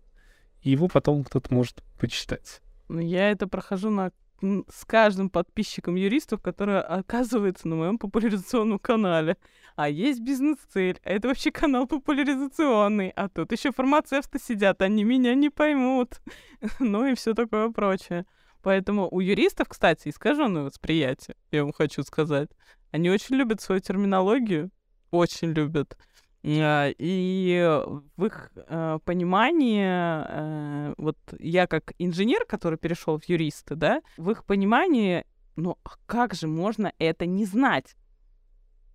и 0.64 0.72
его 0.72 0.88
потом 0.88 1.24
кто-то 1.24 1.54
может 1.54 1.84
почитать. 2.00 2.64
Ну, 2.88 3.00
Я 3.00 3.30
это 3.30 3.48
прохожу 3.48 3.92
на 3.92 4.12
с 4.42 4.86
каждым 4.86 5.30
подписчиком 5.30 5.94
юристов, 5.94 6.42
который 6.42 6.82
оказывается 6.82 7.68
на 7.68 7.76
моем 7.76 8.00
популяризационном 8.00 8.80
канале. 8.80 9.38
А 9.76 9.88
есть 9.88 10.20
бизнес-цель, 10.20 11.00
а 11.04 11.12
это 11.12 11.28
вообще 11.28 11.52
канал 11.52 11.86
популяризационный, 11.86 13.10
а 13.10 13.30
тут 13.30 13.52
еще 13.52 13.72
фармацевты 13.72 14.40
сидят, 14.40 14.82
они 14.82 15.04
меня 15.04 15.36
не 15.36 15.52
поймут. 15.52 16.22
ну 16.80 17.06
и 17.06 17.14
все 17.14 17.36
такое 17.36 17.70
прочее. 17.70 18.26
Поэтому 18.64 19.08
у 19.12 19.20
юристов, 19.20 19.70
кстати, 19.70 20.10
искаженное 20.10 20.64
восприятие, 20.64 21.36
я 21.52 21.64
вам 21.64 21.72
хочу 21.72 22.02
сказать. 22.02 22.50
Они 22.90 23.12
очень 23.12 23.36
любят 23.36 23.62
свою 23.62 23.80
терминологию, 23.80 24.72
очень 25.16 25.50
любят. 25.50 25.98
А, 26.44 26.90
И 26.98 27.82
в 28.18 28.26
их 28.26 28.52
э, 28.56 29.00
понимании, 29.04 29.84
э, 29.84 30.94
вот 30.98 31.18
я 31.40 31.66
как 31.68 31.94
инженер, 31.98 32.46
который 32.46 32.78
перешел 32.78 33.18
в 33.18 33.26
юристы, 33.28 33.76
да, 33.76 34.02
в 34.18 34.30
их 34.30 34.46
понимании, 34.46 35.26
ну 35.56 35.78
а 35.84 35.90
как 36.06 36.34
же 36.34 36.48
можно 36.48 36.94
это 37.00 37.26
не 37.26 37.46
знать? 37.46 37.96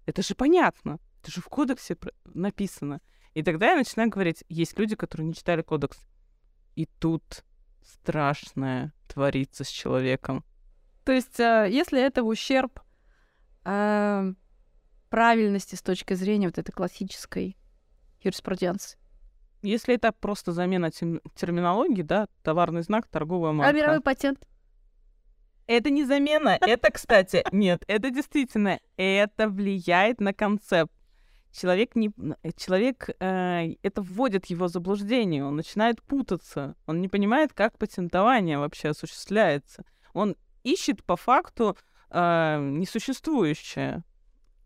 Это 0.07 0.23
же 0.23 0.35
понятно, 0.35 0.99
это 1.21 1.33
же 1.33 1.41
в 1.41 1.47
кодексе 1.47 1.97
написано. 2.25 3.01
И 3.35 3.43
тогда 3.43 3.71
я 3.71 3.77
начинаю 3.77 4.11
говорить, 4.11 4.45
есть 4.49 4.79
люди, 4.79 4.97
которые 4.97 5.29
не 5.29 5.35
читали 5.35 5.63
кодекс. 5.63 5.99
И 6.77 6.87
тут 6.99 7.45
страшное 7.83 8.93
творится 9.09 9.65
с 9.65 9.69
человеком. 9.69 10.45
То 11.05 11.13
есть, 11.13 11.41
э, 11.41 11.69
если 11.71 12.01
это 12.01 12.23
ущерб 12.23 12.81
э, 13.65 14.35
правильности 15.11 15.75
с 15.75 15.83
точки 15.83 16.15
зрения 16.15 16.47
вот 16.47 16.57
этой 16.59 16.73
классической 16.73 17.57
юриспруденции. 18.23 18.99
Если 19.63 19.95
это 19.95 20.13
просто 20.13 20.53
замена 20.53 20.91
тем- 20.91 21.21
терминологии, 21.35 22.03
да, 22.03 22.29
товарный 22.43 22.83
знак, 22.83 23.07
торговая 23.09 23.51
А 23.51 23.55
марка. 23.55 23.77
мировой 23.77 24.01
патент? 24.01 24.47
Это 25.67 25.91
не 25.91 26.05
замена, 26.05 26.57
это, 26.61 26.91
кстати, 26.91 27.45
нет, 27.53 27.85
это 27.87 28.11
действительно, 28.11 28.81
это 28.97 29.49
влияет 29.49 30.21
на 30.21 30.33
концепт. 30.33 30.93
Человек 31.53 31.97
не, 31.97 32.11
человек, 32.57 33.11
э, 33.19 33.75
это 33.83 34.03
вводит 34.03 34.47
его 34.47 34.67
в 34.67 34.71
заблуждение, 34.71 35.45
он 35.45 35.57
начинает 35.57 36.01
путаться, 36.03 36.77
он 36.87 37.01
не 37.01 37.09
понимает, 37.09 37.53
как 37.53 37.77
патентование 37.77 38.59
вообще 38.59 38.91
осуществляется. 38.91 39.85
Он 40.15 40.37
ищет 40.63 41.05
по 41.05 41.17
факту 41.17 41.77
э, 42.11 42.59
несуществующее. 42.61 44.05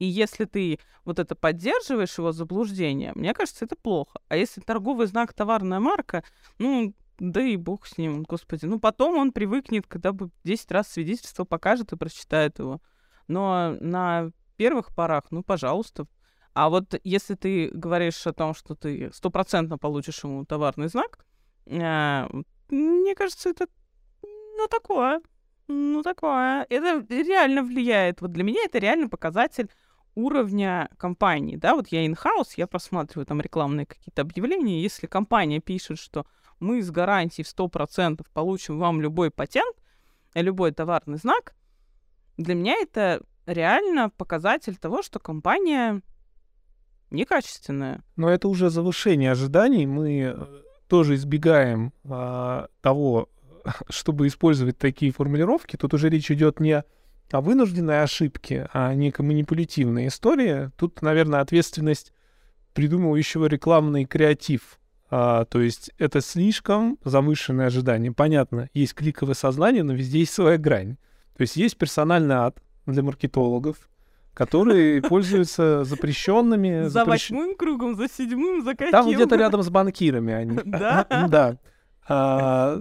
И 0.04 0.06
если 0.06 0.44
ты 0.44 0.78
вот 1.06 1.18
это 1.18 1.34
поддерживаешь 1.34 2.18
его 2.18 2.30
заблуждение, 2.30 3.12
мне 3.14 3.32
кажется, 3.32 3.64
это 3.64 3.74
плохо. 3.74 4.20
А 4.28 4.36
если 4.36 4.60
торговый 4.60 5.06
знак 5.06 5.32
товарная 5.32 5.80
марка, 5.80 6.22
ну, 6.58 6.94
да 7.18 7.40
и 7.40 7.56
бог 7.56 7.86
с 7.86 7.96
ним, 7.96 8.24
господи. 8.24 8.66
Ну, 8.66 8.78
потом 8.78 9.16
он 9.16 9.32
привыкнет, 9.32 9.86
когда 9.86 10.12
бы 10.12 10.30
10 10.44 10.70
раз 10.72 10.88
свидетельство 10.88 11.44
покажет 11.44 11.92
и 11.92 11.96
прочитает 11.96 12.58
его. 12.58 12.82
Но 13.28 13.76
на 13.80 14.30
первых 14.56 14.94
порах, 14.94 15.24
ну, 15.30 15.42
пожалуйста. 15.42 16.06
А 16.52 16.68
вот 16.68 17.00
если 17.02 17.34
ты 17.34 17.70
говоришь 17.72 18.26
о 18.26 18.34
том, 18.34 18.52
что 18.54 18.74
ты 18.74 19.10
стопроцентно 19.12 19.78
получишь 19.78 20.22
ему 20.22 20.44
товарный 20.44 20.88
знак, 20.88 21.24
э, 21.64 22.28
мне 22.68 23.14
кажется, 23.14 23.48
это 23.48 23.68
ну 24.56 24.68
такое, 24.68 25.22
ну 25.66 26.02
такое. 26.02 26.66
Это 26.68 27.06
реально 27.08 27.62
влияет. 27.62 28.20
Вот 28.20 28.32
для 28.32 28.44
меня 28.44 28.60
это 28.64 28.78
реально 28.78 29.08
показатель 29.08 29.70
уровня 30.14 30.88
компании, 30.96 31.56
да, 31.56 31.74
вот 31.74 31.88
я 31.88 32.06
in-house, 32.06 32.54
я 32.56 32.66
просматриваю 32.66 33.26
там 33.26 33.40
рекламные 33.40 33.86
какие-то 33.86 34.22
объявления, 34.22 34.82
если 34.82 35.06
компания 35.06 35.60
пишет, 35.60 35.98
что 35.98 36.26
мы 36.60 36.82
с 36.82 36.90
гарантией 36.90 37.44
в 37.44 37.54
100% 37.54 38.24
получим 38.32 38.78
вам 38.78 39.00
любой 39.00 39.30
патент, 39.30 39.76
любой 40.34 40.72
товарный 40.72 41.18
знак, 41.18 41.54
для 42.36 42.54
меня 42.54 42.76
это 42.80 43.22
реально 43.46 44.10
показатель 44.10 44.76
того, 44.76 45.02
что 45.02 45.18
компания 45.18 46.02
некачественная. 47.10 48.02
Но 48.16 48.28
это 48.28 48.48
уже 48.48 48.70
завышение 48.70 49.32
ожиданий. 49.32 49.86
Мы 49.86 50.34
э, 50.34 50.46
тоже 50.88 51.14
избегаем 51.14 51.92
а, 52.04 52.68
того, 52.80 53.28
чтобы 53.88 54.26
использовать 54.26 54.78
такие 54.78 55.12
формулировки. 55.12 55.76
Тут 55.76 55.94
уже 55.94 56.08
речь 56.08 56.30
идет 56.30 56.60
не 56.60 56.84
о 57.30 57.40
вынужденной 57.40 58.02
ошибке, 58.02 58.68
а 58.72 58.94
некой 58.94 59.24
манипулятивной 59.24 60.08
истории. 60.08 60.70
Тут, 60.76 61.02
наверное, 61.02 61.40
ответственность 61.40 62.12
придумывающего 62.74 63.46
рекламный 63.46 64.04
креатив. 64.04 64.78
А, 65.10 65.44
то 65.44 65.60
есть 65.60 65.90
это 65.98 66.20
слишком 66.20 66.98
завышенное 67.04 67.66
ожидание. 67.66 68.12
Понятно, 68.12 68.68
есть 68.74 68.94
кликовое 68.94 69.34
сознание, 69.34 69.82
но 69.82 69.94
везде 69.94 70.20
есть 70.20 70.32
своя 70.32 70.58
грань. 70.58 70.96
То 71.36 71.42
есть 71.42 71.56
есть 71.56 71.76
персональный 71.76 72.34
ад 72.34 72.58
для 72.86 73.02
маркетологов, 73.02 73.88
которые 74.34 75.02
пользуются 75.08 75.84
запрещенными... 75.84 76.88
За 76.88 77.04
восьмым 77.04 77.56
кругом, 77.56 77.96
за 77.96 78.08
седьмым, 78.08 78.64
за 78.64 78.74
каким? 78.74 78.92
Там 78.92 79.10
где-то 79.10 79.36
рядом 79.36 79.62
с 79.62 79.70
банкирами 79.70 80.32
они. 80.32 80.58
Да? 80.64 81.06
Да. 82.08 82.80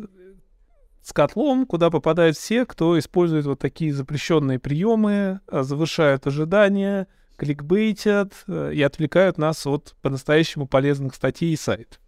С 1.04 1.12
котлом, 1.12 1.66
куда 1.66 1.89
попадают 1.89 2.38
все, 2.38 2.66
кто 2.66 2.97
использует 2.97 3.45
вот 3.45 3.60
такие 3.60 3.93
запрещенные 3.93 4.58
приемы, 4.58 5.41
а, 5.47 5.64
завышают 5.64 6.26
ожидания, 6.26 7.08
кликбейтят 7.36 8.34
э, 8.47 8.72
и 8.74 8.82
отвлекают 8.82 9.38
нас 9.38 9.68
от 9.68 9.95
по-настоящему 10.01 10.66
полезных 10.66 11.14
статей 11.14 11.51
и 11.51 11.58
сайтов. 11.58 11.99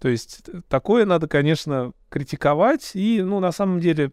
То 0.00 0.08
есть 0.08 0.48
э, 0.48 0.62
такое 0.68 1.04
надо, 1.04 1.28
конечно, 1.28 1.92
критиковать. 2.08 2.92
И, 2.94 3.20
ну, 3.22 3.38
на 3.40 3.52
самом 3.52 3.80
деле, 3.80 4.12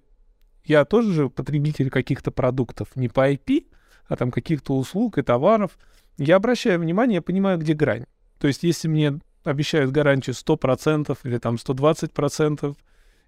я 0.66 0.84
тоже 0.84 1.14
же 1.14 1.30
потребитель 1.30 1.90
каких-то 1.90 2.32
продуктов 2.32 2.90
не 2.96 3.08
по 3.08 3.32
IP, 3.32 3.68
а 4.08 4.18
там 4.18 4.32
каких-то 4.32 4.76
услуг 4.76 5.18
и 5.18 5.22
товаров. 5.22 5.78
Я 6.18 6.36
обращаю 6.36 6.80
внимание, 6.80 7.16
я 7.16 7.22
понимаю, 7.22 7.58
где 7.58 7.74
грань. 7.74 8.06
То 8.40 8.48
есть 8.48 8.64
если 8.64 8.90
мне 8.90 9.20
обещают 9.46 9.92
гарантию 9.92 10.36
100% 10.36 11.18
или 11.24 11.38
там 11.38 11.56
120%, 11.56 12.76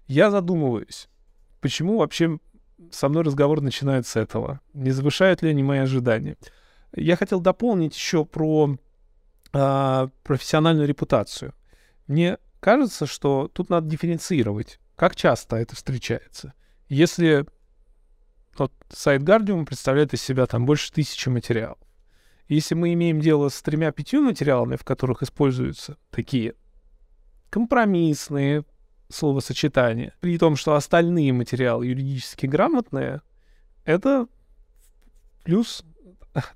я 0.08 0.30
задумываюсь, 0.30 1.08
почему 1.60 1.98
вообще 1.98 2.38
со 2.90 3.08
мной 3.08 3.22
разговор 3.22 3.60
начинает 3.60 4.06
с 4.06 4.16
этого? 4.16 4.60
Не 4.72 4.90
завышают 4.90 5.42
ли 5.42 5.50
они 5.50 5.62
мои 5.62 5.80
ожидания? 5.80 6.36
Я 6.96 7.16
хотел 7.16 7.40
дополнить 7.40 7.94
еще 7.94 8.24
про 8.24 8.76
э, 9.52 10.08
профессиональную 10.22 10.88
репутацию. 10.88 11.52
Мне 12.06 12.38
кажется, 12.60 13.06
что 13.06 13.48
тут 13.48 13.68
надо 13.68 13.88
дифференцировать, 13.88 14.80
как 14.96 15.14
часто 15.14 15.56
это 15.56 15.76
встречается. 15.76 16.54
Если 16.88 17.44
вот 18.56 18.72
сайт 18.88 19.22
Guardium 19.22 19.66
представляет 19.66 20.14
из 20.14 20.22
себя 20.22 20.46
там 20.46 20.64
больше 20.64 20.90
тысячи 20.90 21.28
материалов, 21.28 21.78
если 22.48 22.74
мы 22.74 22.94
имеем 22.94 23.20
дело 23.20 23.50
с 23.50 23.60
тремя-пятью 23.60 24.22
материалами, 24.22 24.76
в 24.76 24.84
которых 24.84 25.22
используются 25.22 25.98
такие 26.10 26.54
компромиссные 27.50 28.64
словосочетания, 29.08 30.14
при 30.20 30.38
том, 30.38 30.56
что 30.56 30.74
остальные 30.74 31.32
материалы 31.32 31.86
юридически 31.86 32.46
грамотные, 32.46 33.22
это 33.84 34.26
плюс 35.44 35.84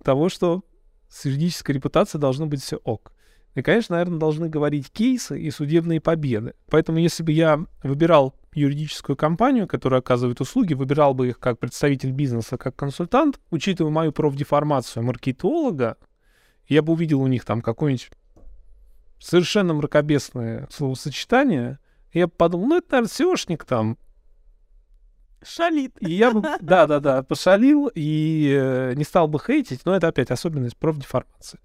того, 0.05 0.29
что 0.29 0.65
с 1.09 1.25
юридической 1.25 1.73
репутацией 1.73 2.21
должно 2.21 2.47
быть 2.47 2.63
все 2.63 2.77
ок. 2.77 3.13
И, 3.55 3.61
конечно, 3.61 3.97
наверное, 3.97 4.19
должны 4.19 4.49
говорить 4.49 4.91
кейсы 4.91 5.39
и 5.39 5.51
судебные 5.51 6.01
победы. 6.01 6.55
Поэтому, 6.71 6.99
если 6.99 7.23
бы 7.23 7.33
я 7.33 7.65
выбирал 7.83 8.35
юридическую 8.55 9.17
компанию, 9.17 9.67
которая 9.67 10.01
оказывает 10.01 10.41
услуги, 10.41 10.75
выбирал 10.75 11.15
бы 11.15 11.29
их 11.29 11.39
как 11.39 11.59
представитель 11.59 12.13
бизнеса, 12.13 12.57
как 12.57 12.77
консультант, 12.77 13.41
учитывая 13.51 13.91
мою 13.91 14.13
профдеформацию 14.13 15.03
маркетолога, 15.03 15.99
я 16.67 16.83
бы 16.83 16.95
увидел 16.95 17.21
у 17.21 17.27
них 17.27 17.45
там 17.45 17.61
какое-нибудь 17.61 18.11
совершенно 19.19 19.75
мракобесное 19.75 20.67
словосочетание, 20.71 21.79
я 22.13 22.29
подумал, 22.29 22.69
ну, 22.69 22.77
это, 22.79 22.87
наверное, 22.93 23.09
SEOшник 23.09 23.65
там. 23.65 23.99
Шалит. 25.43 25.97
И 26.01 26.13
я 26.13 26.31
бы, 26.31 26.43
да-да-да, 26.61 27.23
пошалил 27.23 27.91
и 27.95 28.57
э, 28.57 28.95
не 28.95 29.05
стал 29.05 29.29
бы 29.29 29.39
хейтить, 29.39 29.85
но 29.85 29.97
это 29.97 30.09
опять 30.09 30.31
особенность 30.31 30.77
профдеформации 30.77 31.59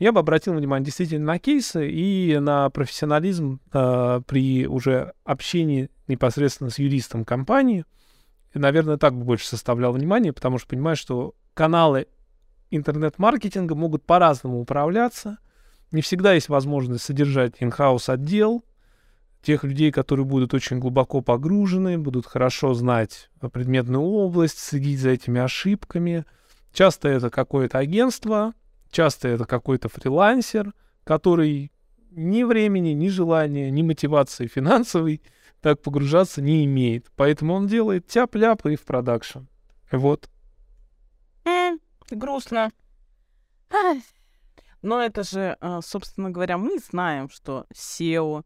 я 0.00 0.12
бы 0.12 0.20
обратил 0.20 0.54
внимание 0.54 0.86
действительно 0.86 1.26
на 1.26 1.38
кейсы 1.38 1.88
и 1.88 2.38
на 2.40 2.70
профессионализм 2.70 3.60
э, 3.70 4.22
при 4.26 4.66
уже 4.66 5.12
общении 5.24 5.90
непосредственно 6.08 6.70
с 6.70 6.78
юристом 6.78 7.26
компании. 7.26 7.84
И, 8.54 8.58
наверное, 8.58 8.96
так 8.96 9.14
бы 9.14 9.24
больше 9.24 9.46
составлял 9.46 9.92
внимание, 9.92 10.32
потому 10.32 10.56
что 10.56 10.68
понимаю, 10.68 10.96
что 10.96 11.34
каналы 11.52 12.06
интернет-маркетинга 12.70 13.74
могут 13.74 14.02
по-разному 14.06 14.60
управляться. 14.60 15.36
Не 15.92 16.00
всегда 16.00 16.32
есть 16.32 16.48
возможность 16.48 17.04
содержать 17.04 17.60
in-house 17.60 18.10
отдел, 18.10 18.64
тех 19.42 19.64
людей, 19.64 19.90
которые 19.90 20.26
будут 20.26 20.54
очень 20.54 20.78
глубоко 20.78 21.22
погружены, 21.22 21.98
будут 21.98 22.26
хорошо 22.26 22.74
знать 22.74 23.30
предметную 23.52 24.02
область, 24.02 24.58
следить 24.58 25.00
за 25.00 25.10
этими 25.10 25.40
ошибками. 25.40 26.24
Часто 26.72 27.08
это 27.08 27.30
какое-то 27.30 27.78
агентство, 27.78 28.52
Часто 28.90 29.28
это 29.28 29.44
какой-то 29.44 29.88
фрилансер, 29.88 30.74
который 31.04 31.72
ни 32.10 32.42
времени, 32.42 32.90
ни 32.90 33.08
желания, 33.08 33.70
ни 33.70 33.82
мотивации 33.82 34.48
финансовой 34.48 35.22
так 35.60 35.80
погружаться 35.80 36.42
не 36.42 36.64
имеет. 36.64 37.10
Поэтому 37.14 37.54
он 37.54 37.68
делает 37.68 38.06
тяп-ляп 38.08 38.66
и 38.66 38.76
в 38.76 38.84
продакшн. 38.84 39.40
Вот. 39.92 40.28
Грустно. 42.10 42.72
Но 44.82 45.00
это 45.00 45.22
же, 45.22 45.56
а, 45.60 45.80
собственно 45.82 46.30
говоря, 46.30 46.58
мы 46.58 46.78
знаем, 46.78 47.28
что 47.28 47.66
SEO 47.72 48.44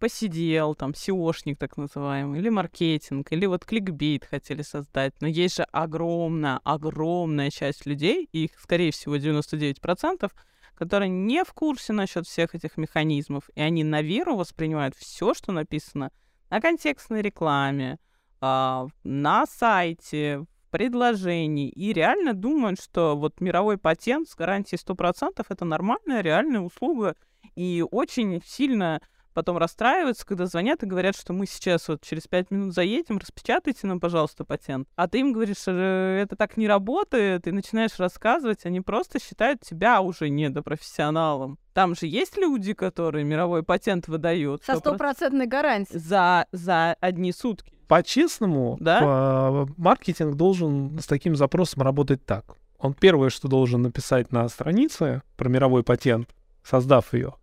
посидел, 0.00 0.74
там, 0.74 0.90
SEOшник 0.90 1.56
так 1.56 1.76
называемый, 1.76 2.40
или 2.40 2.48
маркетинг, 2.48 3.30
или 3.30 3.46
вот 3.46 3.64
кликбейт 3.64 4.24
хотели 4.24 4.62
создать. 4.62 5.12
Но 5.20 5.28
есть 5.28 5.56
же 5.56 5.62
огромная, 5.70 6.60
огромная 6.64 7.50
часть 7.50 7.86
людей, 7.86 8.28
их, 8.32 8.58
скорее 8.58 8.90
всего, 8.90 9.16
99%, 9.16 10.32
которые 10.74 11.10
не 11.10 11.44
в 11.44 11.52
курсе 11.52 11.92
насчет 11.92 12.26
всех 12.26 12.54
этих 12.54 12.78
механизмов, 12.78 13.50
и 13.54 13.60
они 13.60 13.84
на 13.84 14.00
веру 14.00 14.34
воспринимают 14.36 14.96
все, 14.96 15.34
что 15.34 15.52
написано 15.52 16.10
на 16.48 16.60
контекстной 16.60 17.20
рекламе, 17.20 17.98
а, 18.40 18.86
на 19.04 19.46
сайте, 19.46 20.38
в 20.38 20.70
предложении, 20.70 21.68
и 21.68 21.92
реально 21.92 22.32
думают, 22.32 22.80
что 22.80 23.16
вот 23.16 23.40
мировой 23.40 23.76
патент 23.76 24.28
с 24.28 24.34
гарантией 24.34 24.78
100% 24.78 25.44
это 25.48 25.64
нормальная, 25.64 26.22
реальная 26.22 26.60
услуга, 26.60 27.16
и 27.54 27.84
очень 27.90 28.40
сильно 28.46 29.02
потом 29.32 29.58
расстраиваются, 29.58 30.26
когда 30.26 30.46
звонят 30.46 30.82
и 30.82 30.86
говорят, 30.86 31.16
что 31.16 31.32
мы 31.32 31.46
сейчас 31.46 31.88
вот 31.88 32.02
через 32.02 32.26
пять 32.26 32.50
минут 32.50 32.74
заедем, 32.74 33.18
распечатайте 33.18 33.86
нам, 33.86 34.00
пожалуйста, 34.00 34.44
патент. 34.44 34.88
А 34.96 35.08
ты 35.08 35.20
им 35.20 35.32
говоришь, 35.32 35.58
что 35.58 35.72
это 35.72 36.36
так 36.36 36.56
не 36.56 36.68
работает, 36.68 37.46
и 37.46 37.52
начинаешь 37.52 37.98
рассказывать, 37.98 38.64
они 38.64 38.80
просто 38.80 39.20
считают 39.20 39.60
тебя 39.60 40.00
уже 40.00 40.28
недопрофессионалом. 40.28 41.58
Там 41.72 41.94
же 41.94 42.06
есть 42.06 42.36
люди, 42.36 42.72
которые 42.72 43.24
мировой 43.24 43.62
патент 43.62 44.08
выдают. 44.08 44.64
Со 44.64 44.76
стопроцентной 44.76 45.46
гарантией. 45.46 45.98
За, 45.98 46.46
за 46.52 46.96
одни 47.00 47.32
сутки. 47.32 47.72
По-честному, 47.88 48.76
да? 48.78 49.66
маркетинг 49.76 50.36
должен 50.36 50.98
с 51.00 51.06
таким 51.06 51.34
запросом 51.34 51.82
работать 51.82 52.24
так. 52.24 52.56
Он 52.78 52.94
первое, 52.94 53.30
что 53.30 53.48
должен 53.48 53.82
написать 53.82 54.32
на 54.32 54.48
странице 54.48 55.22
про 55.36 55.48
мировой 55.48 55.82
патент, 55.82 56.30
создав 56.62 57.12
ее, 57.12 57.34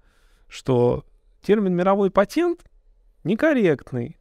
что 0.48 1.04
термин 1.48 1.74
«мировой 1.74 2.12
патент» 2.12 2.66
некорректный, 3.24 4.18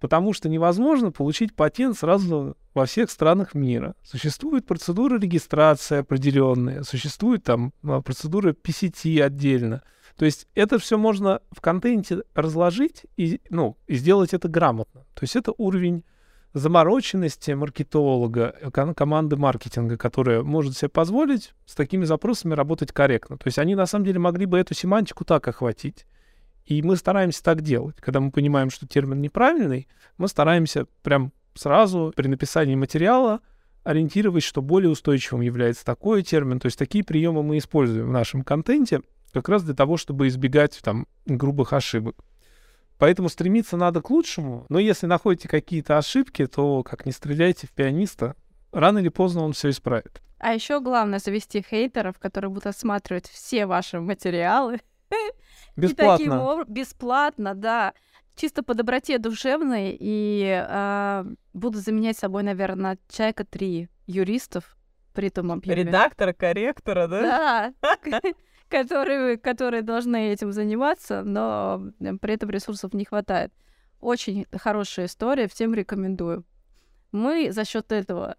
потому 0.00 0.32
что 0.32 0.48
невозможно 0.48 1.12
получить 1.12 1.54
патент 1.54 1.98
сразу 1.98 2.56
во 2.72 2.86
всех 2.86 3.10
странах 3.10 3.54
мира. 3.54 3.94
Существует 4.02 4.64
процедура 4.64 5.18
регистрации 5.18 5.98
определенная, 5.98 6.84
существует 6.84 7.44
там 7.44 7.74
а, 7.84 8.00
процедура 8.00 8.54
PCT 8.54 9.20
отдельно. 9.20 9.82
То 10.16 10.24
есть 10.24 10.48
это 10.54 10.78
все 10.78 10.96
можно 10.96 11.42
в 11.50 11.60
контенте 11.60 12.22
разложить 12.34 13.02
и, 13.18 13.42
ну, 13.50 13.76
и 13.86 13.96
сделать 13.96 14.32
это 14.32 14.48
грамотно. 14.48 15.02
То 15.12 15.24
есть 15.24 15.36
это 15.36 15.52
уровень 15.58 16.02
замороченности 16.54 17.50
маркетолога, 17.50 18.54
э, 18.58 18.94
команды 18.94 19.36
маркетинга, 19.36 19.98
которая 19.98 20.42
может 20.42 20.78
себе 20.78 20.88
позволить 20.88 21.54
с 21.66 21.74
такими 21.74 22.06
запросами 22.06 22.54
работать 22.54 22.90
корректно. 22.90 23.36
То 23.36 23.48
есть 23.48 23.58
они 23.58 23.74
на 23.74 23.84
самом 23.84 24.06
деле 24.06 24.18
могли 24.18 24.46
бы 24.46 24.58
эту 24.58 24.72
семантику 24.72 25.26
так 25.26 25.46
охватить. 25.46 26.06
И 26.64 26.82
мы 26.82 26.96
стараемся 26.96 27.42
так 27.42 27.62
делать. 27.62 27.96
Когда 28.00 28.20
мы 28.20 28.30
понимаем, 28.30 28.70
что 28.70 28.86
термин 28.86 29.20
неправильный, 29.20 29.88
мы 30.18 30.28
стараемся 30.28 30.86
прям 31.02 31.32
сразу 31.54 32.12
при 32.14 32.28
написании 32.28 32.74
материала 32.74 33.40
ориентировать, 33.84 34.44
что 34.44 34.62
более 34.62 34.90
устойчивым 34.90 35.42
является 35.42 35.84
такой 35.84 36.22
термин. 36.22 36.60
То 36.60 36.66
есть 36.66 36.78
такие 36.78 37.04
приемы 37.04 37.42
мы 37.42 37.58
используем 37.58 38.06
в 38.06 38.12
нашем 38.12 38.42
контенте 38.42 39.02
как 39.32 39.48
раз 39.48 39.64
для 39.64 39.74
того, 39.74 39.96
чтобы 39.96 40.28
избегать 40.28 40.78
там 40.82 41.06
грубых 41.26 41.72
ошибок. 41.72 42.16
Поэтому 42.98 43.28
стремиться 43.28 43.76
надо 43.76 44.00
к 44.00 44.10
лучшему, 44.10 44.66
но 44.68 44.78
если 44.78 45.06
находите 45.06 45.48
какие-то 45.48 45.98
ошибки, 45.98 46.46
то 46.46 46.84
как 46.84 47.04
не 47.04 47.10
стреляйте 47.10 47.66
в 47.66 47.72
пианиста, 47.72 48.36
рано 48.70 48.98
или 48.98 49.08
поздно 49.08 49.42
он 49.42 49.54
все 49.54 49.70
исправит. 49.70 50.22
А 50.38 50.54
еще 50.54 50.80
главное 50.80 51.18
завести 51.18 51.64
хейтеров, 51.68 52.18
которые 52.18 52.50
будут 52.50 52.66
осматривать 52.66 53.28
все 53.28 53.66
ваши 53.66 53.98
материалы. 54.00 54.80
И 55.76 55.80
таким 55.80 55.90
Бесплатно. 55.96 56.44
образом, 56.44 56.74
бесплатно, 56.74 57.54
да. 57.54 57.94
Чисто 58.36 58.62
по 58.62 58.74
доброте 58.74 59.18
душевной. 59.18 59.96
И 59.98 60.44
а, 60.68 61.26
буду 61.52 61.78
заменять 61.78 62.18
собой, 62.18 62.42
наверное, 62.42 62.98
человека 63.08 63.44
три 63.44 63.88
юристов 64.06 64.76
при 65.12 65.28
том 65.30 65.52
объеме. 65.52 65.84
Редактора, 65.84 66.32
корректора, 66.32 67.06
да? 67.08 67.72
Да, 67.80 67.96
которые, 68.68 69.36
которые 69.36 69.82
должны 69.82 70.32
этим 70.32 70.52
заниматься, 70.52 71.22
но 71.22 71.82
э, 72.00 72.14
при 72.20 72.34
этом 72.34 72.50
ресурсов 72.50 72.94
не 72.94 73.04
хватает. 73.04 73.52
Очень 74.00 74.46
хорошая 74.52 75.06
история, 75.06 75.46
всем 75.46 75.74
рекомендую. 75.74 76.44
Мы 77.12 77.52
за 77.52 77.64
счет 77.64 77.92
этого 77.92 78.36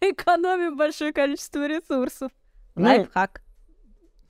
экономим 0.00 0.76
большое 0.76 1.12
количество 1.12 1.66
ресурсов. 1.66 2.30
Ну, 2.74 2.84
Лайфхак. 2.84 3.42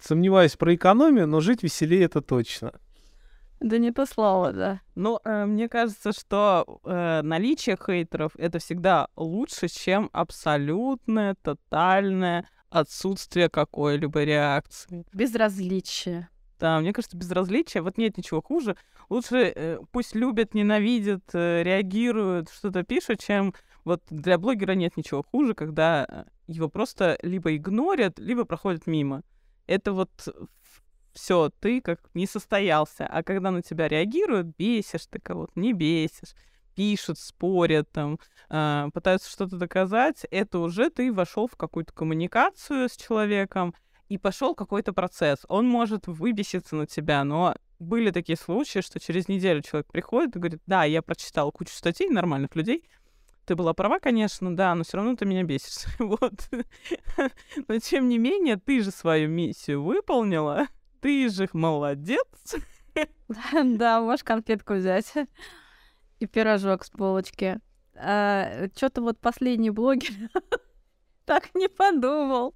Сомневаюсь 0.03 0.57
про 0.57 0.75
экономию, 0.75 1.29
но 1.29 1.41
жить 1.41 1.63
веселее 1.63 2.05
это 2.05 2.21
точно. 2.21 2.73
Да 3.61 3.79
не 3.79 3.93
то 3.93 4.05
слово, 4.05 4.53
да. 4.53 4.81
Ну, 4.97 5.21
э, 5.25 5.47
мне 5.47 5.69
кажется, 5.69 6.11
что 6.13 6.81
э, 6.85 7.21
наличие 7.23 7.77
хейтеров 7.77 8.33
это 8.37 8.59
всегда 8.59 9.07
лучше, 9.15 9.69
чем 9.69 10.11
абсолютное, 10.13 11.37
тотальное 11.41 12.49
отсутствие 12.71 13.49
какой-либо 13.49 14.25
реакции. 14.25 15.05
Безразличие. 15.13 16.29
Да, 16.59 16.81
мне 16.81 16.93
кажется, 16.93 17.17
безразличие, 17.17 17.83
вот 17.83 17.99
нет 17.99 18.17
ничего 18.17 18.43
хуже. 18.43 18.77
Лучше 19.09 19.53
э, 19.55 19.79
пусть 19.93 20.17
любят, 20.17 20.55
ненавидят, 20.55 21.23
э, 21.33 21.63
реагируют, 21.63 22.51
что-то 22.51 22.83
пишут, 22.83 23.21
чем 23.21 23.55
вот 23.85 24.03
для 24.11 24.39
блогера 24.39 24.73
нет 24.73 24.97
ничего 24.97 25.23
хуже, 25.23 25.55
когда 25.55 26.07
э, 26.09 26.25
его 26.49 26.69
просто 26.69 27.19
либо 27.23 27.55
игнорят, 27.55 28.19
либо 28.19 28.45
проходят 28.45 28.87
мимо. 28.87 29.23
Это 29.67 29.93
вот 29.93 30.11
все, 31.13 31.51
ты 31.61 31.81
как 31.81 32.01
не 32.15 32.27
состоялся. 32.27 33.07
А 33.07 33.23
когда 33.23 33.51
на 33.51 33.63
тебя 33.63 33.89
реагируют, 33.89 34.49
бесишь 34.59 35.07
ты 35.07 35.19
кого-то, 35.19 35.53
не 35.55 35.73
бесишь, 35.73 36.35
пишут, 36.75 37.19
спорят, 37.19 37.91
там, 37.91 38.19
э, 38.49 38.89
пытаются 38.95 39.31
что-то 39.31 39.57
доказать, 39.57 40.27
это 40.31 40.59
уже 40.59 40.91
ты 40.91 41.13
вошел 41.13 41.47
в 41.47 41.57
какую-то 41.57 41.93
коммуникацию 41.93 42.89
с 42.89 42.97
человеком, 42.97 43.75
и 44.13 44.19
пошел 44.19 44.55
какой-то 44.55 44.93
процесс. 44.93 45.39
Он 45.49 45.67
может 45.67 46.07
выбеситься 46.07 46.77
на 46.77 46.87
тебя, 46.87 47.25
но 47.25 47.55
были 47.79 48.11
такие 48.11 48.37
случаи, 48.37 48.81
что 48.81 49.01
через 49.01 49.27
неделю 49.27 49.63
человек 49.63 49.91
приходит 49.91 50.37
и 50.37 50.39
говорит, 50.39 50.61
да, 50.67 50.85
я 50.85 51.01
прочитал 51.01 51.51
кучу 51.51 51.73
статей 51.73 52.11
нормальных 52.11 52.55
людей, 52.55 52.85
ты 53.45 53.57
была 53.57 53.75
права, 53.75 53.99
конечно, 53.99 54.55
да, 54.55 54.75
но 54.75 54.85
все 54.85 54.97
равно 54.97 55.17
ты 55.17 55.25
меня 55.25 55.43
бесишь. 55.43 55.87
вот. 55.99 56.49
но 57.69 57.79
тем 57.79 58.09
не 58.09 58.19
менее, 58.19 58.57
ты 58.57 58.81
же 58.83 58.91
свою 58.91 59.29
миссию 59.29 59.83
выполнила, 59.83 60.67
ты 61.01 61.29
же 61.29 61.49
молодец. 61.53 62.27
Да, 63.65 64.03
можешь 64.03 64.23
конфетку 64.23 64.75
взять 64.75 65.15
и 66.19 66.27
пирожок 66.27 66.85
с 66.85 66.91
полочки. 66.91 67.59
Что-то 67.95 69.01
вот 69.01 69.19
последний 69.19 69.71
блогер 69.71 70.13
так 71.25 71.55
не 71.55 71.69
подумал. 71.69 72.55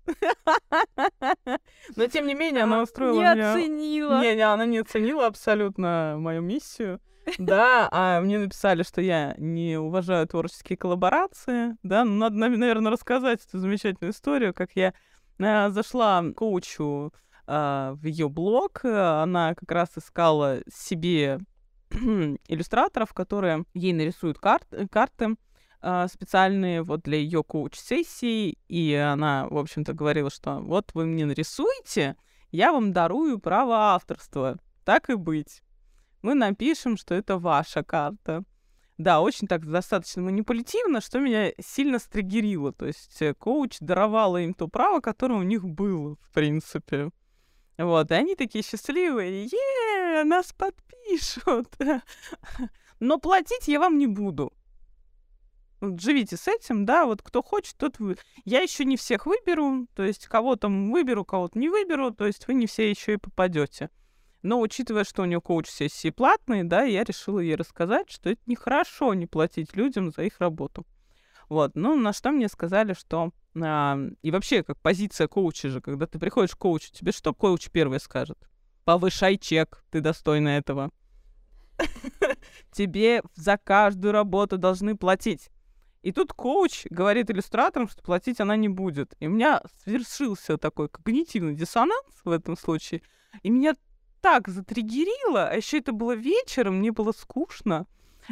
Но 1.97 2.07
тем 2.07 2.27
не 2.27 2.35
менее, 2.35 2.65
она 2.65 2.83
устроила 2.83 3.15
Не 3.15 3.21
меня... 3.21 3.53
оценила. 3.53 4.21
Не, 4.23 4.35
не, 4.37 4.43
она 4.43 4.67
не 4.67 4.79
оценила 4.79 5.27
абсолютно 5.27 6.17
мою 6.19 6.43
миссию. 6.43 7.01
Да, 7.39 7.89
а 7.91 8.21
мне 8.21 8.39
написали, 8.39 8.83
что 8.83 9.01
я 9.01 9.35
не 9.39 9.77
уважаю 9.79 10.27
творческие 10.27 10.77
коллаборации. 10.77 11.77
Да, 11.83 12.05
ну, 12.05 12.15
надо, 12.15 12.37
наверное, 12.37 12.93
рассказать 12.93 13.45
эту 13.45 13.59
замечательную 13.59 14.13
историю, 14.13 14.55
как 14.55 14.71
я 14.75 14.95
э, 15.39 15.71
зашла 15.71 16.23
к 16.23 16.35
коучу 16.35 17.13
э, 17.47 17.93
в 17.95 18.05
ее 18.07 18.29
блог. 18.29 18.85
э, 18.85 19.23
Она 19.23 19.55
как 19.55 19.71
раз 19.71 19.91
искала 19.97 20.61
себе 20.73 21.39
иллюстраторов, 21.91 23.13
которые 23.13 23.65
ей 23.75 23.93
нарисуют 23.93 24.39
карт, 24.39 24.67
карты 24.91 25.37
э, 25.83 26.07
специальные 26.13 26.83
вот 26.83 27.03
для 27.03 27.19
ее 27.19 27.43
коуч-сессий. 27.43 28.59
И 28.69 28.95
она, 28.95 29.47
в 29.49 29.59
общем-то, 29.59 29.93
говорила, 29.93 30.31
что 30.31 30.61
вот 30.61 30.91
вы 30.95 31.07
мне 31.07 31.27
нарисуете, 31.27 32.17
я 32.51 32.73
вам 32.73 32.93
дарую 32.93 33.39
право 33.39 33.95
авторства. 33.95 34.59
Так 34.85 35.11
и 35.11 35.15
быть. 35.15 35.63
Мы 36.23 36.35
напишем, 36.35 36.97
что 36.97 37.15
это 37.15 37.39
ваша 37.39 37.83
карта. 37.83 38.45
Да, 38.99 39.21
очень 39.21 39.47
так 39.47 39.67
достаточно 39.67 40.23
манипулятивно, 40.23 41.01
что 41.01 41.19
меня 41.19 41.53
сильно 41.61 41.99
стригерило. 41.99 42.73
То 42.73 42.87
есть 42.87 43.21
э, 43.21 43.35
коуч 43.35 43.77
даровала 43.81 44.39
им 44.39 44.55
то 44.55 44.69
право, 44.69 45.01
которое 45.01 45.35
у 45.35 45.43
них 45.43 45.65
было, 45.65 46.17
в 46.17 46.33
принципе. 46.33 47.11
Вот, 47.77 48.11
и 48.11 48.15
они 48.15 48.37
такие 48.37 48.65
счастливые. 48.65 49.45
Е, 49.45 50.25
нас 50.25 50.55
подпишут. 50.55 51.69
Но 53.01 53.19
платить 53.19 53.69
я 53.69 53.81
вам 53.81 53.99
не 53.99 54.07
буду. 54.07 54.53
Вот 55.81 56.01
живите 56.01 56.39
с 56.39 56.49
этим, 56.49 56.87
да, 56.87 57.05
вот 57.05 57.23
кто 57.23 57.43
хочет, 57.43 57.77
тот 57.77 57.99
вы. 57.99 58.17
Я 58.47 58.63
еще 58.63 58.87
не 58.87 58.97
всех 58.97 59.27
выберу, 59.27 59.87
то 59.95 60.03
есть 60.03 60.27
кого-то 60.27 60.69
выберу, 60.69 61.25
кого-то 61.27 61.59
не 61.59 61.69
выберу, 61.69 62.13
то 62.13 62.27
есть 62.27 62.49
вы 62.49 62.55
не 62.55 62.67
все 62.67 62.89
еще 62.89 63.15
и 63.15 63.19
попадете. 63.19 63.91
Но 64.47 64.61
учитывая, 64.61 65.03
что 65.03 65.23
у 65.23 65.25
нее 65.25 65.41
коуч-сессии 65.41 66.11
платные, 66.11 66.63
да, 66.63 66.85
я 66.85 67.03
решила 67.03 67.41
ей 67.41 67.57
рассказать, 67.57 68.09
что 68.09 68.31
это 68.31 68.41
нехорошо 68.47 69.13
не 69.13 69.27
платить 69.27 69.75
людям 69.75 70.13
за 70.13 70.23
их 70.23 70.39
работу. 70.39 70.87
Вот, 71.49 71.73
ну, 71.75 71.97
на 71.97 72.13
что 72.13 72.31
мне 72.31 72.47
сказали, 72.47 72.93
что... 72.93 73.33
а, 73.61 73.99
и 74.23 74.31
вообще, 74.31 74.63
как 74.63 74.79
позиция 74.81 75.27
коуча 75.27 75.69
же, 75.69 75.81
когда 75.81 76.07
ты 76.07 76.21
приходишь 76.21 76.55
к 76.55 76.59
коучу, 76.59 76.93
тебе 76.93 77.11
что 77.11 77.35
коуч 77.35 77.71
первый 77.73 77.99
скажет? 77.99 78.39
Повышай 78.85 79.37
чек, 79.37 79.83
ты 79.91 80.01
достойна 80.01 80.51
этого. 80.51 80.93
Тебе 82.71 83.25
за 83.35 83.59
каждую 83.59 84.13
работу 84.13 84.59
должны 84.59 84.97
платить. 84.97 85.51
И 86.03 86.13
тут 86.13 86.33
коуч 86.33 86.87
говорит 86.89 87.33
иллюстраторам, 87.33 87.89
что 87.89 88.01
платить 88.01 88.41
она 88.41 88.55
не 88.55 88.69
будет. 88.69 89.17
И 89.19 89.27
у 89.27 89.31
меня 89.31 89.61
свершился 89.83 90.57
такой 90.57 90.89
когнитивный 90.89 91.57
диссонанс 91.57 92.21
в 92.23 92.31
этом 92.31 92.57
случае. 92.57 93.03
И 93.43 93.51
меня 93.51 93.75
так 94.27 94.49
затриггерило, 94.49 95.49
а 95.49 95.55
еще 95.55 95.79
это 95.79 95.93
было 95.93 96.13
вечером, 96.17 96.79
мне 96.79 96.91
было 96.91 97.13
скучно. 97.13 97.87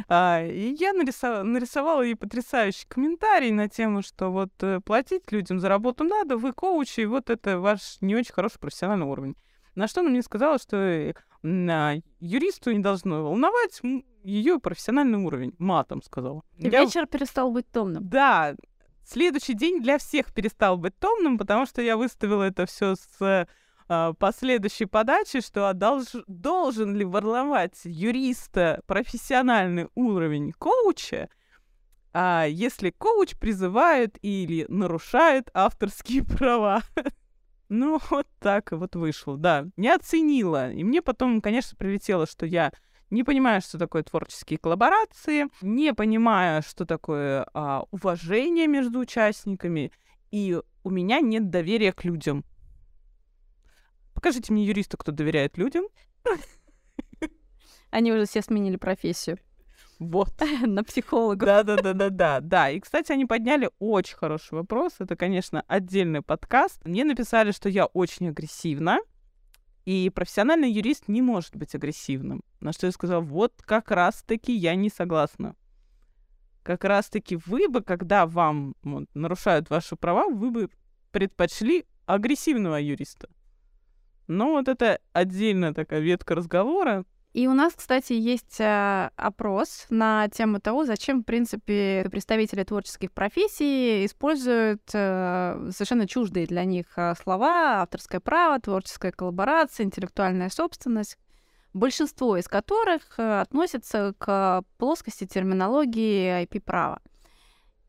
А, 0.09 0.43
и 0.43 0.75
я 0.77 0.91
нарисовала, 0.91 1.43
нарисовала 1.43 2.01
ей 2.01 2.15
потрясающий 2.15 2.85
комментарий 2.85 3.51
на 3.51 3.69
тему, 3.69 4.01
что 4.01 4.29
вот 4.29 4.51
э, 4.61 4.81
платить 4.81 5.31
людям 5.31 5.61
за 5.61 5.69
работу 5.69 6.03
надо, 6.03 6.35
вы 6.35 6.51
коучи, 6.51 6.99
и 6.99 7.05
вот 7.05 7.29
это 7.29 7.59
ваш 7.59 7.97
не 8.01 8.13
очень 8.13 8.33
хороший 8.33 8.59
профессиональный 8.59 9.05
уровень. 9.05 9.37
На 9.75 9.87
что 9.87 10.01
она 10.01 10.09
мне 10.09 10.21
сказала, 10.21 10.57
что 10.59 10.75
э, 10.75 11.13
м, 11.43 11.69
а, 11.71 11.95
юристу 12.19 12.73
не 12.73 12.79
должно 12.79 13.23
волновать 13.23 13.81
ее 14.25 14.59
профессиональный 14.59 15.19
уровень. 15.19 15.53
Матом 15.59 16.01
сказала. 16.03 16.41
И 16.57 16.67
Я- 16.67 16.81
вечер 16.83 17.07
перестал 17.07 17.51
быть 17.51 17.71
томным. 17.71 18.05
да, 18.09 18.55
следующий 19.05 19.53
день 19.53 19.81
для 19.81 19.97
всех 19.97 20.33
перестал 20.33 20.77
быть 20.77 20.99
томным, 20.99 21.37
потому 21.37 21.65
что 21.65 21.81
я 21.81 21.95
выставила 21.95 22.43
это 22.43 22.65
все 22.65 22.95
с 22.95 23.47
а, 23.87 24.13
последующей 24.13 24.85
подачей, 24.85 25.41
что 25.41 25.69
а 25.69 25.73
долж- 25.73 26.23
должен 26.27 26.95
ли 26.95 27.05
волновать 27.05 27.81
юриста 27.83 28.81
профессиональный 28.87 29.87
уровень 29.95 30.53
коуча, 30.53 31.29
а 32.13 32.45
если 32.45 32.91
коуч 32.91 33.35
призывает 33.37 34.17
или 34.21 34.65
нарушает 34.69 35.49
авторские 35.53 36.23
права. 36.37 36.81
Ну, 37.67 37.99
вот 38.09 38.27
так 38.39 38.71
вот 38.71 38.95
вышло, 38.95 39.37
да. 39.37 39.65
Не 39.75 39.89
оценила. 39.89 40.71
И 40.71 40.83
мне 40.83 41.01
потом, 41.01 41.41
конечно, 41.41 41.75
прилетело, 41.75 42.27
что 42.27 42.45
я 42.45 42.71
не 43.09 43.23
понимаю, 43.23 43.61
что 43.61 43.77
такое 43.77 44.03
творческие 44.03 44.59
коллаборации, 44.59 45.47
не 45.61 45.93
понимаю, 45.93 46.61
что 46.63 46.85
такое 46.85 47.47
а, 47.53 47.83
уважение 47.91 48.67
между 48.67 48.99
участниками, 48.99 49.91
и 50.31 50.59
у 50.83 50.89
меня 50.89 51.19
нет 51.19 51.49
доверия 51.49 51.91
к 51.91 52.03
людям. 52.03 52.45
Покажите 54.25 54.53
мне 54.53 54.65
юриста, 54.65 54.97
кто 54.97 55.11
доверяет 55.11 55.55
людям. 55.55 55.85
Они 57.91 58.11
уже 58.11 58.25
все 58.25 58.41
сменили 58.41 58.75
профессию. 58.75 59.37
Вот. 59.99 60.31
на 60.65 60.83
психолога. 60.83 61.45
Да, 61.45 61.61
да, 61.61 61.75
да, 61.75 61.93
да, 61.93 62.09
да, 62.09 62.39
да. 62.39 62.69
И, 62.71 62.79
кстати, 62.79 63.11
они 63.11 63.27
подняли 63.27 63.69
очень 63.77 64.15
хороший 64.15 64.55
вопрос. 64.55 64.93
Это, 64.97 65.15
конечно, 65.15 65.63
отдельный 65.67 66.23
подкаст. 66.23 66.83
Мне 66.85 67.03
написали, 67.03 67.51
что 67.51 67.69
я 67.69 67.85
очень 67.85 68.29
агрессивна, 68.29 68.97
и 69.85 70.09
профессиональный 70.09 70.71
юрист 70.71 71.07
не 71.07 71.21
может 71.21 71.55
быть 71.55 71.75
агрессивным. 71.75 72.43
На 72.61 72.73
что 72.73 72.87
я 72.87 72.91
сказала, 72.93 73.21
вот 73.21 73.53
как 73.61 73.91
раз-таки 73.91 74.55
я 74.55 74.73
не 74.73 74.89
согласна. 74.89 75.55
Как 76.63 76.83
раз-таки 76.83 77.37
вы 77.45 77.69
бы, 77.69 77.83
когда 77.83 78.25
вам 78.25 78.75
вот, 78.81 79.03
нарушают 79.13 79.69
ваши 79.69 79.95
права, 79.95 80.29
вы 80.29 80.49
бы 80.49 80.69
предпочли 81.11 81.85
агрессивного 82.07 82.77
юриста. 82.77 83.29
Но 84.27 84.51
вот 84.51 84.67
это 84.67 84.99
отдельная 85.13 85.73
такая 85.73 85.99
ветка 85.99 86.35
разговора. 86.35 87.05
И 87.35 87.47
у 87.47 87.53
нас, 87.53 87.73
кстати, 87.75 88.13
есть 88.13 88.61
э, 88.61 89.09
опрос 89.17 89.87
на 89.89 90.29
тему 90.29 90.61
того, 90.61 90.85
зачем, 90.85 91.21
в 91.21 91.25
принципе, 91.25 92.07
представители 92.09 92.63
творческих 92.63 93.11
профессий 93.11 94.05
используют 94.05 94.83
э, 94.93 95.69
совершенно 95.71 96.07
чуждые 96.07 96.47
для 96.47 96.63
них 96.63 96.85
э, 96.95 97.13
слова 97.21 97.81
авторское 97.81 98.21
право, 98.21 98.61
творческая 98.61 99.11
коллаборация, 99.11 99.83
интеллектуальная 99.83 100.47
собственность, 100.47 101.17
большинство 101.73 102.37
из 102.37 102.47
которых 102.47 103.19
относятся 103.19 104.13
к 104.17 104.63
плоскости 104.77 105.27
терминологии 105.27 106.41
IP-права. 106.45 107.01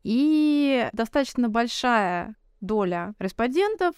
И 0.03 0.89
достаточно 0.91 1.47
большая 1.47 2.35
доля 2.59 3.13
респондентов 3.17 3.95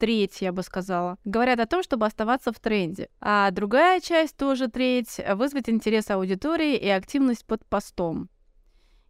треть, 0.00 0.40
я 0.40 0.50
бы 0.52 0.62
сказала, 0.62 1.18
говорят 1.24 1.60
о 1.60 1.66
том, 1.66 1.82
чтобы 1.82 2.06
оставаться 2.06 2.52
в 2.52 2.58
тренде. 2.58 3.08
А 3.20 3.50
другая 3.50 4.00
часть, 4.00 4.36
тоже 4.36 4.68
треть, 4.68 5.20
вызвать 5.34 5.68
интерес 5.68 6.10
аудитории 6.10 6.76
и 6.76 6.88
активность 6.88 7.46
под 7.46 7.64
постом. 7.66 8.30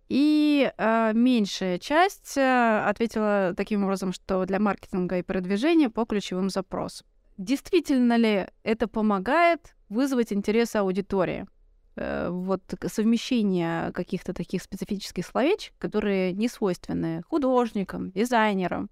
И 0.08 0.70
э, 0.76 1.12
меньшая 1.14 1.78
часть 1.78 2.36
э, 2.36 2.84
ответила 2.84 3.54
таким 3.56 3.84
образом, 3.84 4.12
что 4.12 4.44
для 4.44 4.58
маркетинга 4.58 5.18
и 5.18 5.22
продвижения 5.22 5.88
по 5.88 6.04
ключевым 6.04 6.50
запросам. 6.50 7.06
Действительно 7.38 8.16
ли 8.16 8.48
это 8.64 8.88
помогает 8.88 9.76
вызвать 9.88 10.32
интерес 10.32 10.74
аудитории? 10.74 11.46
Э, 11.94 12.28
вот 12.28 12.62
совмещение 12.88 13.92
каких-то 13.92 14.34
таких 14.34 14.62
специфических 14.64 15.24
словечек, 15.24 15.74
которые 15.78 16.32
не 16.32 16.48
свойственны 16.48 17.22
художникам, 17.28 18.10
дизайнерам, 18.10 18.90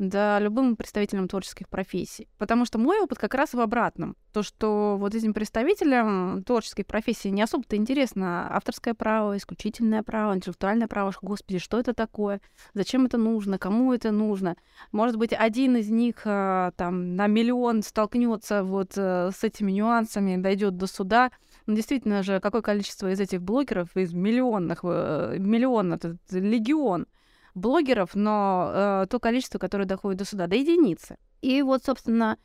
да 0.00 0.38
любым 0.38 0.76
представителям 0.76 1.28
творческих 1.28 1.68
профессий. 1.68 2.26
Потому 2.38 2.64
что 2.64 2.78
мой 2.78 3.00
опыт 3.00 3.18
как 3.18 3.34
раз 3.34 3.52
в 3.52 3.60
обратном. 3.60 4.16
То, 4.32 4.42
что 4.42 4.96
вот 4.98 5.14
этим 5.14 5.34
представителям 5.34 6.42
творческих 6.44 6.86
профессий 6.86 7.30
не 7.30 7.42
особо-то 7.42 7.76
интересно 7.76 8.48
авторское 8.50 8.94
право, 8.94 9.36
исключительное 9.36 10.02
право, 10.02 10.34
интеллектуальное 10.34 10.88
право. 10.88 11.12
Господи, 11.20 11.58
что 11.58 11.78
это 11.78 11.92
такое? 11.92 12.40
Зачем 12.72 13.04
это 13.04 13.18
нужно? 13.18 13.58
Кому 13.58 13.92
это 13.92 14.10
нужно? 14.10 14.56
Может 14.90 15.16
быть, 15.16 15.34
один 15.34 15.76
из 15.76 15.90
них 15.90 16.22
э, 16.24 16.72
там 16.76 17.14
на 17.14 17.26
миллион 17.26 17.82
столкнется 17.82 18.64
вот 18.64 18.92
э, 18.96 19.30
с 19.36 19.44
этими 19.44 19.70
нюансами, 19.70 20.40
дойдет 20.40 20.78
до 20.78 20.86
суда. 20.86 21.30
Но 21.66 21.74
действительно 21.74 22.22
же, 22.22 22.40
какое 22.40 22.62
количество 22.62 23.12
из 23.12 23.20
этих 23.20 23.42
блогеров, 23.42 23.94
из 23.98 24.14
миллионных, 24.14 24.80
э, 24.82 25.36
миллион, 25.38 25.92
это 25.92 26.16
легион, 26.30 27.06
блогеров, 27.60 28.14
но 28.14 28.70
э, 28.72 29.06
то 29.08 29.20
количество, 29.20 29.58
которое 29.58 29.84
доходит 29.84 30.18
до 30.18 30.24
суда, 30.24 30.46
до 30.46 30.56
единицы. 30.56 31.16
И 31.40 31.62
вот, 31.62 31.84
собственно, 31.84 32.38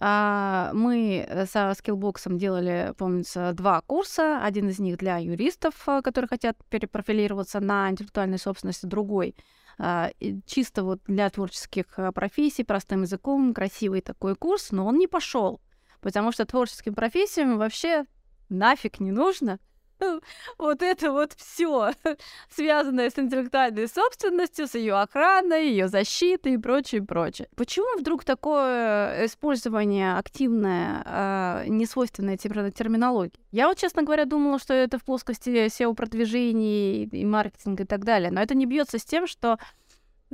э, 0.00 0.70
мы 0.74 1.46
со 1.50 1.74
скиллбоксом 1.74 2.38
делали, 2.38 2.94
помнится, 2.96 3.52
два 3.54 3.80
курса. 3.80 4.40
Один 4.42 4.68
из 4.68 4.78
них 4.78 4.98
для 4.98 5.18
юристов, 5.18 5.74
э, 5.88 6.02
которые 6.02 6.28
хотят 6.28 6.56
перепрофилироваться 6.70 7.60
на 7.60 7.90
интеллектуальной 7.90 8.38
собственности, 8.38 8.86
другой 8.86 9.34
э, 9.78 10.10
чисто 10.46 10.84
вот 10.84 11.00
для 11.06 11.30
творческих 11.30 11.86
э, 11.96 12.12
профессий, 12.12 12.64
простым 12.64 13.02
языком, 13.02 13.54
красивый 13.54 14.00
такой 14.00 14.34
курс, 14.34 14.70
но 14.70 14.86
он 14.86 14.96
не 14.96 15.06
пошел, 15.06 15.60
потому 16.00 16.32
что 16.32 16.44
творческим 16.44 16.94
профессиям 16.94 17.58
вообще 17.58 18.04
нафиг 18.48 19.00
не 19.00 19.12
нужно, 19.12 19.58
вот 20.58 20.82
это 20.82 21.12
вот 21.12 21.32
все, 21.34 21.92
связанное 22.50 23.10
с 23.10 23.18
интеллектуальной 23.18 23.88
собственностью, 23.88 24.66
с 24.66 24.74
ее 24.74 24.94
охраной, 24.94 25.68
ее 25.68 25.88
защитой 25.88 26.54
и 26.54 26.58
прочее, 26.58 27.02
прочее. 27.02 27.48
Почему 27.56 27.98
вдруг 27.98 28.24
такое 28.24 29.26
использование 29.26 30.16
активное, 30.16 31.02
э, 31.04 31.68
несвойственное 31.68 32.36
терминологии? 32.36 33.38
Я 33.50 33.68
вот, 33.68 33.78
честно 33.78 34.02
говоря, 34.02 34.24
думала, 34.24 34.58
что 34.58 34.74
это 34.74 34.98
в 34.98 35.04
плоскости 35.04 35.50
SEO-продвижений 35.66 37.04
и 37.04 37.24
маркетинга 37.24 37.84
и 37.84 37.86
так 37.86 38.04
далее, 38.04 38.30
но 38.30 38.40
это 38.40 38.54
не 38.54 38.66
бьется 38.66 38.98
с 38.98 39.04
тем, 39.04 39.26
что, 39.26 39.58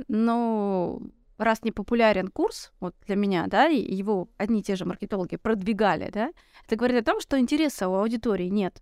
ну, 0.07 1.01
раз 1.37 1.63
не 1.63 1.71
популярен 1.71 2.29
курс, 2.29 2.71
вот 2.79 2.95
для 3.05 3.15
меня, 3.15 3.45
да, 3.47 3.67
и 3.67 3.93
его 3.93 4.29
одни 4.37 4.61
и 4.61 4.63
те 4.63 4.75
же 4.75 4.85
маркетологи 4.85 5.35
продвигали, 5.35 6.09
да, 6.11 6.31
это 6.65 6.75
говорит 6.75 7.01
о 7.01 7.11
том, 7.11 7.19
что 7.19 7.39
интереса 7.39 7.89
у 7.89 7.95
аудитории 7.95 8.47
нет 8.47 8.81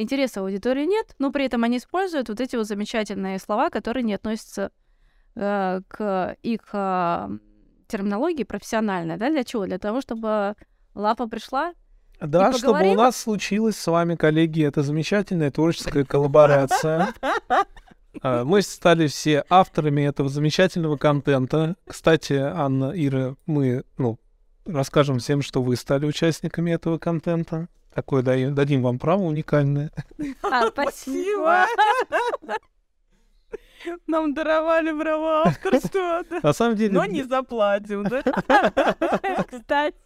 интереса 0.00 0.40
аудитории 0.40 0.84
нет, 0.84 1.14
но 1.18 1.30
при 1.32 1.44
этом 1.44 1.64
они 1.64 1.78
используют 1.78 2.28
вот 2.28 2.40
эти 2.40 2.56
вот 2.56 2.66
замечательные 2.66 3.38
слова, 3.38 3.70
которые 3.70 4.04
не 4.04 4.14
относятся 4.14 4.70
э, 5.34 5.80
к 5.88 6.36
их 6.42 6.60
э, 6.72 7.28
терминологии 7.88 8.44
профессиональной, 8.44 9.16
да, 9.16 9.30
для 9.30 9.44
чего? 9.44 9.66
Для 9.66 9.78
того, 9.78 10.00
чтобы 10.00 10.54
лапа 10.94 11.26
пришла 11.26 11.72
да, 12.20 12.52
чтобы 12.52 12.90
у 12.90 12.94
нас 12.94 13.16
случилась 13.16 13.76
с 13.76 13.86
вами, 13.86 14.16
коллеги, 14.16 14.64
это 14.64 14.82
замечательная 14.82 15.50
творческая 15.50 16.04
коллаборация. 16.04 17.14
А, 18.20 18.42
мы 18.42 18.62
стали 18.62 19.06
все 19.06 19.44
авторами 19.48 20.02
этого 20.02 20.28
замечательного 20.28 20.96
контента. 20.96 21.76
Кстати, 21.86 22.32
Анна, 22.32 22.90
Ира, 22.94 23.36
мы 23.46 23.84
ну, 23.96 24.18
расскажем 24.66 25.20
всем, 25.20 25.40
что 25.42 25.62
вы 25.62 25.76
стали 25.76 26.06
участниками 26.06 26.72
этого 26.72 26.98
контента. 26.98 27.68
Такое 27.94 28.22
даем, 28.22 28.54
дадим 28.54 28.82
вам 28.82 28.98
право 28.98 29.22
уникальное. 29.22 29.90
А, 30.42 30.68
спасибо. 30.70 31.66
Нам 34.06 34.34
даровали 34.34 34.92
право 34.98 35.42
авторства. 35.46 36.22
На 36.42 36.52
самом 36.52 36.76
деле... 36.76 36.92
Но 36.92 37.04
не 37.04 37.22
заплатим, 37.22 38.04
да? 38.04 38.22
Кстати. 39.50 39.96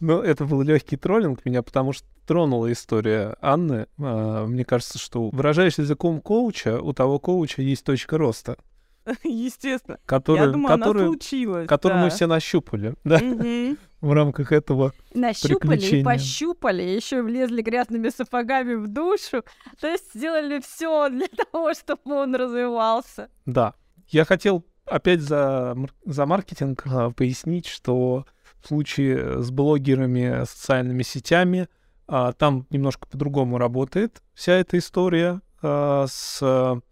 Ну, 0.00 0.20
это 0.20 0.44
был 0.44 0.62
легкий 0.62 0.96
троллинг 0.96 1.44
меня, 1.44 1.62
потому 1.62 1.92
что 1.92 2.06
тронула 2.26 2.70
история 2.72 3.36
Анны. 3.40 3.86
А, 3.98 4.46
мне 4.46 4.64
кажется, 4.64 4.98
что 4.98 5.30
выражаясь 5.30 5.78
языком 5.78 6.20
коуча, 6.20 6.80
у 6.80 6.92
того 6.92 7.18
коуча 7.18 7.62
есть 7.62 7.84
точка 7.84 8.18
роста. 8.18 8.56
Естественно. 9.24 9.98
Которую, 10.06 10.46
Я 10.46 10.52
думаю, 10.52 10.78
которую, 10.78 11.04
она 11.04 11.12
случилась. 11.12 11.68
Которую 11.68 11.98
да. 11.98 12.04
мы 12.04 12.10
все 12.10 12.26
нащупали. 12.26 12.94
Да? 13.04 13.20
в 14.04 14.12
рамках 14.12 14.52
этого 14.52 14.92
Нащупали 15.14 15.80
и 15.80 16.04
пощупали, 16.04 16.82
еще 16.82 17.22
влезли 17.22 17.62
грязными 17.62 18.10
сапогами 18.10 18.74
в 18.74 18.88
душу. 18.88 19.44
То 19.80 19.88
есть 19.88 20.12
сделали 20.14 20.60
все 20.60 21.08
для 21.08 21.26
того, 21.52 21.72
чтобы 21.72 22.14
он 22.14 22.34
развивался. 22.34 23.30
Да. 23.46 23.74
Я 24.08 24.24
хотел 24.26 24.64
опять 24.84 25.20
за, 25.20 25.74
за 26.04 26.26
маркетинг 26.26 26.82
а, 26.86 27.10
пояснить, 27.10 27.66
что 27.66 28.26
в 28.62 28.68
случае 28.68 29.42
с 29.42 29.50
блогерами, 29.50 30.44
социальными 30.44 31.02
сетями, 31.02 31.68
а, 32.06 32.32
там 32.32 32.66
немножко 32.68 33.06
по-другому 33.06 33.56
работает 33.56 34.22
вся 34.34 34.52
эта 34.52 34.76
история 34.76 35.40
а, 35.62 36.06
с 36.06 36.82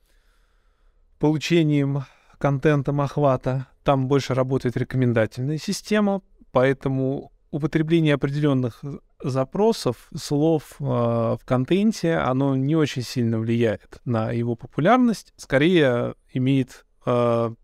получением 1.23 2.05
контентом 2.39 3.01
охвата. 3.01 3.69
Там 3.85 4.09
больше 4.09 4.35
работает 4.35 4.77
рекомендательная 4.77 5.57
система, 5.57 6.21
Поэтому 6.53 7.33
употребление 7.51 8.15
определенных 8.15 8.85
запросов, 9.23 10.09
слов 10.15 10.77
э, 10.79 10.85
в 10.85 11.41
контенте, 11.45 12.17
оно 12.17 12.57
не 12.57 12.77
очень 12.77 13.03
сильно 13.03 13.39
влияет 13.39 14.01
на 14.05 14.31
его 14.31 14.55
популярность, 14.55 15.33
скорее 15.37 16.15
имеет 16.33 16.85
э, 17.07 17.55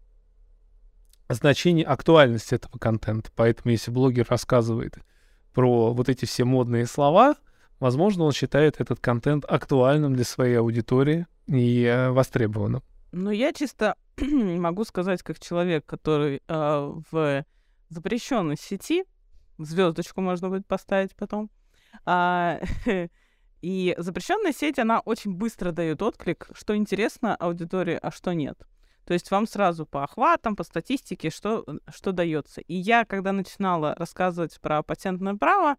значение 1.28 1.84
актуальности 1.84 2.54
этого 2.54 2.78
контента. 2.78 3.30
Поэтому 3.36 3.72
если 3.72 3.90
блогер 3.90 4.26
рассказывает 4.28 4.98
про 5.52 5.92
вот 5.92 6.09
эти 6.09 6.24
все 6.24 6.44
модные 6.44 6.86
слова, 6.86 7.36
возможно, 7.78 8.24
он 8.24 8.32
считает 8.32 8.80
этот 8.80 9.00
контент 9.00 9.44
актуальным 9.46 10.14
для 10.14 10.24
своей 10.24 10.56
аудитории 10.56 11.26
и 11.46 11.84
э, 11.84 12.11
востребованным. 12.11 12.82
Ну, 13.12 13.30
я 13.30 13.52
чисто 13.52 13.96
могу 14.20 14.84
сказать, 14.84 15.22
как 15.22 15.38
человек, 15.40 15.86
который 15.86 16.42
э, 16.46 16.92
в 17.11 17.44
запрещенной 17.88 18.56
сети, 18.56 19.04
звездочку 19.59 20.20
можно 20.20 20.48
будет 20.48 20.66
поставить 20.66 21.16
потом, 21.16 21.50
а, 22.04 22.61
и 23.62 23.94
запрещенная 23.98 24.52
сеть, 24.52 24.78
она 24.78 25.00
очень 25.00 25.32
быстро 25.32 25.72
дает 25.72 26.02
отклик, 26.02 26.48
что 26.52 26.76
интересно 26.76 27.34
аудитории, 27.34 27.98
а 28.00 28.11
что 28.11 28.32
нет. 28.32 28.59
То 29.04 29.14
есть 29.14 29.30
вам 29.30 29.46
сразу 29.46 29.86
по 29.86 30.04
охватам, 30.04 30.54
по 30.54 30.64
статистике, 30.64 31.30
что, 31.30 31.64
что 31.88 32.12
дается. 32.12 32.61
И 32.61 32.74
я, 32.74 33.06
когда 33.06 33.32
начинала 33.32 33.94
рассказывать 33.94 34.61
про 34.61 34.82
патентное 34.82 35.34
право, 35.34 35.76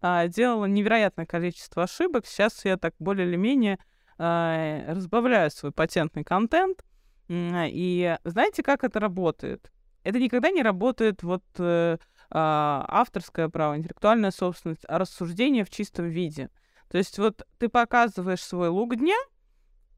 а, 0.00 0.26
делала 0.28 0.64
невероятное 0.64 1.26
количество 1.26 1.82
ошибок. 1.82 2.26
Сейчас 2.26 2.64
я 2.64 2.78
так 2.78 2.94
более 2.98 3.28
или 3.28 3.36
менее 3.36 3.78
а, 4.22 4.84
разбавляю 4.86 5.50
свой 5.50 5.72
патентный 5.72 6.24
контент. 6.24 6.84
И 7.30 8.18
знаете, 8.24 8.62
как 8.62 8.84
это 8.84 9.00
работает? 9.00 9.72
Это 10.02 10.18
никогда 10.18 10.50
не 10.50 10.62
работает 10.62 11.22
вот 11.22 11.44
э, 11.58 11.96
а, 12.30 12.84
авторское 12.88 13.48
право, 13.48 13.76
интеллектуальная 13.76 14.30
собственность, 14.30 14.84
а 14.88 14.98
рассуждение 14.98 15.64
в 15.64 15.70
чистом 15.70 16.08
виде. 16.08 16.50
То 16.90 16.98
есть 16.98 17.18
вот 17.18 17.46
ты 17.58 17.70
показываешь 17.70 18.42
свой 18.42 18.68
лук 18.68 18.96
дня, 18.96 19.16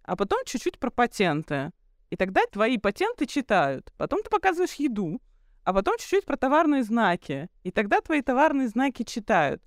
а 0.05 0.15
потом 0.15 0.45
чуть-чуть 0.45 0.79
про 0.79 0.91
патенты. 0.91 1.73
И 2.11 2.17
тогда 2.17 2.43
твои 2.53 2.79
патенты 2.79 3.27
читают. 3.27 3.93
Потом 3.97 4.23
ты 4.23 4.31
показываешь 4.31 4.75
еду, 4.75 5.21
а 5.65 5.73
потом 5.73 5.99
чуть-чуть 5.99 6.27
про 6.27 6.37
товарные 6.37 6.85
знаки. 6.85 7.49
И 7.65 7.73
тогда 7.73 8.01
твои 8.01 8.23
товарные 8.23 8.69
знаки 8.69 9.03
читают. 9.03 9.63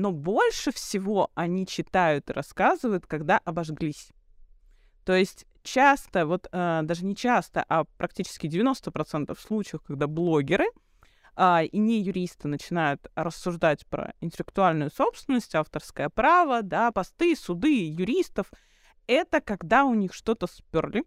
Но 0.00 0.12
больше 0.12 0.72
всего 0.72 1.30
они 1.34 1.66
читают 1.66 2.30
и 2.30 2.32
рассказывают, 2.32 3.06
когда 3.06 3.36
обожглись. 3.44 4.08
То 5.04 5.12
есть 5.12 5.44
часто, 5.62 6.24
вот 6.24 6.48
э, 6.50 6.80
даже 6.84 7.04
не 7.04 7.14
часто, 7.14 7.66
а 7.68 7.84
практически 7.98 8.46
90% 8.46 9.38
случаев, 9.38 9.82
когда 9.82 10.06
блогеры 10.06 10.68
э, 11.36 11.66
и 11.66 11.78
не 11.78 12.00
юристы 12.00 12.48
начинают 12.48 13.10
рассуждать 13.14 13.86
про 13.88 14.14
интеллектуальную 14.22 14.90
собственность, 14.90 15.54
авторское 15.54 16.08
право, 16.08 16.62
да, 16.62 16.92
посты, 16.92 17.36
суды 17.36 17.90
юристов, 17.90 18.50
это 19.06 19.42
когда 19.42 19.84
у 19.84 19.92
них 19.92 20.14
что-то 20.14 20.46
сперли, 20.46 21.04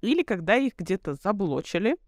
или 0.00 0.22
когда 0.22 0.56
их 0.56 0.74
где-то 0.78 1.16
заблочили, 1.16 1.98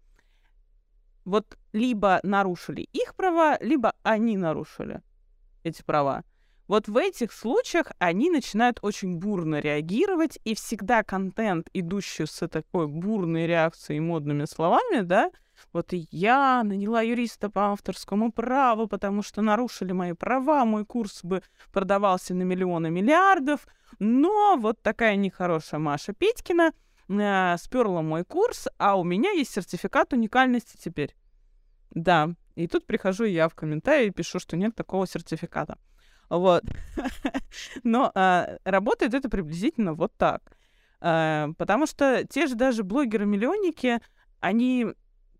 вот 1.23 1.55
либо 1.71 2.19
нарушили 2.23 2.81
их 2.93 3.13
права, 3.13 3.59
либо 3.61 3.93
они 4.01 4.37
нарушили 4.37 5.03
эти 5.63 5.81
права. 5.81 6.23
Вот 6.67 6.87
в 6.87 6.97
этих 6.97 7.33
случаях 7.33 7.91
они 7.97 8.29
начинают 8.29 8.77
очень 8.83 9.17
бурно 9.17 9.59
реагировать, 9.59 10.37
и 10.43 10.53
всегда 10.53 11.03
контент, 11.03 11.67
идущий 11.73 12.27
с 12.27 12.47
такой 12.47 12.87
бурной 12.87 13.47
реакцией 13.47 13.99
модными 14.01 14.45
словами, 14.45 15.01
да, 15.01 15.31
вот 15.73 15.89
я 15.91 16.63
наняла 16.63 17.01
юриста 17.01 17.49
по 17.49 17.71
авторскому 17.71 18.31
праву, 18.31 18.87
потому 18.87 19.21
что 19.23 19.41
нарушили 19.41 19.91
мои 19.91 20.13
права, 20.13 20.65
мой 20.65 20.85
курс 20.85 21.23
бы 21.23 21.41
продавался 21.71 22.33
на 22.33 22.43
миллионы 22.43 22.89
миллиардов, 22.89 23.67
но 23.99 24.55
вот 24.57 24.81
такая 24.81 25.15
нехорошая 25.15 25.79
Маша 25.79 26.13
Петькина 26.13 26.71
э, 27.07 27.55
сперла 27.57 28.01
мой 28.01 28.23
курс, 28.23 28.67
а 28.77 28.95
у 28.95 29.03
меня 29.03 29.31
есть 29.31 29.51
сертификат 29.53 30.13
уникальности 30.13 30.77
теперь. 30.77 31.15
Да, 31.91 32.29
и 32.55 32.67
тут 32.67 32.85
прихожу 32.85 33.23
я 33.25 33.47
в 33.47 33.55
комментарии 33.55 34.07
и 34.07 34.11
пишу, 34.11 34.39
что 34.39 34.57
нет 34.57 34.75
такого 34.75 35.07
сертификата. 35.07 35.77
Вот. 36.29 36.63
Но 37.83 38.11
а, 38.13 38.57
работает 38.63 39.13
это 39.13 39.29
приблизительно 39.29 39.93
вот 39.93 40.13
так. 40.17 40.41
А, 41.01 41.49
потому 41.57 41.87
что 41.87 42.25
те 42.29 42.47
же 42.47 42.55
даже 42.55 42.83
блогеры-миллионники, 42.83 43.99
они 44.39 44.87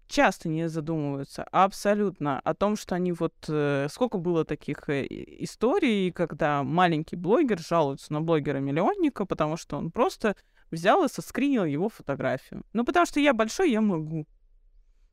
часто 0.08 0.50
не 0.50 0.68
задумываются 0.68 1.44
абсолютно 1.52 2.40
о 2.40 2.54
том, 2.54 2.76
что 2.76 2.96
они 2.96 3.12
вот... 3.12 3.34
Э, 3.48 3.88
сколько 3.90 4.18
было 4.18 4.44
таких 4.44 4.90
э, 4.90 5.06
историй, 5.10 6.12
когда 6.12 6.64
маленький 6.64 7.16
блогер 7.16 7.60
жалуется 7.60 8.12
на 8.12 8.22
блогера-миллионника, 8.22 9.26
потому 9.26 9.56
что 9.56 9.78
он 9.78 9.92
просто 9.92 10.36
взял 10.72 11.06
и 11.06 11.10
соскринил 11.10 11.64
его 11.66 11.90
фотографию. 11.90 12.64
Ну, 12.74 12.84
потому 12.84 13.06
что 13.06 13.20
я 13.20 13.34
большой, 13.34 13.72
я 13.72 13.82
могу. 13.82 14.26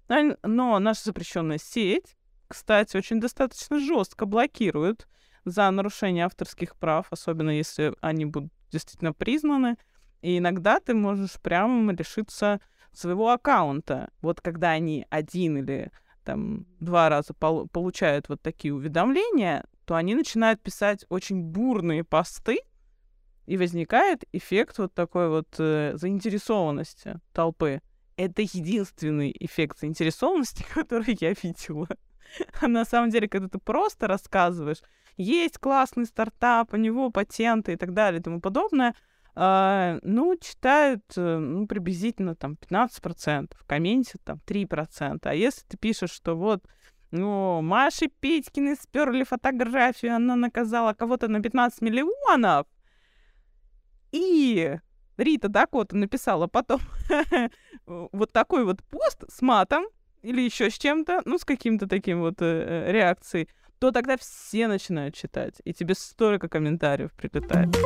Но 0.08 0.78
наша 0.78 1.04
запрещенная 1.04 1.58
сеть, 1.58 2.16
кстати, 2.48 2.96
очень 2.96 3.20
достаточно 3.20 3.78
жестко 3.80 4.26
блокирует 4.26 5.08
за 5.44 5.70
нарушение 5.70 6.24
авторских 6.24 6.76
прав, 6.76 7.06
особенно 7.10 7.50
если 7.50 7.94
они 8.00 8.24
будут 8.24 8.52
действительно 8.70 9.12
признаны. 9.12 9.76
И 10.22 10.38
иногда 10.38 10.80
ты 10.80 10.94
можешь 10.94 11.40
прямо 11.40 11.92
лишиться 11.92 12.60
своего 12.92 13.30
аккаунта. 13.30 14.10
Вот 14.20 14.40
когда 14.40 14.70
они 14.70 15.06
один 15.10 15.58
или 15.58 15.90
там 16.24 16.66
два 16.80 17.08
раза 17.08 17.34
пол- 17.34 17.68
получают 17.68 18.28
вот 18.28 18.42
такие 18.42 18.74
уведомления, 18.74 19.64
то 19.84 19.94
они 19.94 20.14
начинают 20.14 20.60
писать 20.60 21.04
очень 21.08 21.42
бурные 21.42 22.02
посты, 22.02 22.58
и 23.46 23.56
возникает 23.56 24.24
эффект 24.32 24.78
вот 24.78 24.92
такой 24.92 25.28
вот 25.28 25.48
э, 25.58 25.92
заинтересованности 25.94 27.20
толпы. 27.32 27.80
Это 28.16 28.42
единственный 28.42 29.34
эффект 29.38 29.80
заинтересованности, 29.80 30.64
который 30.74 31.16
я 31.20 31.34
видела. 31.42 31.88
А 32.60 32.68
на 32.68 32.84
самом 32.84 33.10
деле, 33.10 33.28
когда 33.28 33.48
ты 33.48 33.58
просто 33.58 34.06
рассказываешь, 34.06 34.82
есть 35.16 35.58
классный 35.58 36.06
стартап, 36.06 36.72
у 36.72 36.76
него 36.76 37.10
патенты 37.10 37.72
и 37.72 37.76
так 37.76 37.94
далее 37.94 38.20
и 38.20 38.22
тому 38.22 38.40
подобное, 38.40 38.94
Uh, 39.38 39.98
ну, 40.00 40.34
читают, 40.40 41.02
э, 41.14 41.36
ну, 41.36 41.66
приблизительно 41.66 42.34
там 42.34 42.54
15%, 42.54 43.54
в 43.54 43.66
комменте 43.66 44.14
там 44.24 44.40
3%. 44.46 45.18
А 45.24 45.34
если 45.34 45.60
ты 45.68 45.76
пишешь, 45.76 46.10
что 46.10 46.34
вот, 46.36 46.64
ну, 47.10 47.60
Маши 47.60 48.08
Петькины 48.08 48.76
сперли 48.76 49.24
фотографию, 49.24 50.16
она 50.16 50.36
наказала 50.36 50.94
кого-то 50.94 51.28
на 51.28 51.42
15 51.42 51.82
миллионов, 51.82 52.66
и 54.10 54.78
Рита 55.16 55.48
Дакота 55.48 55.96
написала 55.96 56.46
потом 56.46 56.80
вот 57.86 58.32
такой 58.32 58.64
вот 58.64 58.82
пост 58.84 59.24
с 59.28 59.42
матом 59.42 59.84
или 60.22 60.40
еще 60.40 60.70
с 60.70 60.78
чем-то, 60.78 61.22
ну, 61.24 61.38
с 61.38 61.44
каким-то 61.44 61.86
таким 61.86 62.20
вот 62.20 62.36
э, 62.40 62.90
реакцией, 62.90 63.48
то 63.78 63.92
тогда 63.92 64.16
все 64.16 64.68
начинают 64.68 65.14
читать, 65.14 65.60
и 65.64 65.72
тебе 65.72 65.94
столько 65.94 66.48
комментариев 66.48 67.12
прилетает. 67.12 67.76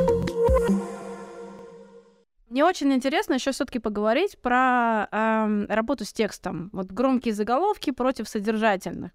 Мне 2.48 2.64
очень 2.64 2.92
интересно 2.92 3.34
еще 3.34 3.52
все-таки 3.52 3.78
поговорить 3.78 4.36
про 4.40 5.08
э, 5.10 5.66
работу 5.68 6.04
с 6.04 6.12
текстом. 6.12 6.70
Вот 6.72 6.90
громкие 6.90 7.32
заголовки 7.32 7.90
против 7.90 8.28
содержательных. 8.28 9.12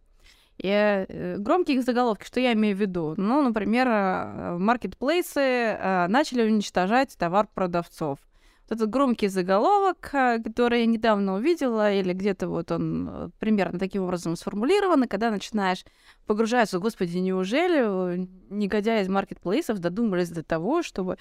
И, 0.58 0.70
э, 0.70 1.38
громкие 1.38 1.82
заголовки, 1.82 2.26
что 2.26 2.40
я 2.40 2.54
имею 2.54 2.76
в 2.76 2.80
виду? 2.80 3.14
Ну, 3.18 3.42
например, 3.42 3.88
э, 3.88 4.58
маркетплейсы 4.58 5.40
э, 5.40 6.08
начали 6.08 6.44
уничтожать 6.44 7.16
товар 7.18 7.48
продавцов. 7.54 8.20
Вот 8.68 8.78
этот 8.78 8.90
громкий 8.90 9.28
заголовок, 9.28 10.00
который 10.00 10.80
я 10.80 10.86
недавно 10.88 11.36
увидела, 11.36 11.94
или 11.94 12.14
где-то 12.14 12.48
вот 12.48 12.72
он 12.72 13.32
примерно 13.38 13.78
таким 13.78 14.04
образом 14.04 14.36
сформулирован, 14.36 15.04
и 15.04 15.08
когда 15.08 15.30
начинаешь 15.30 15.86
погружаться, 16.26 16.80
господи, 16.80 17.18
неужели 17.20 18.28
негодяи 18.50 19.04
из 19.04 19.08
маркетплейсов 19.08 19.78
додумались 19.78 20.32
до 20.32 20.42
того, 20.42 20.82
чтобы 20.82 21.18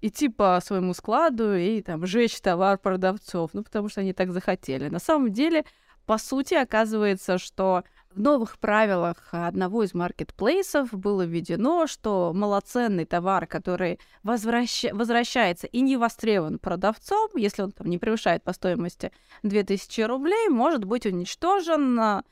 идти 0.00 0.30
по 0.30 0.58
своему 0.64 0.94
складу 0.94 1.54
и 1.54 1.82
там 1.82 2.06
жечь 2.06 2.40
товар 2.40 2.78
продавцов, 2.78 3.50
ну, 3.52 3.62
потому 3.62 3.90
что 3.90 4.00
они 4.00 4.14
так 4.14 4.32
захотели. 4.32 4.88
На 4.88 4.98
самом 4.98 5.32
деле, 5.32 5.66
по 6.06 6.16
сути, 6.16 6.54
оказывается, 6.54 7.36
что 7.36 7.84
в 8.16 8.20
новых 8.20 8.58
правилах 8.58 9.28
одного 9.30 9.82
из 9.82 9.92
маркетплейсов 9.92 10.90
было 10.90 11.22
введено, 11.22 11.86
что 11.86 12.32
малоценный 12.34 13.04
товар, 13.04 13.46
который 13.46 14.00
возвращ... 14.22 14.86
возвращается 14.90 15.66
и 15.66 15.82
не 15.82 15.98
востребован 15.98 16.58
продавцом, 16.58 17.28
если 17.36 17.62
он 17.62 17.72
там 17.72 17.88
не 17.88 17.98
превышает 17.98 18.42
по 18.42 18.54
стоимости 18.54 19.12
2000 19.42 20.00
рублей, 20.02 20.48
может 20.48 20.84
быть 20.84 21.04
уничтожен 21.04 22.00
э, 22.00 22.22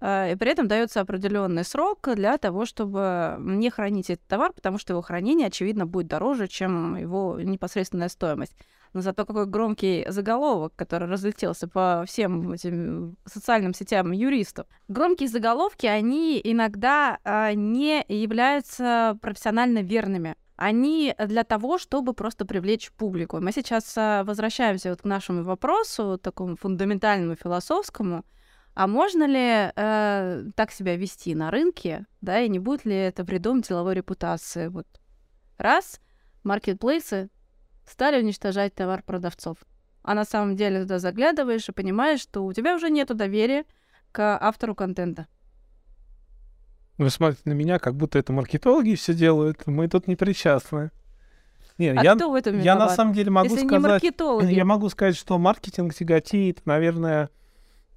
и 0.00 0.36
при 0.38 0.50
этом 0.50 0.66
дается 0.66 1.00
определенный 1.00 1.64
срок 1.64 2.08
для 2.14 2.38
того, 2.38 2.64
чтобы 2.64 3.36
не 3.38 3.70
хранить 3.70 4.10
этот 4.10 4.26
товар, 4.26 4.52
потому 4.52 4.78
что 4.78 4.92
его 4.94 5.02
хранение, 5.02 5.48
очевидно, 5.48 5.86
будет 5.86 6.06
дороже, 6.06 6.48
чем 6.48 6.96
его 6.96 7.38
непосредственная 7.40 8.08
стоимость 8.08 8.56
но 8.92 9.02
зато 9.02 9.24
какой 9.24 9.46
громкий 9.46 10.04
заголовок, 10.08 10.72
который 10.76 11.08
разлетелся 11.08 11.68
по 11.68 12.04
всем 12.06 12.52
этим 12.52 13.16
социальным 13.24 13.74
сетям 13.74 14.10
юристов. 14.10 14.66
Громкие 14.88 15.28
заголовки, 15.28 15.86
они 15.86 16.40
иногда 16.42 17.18
э, 17.24 17.52
не 17.54 18.04
являются 18.08 19.16
профессионально 19.20 19.82
верными 19.82 20.34
они 20.56 21.14
для 21.18 21.42
того, 21.42 21.78
чтобы 21.78 22.12
просто 22.12 22.44
привлечь 22.44 22.92
публику. 22.92 23.40
Мы 23.40 23.50
сейчас 23.50 23.94
а, 23.96 24.24
возвращаемся 24.24 24.90
вот 24.90 25.00
к 25.00 25.04
нашему 25.06 25.42
вопросу, 25.42 26.18
такому 26.22 26.54
фундаментальному 26.56 27.34
философскому. 27.34 28.26
А 28.74 28.86
можно 28.86 29.24
ли 29.24 29.72
э, 29.74 30.44
так 30.54 30.70
себя 30.70 30.96
вести 30.96 31.34
на 31.34 31.50
рынке, 31.50 32.06
да, 32.20 32.40
и 32.40 32.48
не 32.48 32.58
будет 32.58 32.84
ли 32.84 32.94
это 32.94 33.24
вредом 33.24 33.62
деловой 33.62 33.94
репутации? 33.94 34.68
Вот 34.68 34.86
раз, 35.58 36.00
маркетплейсы 36.44 37.30
стали 37.84 38.22
уничтожать 38.22 38.74
товар 38.74 39.02
продавцов. 39.02 39.58
А 40.02 40.14
на 40.14 40.24
самом 40.24 40.56
деле 40.56 40.82
туда 40.82 40.98
заглядываешь 40.98 41.68
и 41.68 41.72
понимаешь, 41.72 42.20
что 42.20 42.44
у 42.44 42.52
тебя 42.52 42.74
уже 42.74 42.90
нет 42.90 43.14
доверия 43.14 43.64
к 44.12 44.38
автору 44.38 44.74
контента. 44.74 45.26
Вы 46.96 47.10
смотрите 47.10 47.42
на 47.46 47.52
меня, 47.52 47.78
как 47.78 47.96
будто 47.96 48.18
это 48.18 48.32
маркетологи 48.32 48.94
все 48.94 49.14
делают, 49.14 49.66
мы 49.66 49.88
тут 49.88 50.06
не 50.06 50.16
причастны. 50.16 50.90
Нет, 51.78 51.96
а 51.98 52.04
я, 52.04 52.14
кто 52.14 52.30
в 52.30 52.34
этом 52.34 52.52
виноват? 52.52 52.66
Я 52.66 52.76
на 52.76 52.88
самом 52.90 53.14
деле 53.14 53.30
могу 53.30 53.48
Если 53.48 53.66
сказать... 53.66 53.82
Не 53.82 53.88
маркетологи. 53.88 54.52
Я 54.52 54.64
могу 54.66 54.88
сказать, 54.90 55.16
что 55.16 55.38
маркетинг 55.38 55.94
тяготеет, 55.94 56.66
наверное, 56.66 57.30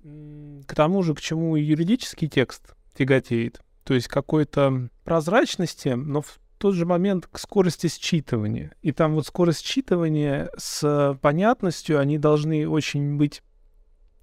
к 0.04 0.76
тому 0.76 1.04
же, 1.04 1.14
к 1.14 1.22
чему 1.22 1.56
и 1.56 1.64
юридический 1.64 2.28
текст 2.28 2.76
тяготеет. 2.94 3.62
то 3.84 3.94
есть 3.94 4.08
какой-то 4.08 4.90
прозрачности, 5.04 5.90
но 5.90 6.22
в 6.22 6.40
тот 6.58 6.76
же 6.76 6.86
момент 6.86 7.28
к 7.28 7.38
скорости 7.38 7.88
считывания. 7.88 8.72
И 8.82 8.94
там 8.94 9.16
вот 9.16 9.28
скорость 9.28 9.66
считывания 9.66 10.50
с 10.58 11.18
понятностью, 11.22 12.00
они 12.00 12.18
должны 12.18 12.68
очень 12.68 13.18
быть 13.18 13.44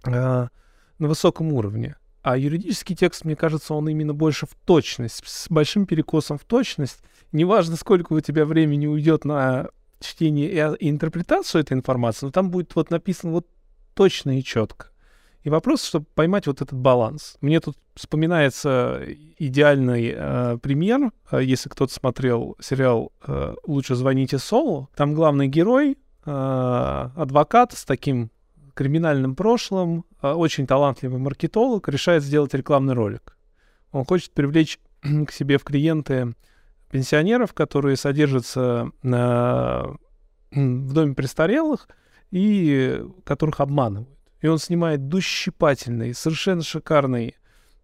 э, 0.05 0.11
на 0.11 0.51
высоком 0.99 1.53
уровне. 1.53 1.97
А 2.23 2.39
юридический 2.39 2.97
текст, 2.97 3.27
мне 3.27 3.37
кажется, 3.37 3.75
он 3.75 3.89
именно 3.89 4.15
больше 4.15 4.47
в 4.47 4.55
точность, 4.65 5.23
с 5.27 5.51
большим 5.51 5.85
перекосом 5.87 6.39
в 6.39 6.45
точность. 6.45 7.03
Неважно, 7.33 7.77
сколько 7.77 8.15
у 8.15 8.21
тебя 8.21 8.47
времени 8.47 8.87
уйдет 8.87 9.27
на 9.27 9.69
чтение 10.01 10.77
и 10.79 10.89
интерпретацию 10.89 11.61
этой 11.61 11.75
информации, 11.75 12.27
но 12.27 12.33
там 12.33 12.51
будет 12.51 12.75
вот 12.75 12.91
написано 12.91 13.33
вот 13.33 13.47
точно 13.95 14.39
и 14.39 14.43
четко. 14.43 14.91
И 15.43 15.49
вопрос, 15.49 15.85
чтобы 15.85 16.07
поймать 16.15 16.47
вот 16.47 16.61
этот 16.61 16.79
баланс. 16.79 17.37
Мне 17.41 17.61
тут 17.61 17.77
вспоминается 17.95 19.03
идеальный 19.39 20.13
э, 20.15 20.59
пример, 20.59 21.13
э, 21.31 21.43
если 21.43 21.71
кто-то 21.71 21.93
смотрел 21.93 22.57
сериал 22.61 23.13
э, 23.27 23.55
«Лучше 23.67 23.95
звоните 23.95 24.39
Солу». 24.39 24.91
Там 24.95 25.15
главный 25.15 25.49
герой, 25.49 25.97
э, 26.27 27.11
адвокат 27.17 27.73
с 27.73 27.87
таким 27.87 28.31
криминальным 28.75 29.35
прошлым, 29.35 30.05
э, 30.21 30.31
очень 30.31 30.67
талантливый 30.67 31.19
маркетолог, 31.19 31.89
решает 31.89 32.23
сделать 32.23 32.53
рекламный 32.53 32.95
ролик. 32.95 33.39
Он 33.93 34.05
хочет 34.05 34.33
привлечь 34.33 34.79
к 35.27 35.33
себе 35.33 35.57
в 35.57 35.65
клиенты 35.65 36.35
пенсионеров, 36.91 37.55
которые 37.55 37.97
содержатся 37.97 38.91
на, 39.03 39.97
в 40.51 40.93
доме 40.93 41.15
престарелых 41.15 41.89
и 42.31 43.03
которых 43.25 43.61
обманывают. 43.61 44.20
И 44.41 44.47
он 44.47 44.59
снимает 44.59 45.09
дущипательный, 45.09 46.15
совершенно 46.15 46.63
шикарный 46.63 47.37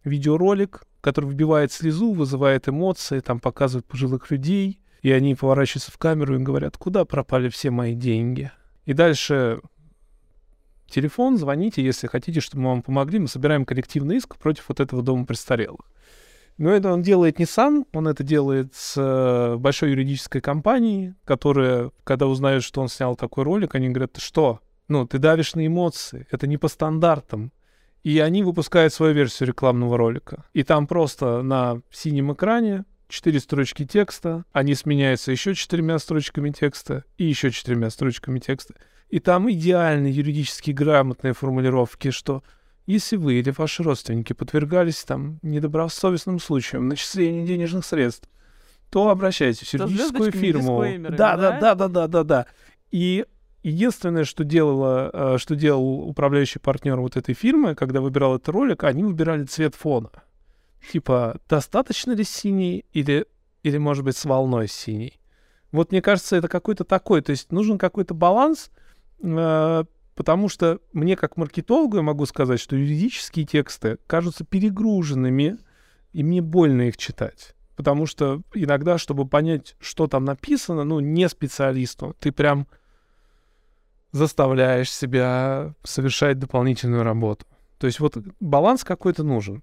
видеоролик, 0.05 0.83
который 1.01 1.31
вбивает 1.31 1.73
слезу, 1.73 2.13
вызывает 2.13 2.69
эмоции, 2.69 3.21
там 3.21 3.41
показывают 3.41 3.87
пожилых 3.87 4.31
людей, 4.31 4.81
и 5.03 5.13
они 5.13 5.35
поворачиваются 5.35 5.93
в 5.93 5.99
камеру 5.99 6.37
и 6.37 6.43
говорят, 6.43 6.77
куда 6.77 7.05
пропали 7.05 7.49
все 7.49 7.71
мои 7.71 7.95
деньги. 7.95 8.51
И 8.87 8.93
дальше 8.93 9.61
телефон, 10.89 11.37
звоните, 11.37 11.85
если 11.85 12.07
хотите, 12.07 12.41
чтобы 12.41 12.65
мы 12.65 12.71
вам 12.71 12.83
помогли, 12.83 13.19
мы 13.19 13.29
собираем 13.29 13.65
коллективный 13.65 14.17
иск 14.17 14.37
против 14.37 14.69
вот 14.69 14.81
этого 14.81 15.03
дома 15.03 15.27
престарелых. 15.27 15.93
Но 16.59 16.71
это 16.71 16.91
он 16.91 17.03
делает 17.03 17.39
не 17.39 17.45
сам, 17.45 17.87
он 17.93 18.09
это 18.09 18.25
делает 18.25 18.75
с 18.75 18.95
э, 18.97 19.57
большой 19.59 19.91
юридической 19.91 20.41
компанией, 20.41 21.15
которая, 21.25 21.91
когда 22.03 22.27
узнают, 22.27 22.65
что 22.65 22.81
он 22.81 22.89
снял 22.89 23.15
такой 23.15 23.45
ролик, 23.45 23.75
они 23.75 23.91
говорят, 23.91 24.15
ты 24.15 24.23
что? 24.23 24.61
Ну, 24.89 25.07
ты 25.07 25.19
давишь 25.19 25.55
на 25.55 25.67
эмоции, 25.67 26.27
это 26.31 26.47
не 26.47 26.57
по 26.57 26.69
стандартам. 26.69 27.53
И 28.03 28.21
они 28.21 28.45
выпускают 28.45 28.93
свою 28.93 29.15
версию 29.15 29.49
рекламного 29.49 29.99
ролика. 29.99 30.45
И 30.53 30.63
там 30.63 30.87
просто 30.87 31.43
на 31.43 31.81
синем 31.91 32.33
экране 32.33 32.85
четыре 33.09 33.41
строчки 33.41 33.85
текста, 33.85 34.45
они 34.53 34.75
сменяются 34.75 35.33
еще 35.33 35.55
четырьмя 35.55 35.99
строчками 35.99 36.51
текста 36.51 37.05
и 37.19 37.25
еще 37.25 37.51
четырьмя 37.51 37.91
строчками 37.91 38.39
текста. 38.39 38.75
И 39.09 39.21
там 39.21 39.51
идеальные 39.51 40.13
юридически 40.13 40.73
грамотные 40.73 41.33
формулировки, 41.33 42.11
что 42.11 42.43
если 42.87 43.17
вы 43.17 43.35
или 43.35 43.53
ваши 43.57 43.83
родственники 43.83 44.33
подвергались 44.33 45.03
там 45.05 45.39
недобросовестным 45.43 46.39
случаям 46.39 46.89
начисления 46.89 47.47
денежных 47.47 47.85
средств, 47.85 48.29
то 48.91 49.09
обращайтесь 49.09 49.69
в 49.69 49.75
юридическую 49.75 50.33
фирму. 50.33 50.85
Да, 51.11 51.37
да, 51.37 51.59
да, 51.59 51.75
да, 51.75 51.89
да, 51.89 52.07
да, 52.07 52.23
да. 52.25 52.47
И 52.93 53.27
Единственное, 53.67 54.23
что, 54.23 54.45
делало, 54.45 55.11
э, 55.13 55.39
что 55.39 55.57
делал 55.57 56.09
управляющий 56.09 56.61
партнер 56.61 57.01
вот 57.01 57.17
этой 57.17 57.35
фирмы, 57.35 57.75
когда 57.75 58.01
выбирал 58.01 58.37
этот 58.37 58.51
ролик, 58.51 58.85
они 58.85 59.03
выбирали 59.03 59.43
цвет 59.43 59.75
фона. 59.75 60.13
Типа, 60.93 61.41
достаточно 61.49 62.13
ли 62.13 62.23
синий 62.23 62.85
или, 62.93 63.27
или 63.65 63.77
может 63.77 64.05
быть, 64.05 64.17
с 64.17 64.25
волной 64.25 64.69
синий. 64.69 65.19
Вот 65.73 65.91
мне 65.91 66.01
кажется, 66.01 66.37
это 66.37 66.47
какой-то 66.47 66.85
такой. 66.85 67.23
То 67.23 67.31
есть 67.31 67.51
нужен 67.51 67.77
какой-то 67.77 68.15
баланс, 68.15 68.71
э, 69.21 69.85
потому 70.15 70.49
что 70.49 70.79
мне 70.93 71.17
как 71.17 71.37
маркетологу 71.37 71.97
я 71.97 72.03
могу 72.05 72.25
сказать, 72.27 72.61
что 72.61 72.77
юридические 72.77 73.47
тексты 73.47 73.99
кажутся 74.07 74.45
перегруженными, 74.45 75.59
и 76.13 76.23
мне 76.23 76.41
больно 76.41 76.83
их 76.83 76.97
читать. 76.99 77.57
Потому 77.75 78.07
что 78.07 78.43
иногда, 78.55 78.97
чтобы 78.97 79.27
понять, 79.27 79.75
что 79.81 80.07
там 80.07 80.25
написано, 80.25 80.85
ну, 80.85 81.01
не 81.01 81.29
специалисту, 81.29 82.15
ты 82.21 82.31
прям 82.31 82.69
заставляешь 84.17 84.91
себя 84.91 85.75
совершать 85.83 86.39
дополнительную 86.39 87.03
работу. 87.03 87.47
То 87.79 87.87
есть 87.87 88.01
вот 88.01 88.17
баланс 88.41 88.85
какой-то 88.85 89.23
нужен. 89.23 89.63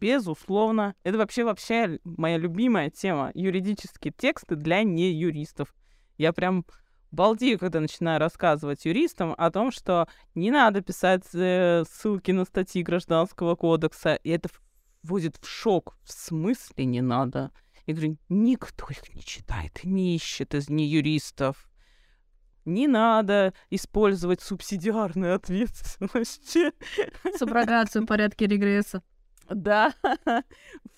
Безусловно. 0.00 0.94
Это 1.02 1.18
вообще 1.18 1.44
вообще 1.44 1.98
моя 2.04 2.38
любимая 2.38 2.90
тема. 2.90 3.32
Юридические 3.34 4.12
тексты 4.16 4.54
для 4.54 4.84
неюристов. 4.84 5.74
Я 6.16 6.32
прям 6.32 6.64
балдею, 7.10 7.58
когда 7.58 7.80
начинаю 7.80 8.20
рассказывать 8.20 8.84
юристам 8.84 9.34
о 9.36 9.50
том, 9.50 9.72
что 9.72 10.06
не 10.34 10.50
надо 10.50 10.82
писать 10.82 11.24
э, 11.34 11.82
ссылки 11.88 12.30
на 12.30 12.44
статьи 12.44 12.82
Гражданского 12.82 13.56
кодекса. 13.56 14.14
И 14.14 14.30
это 14.30 14.48
вводит 15.02 15.36
в 15.40 15.48
шок. 15.48 15.96
В 16.04 16.12
смысле 16.12 16.84
не 16.84 17.00
надо? 17.00 17.50
Я 17.86 17.94
говорю, 17.94 18.18
никто 18.28 18.86
их 18.90 19.14
не 19.14 19.22
читает, 19.22 19.80
не 19.82 20.14
ищет 20.14 20.54
из 20.54 20.68
неюристов 20.68 21.67
не 22.68 22.86
надо 22.86 23.52
использовать 23.70 24.40
субсидиарную 24.40 25.34
ответственность. 25.34 26.56
Суброгацию 27.38 28.02
в 28.02 28.06
порядке 28.06 28.46
регресса. 28.46 29.02
Да, 29.48 29.94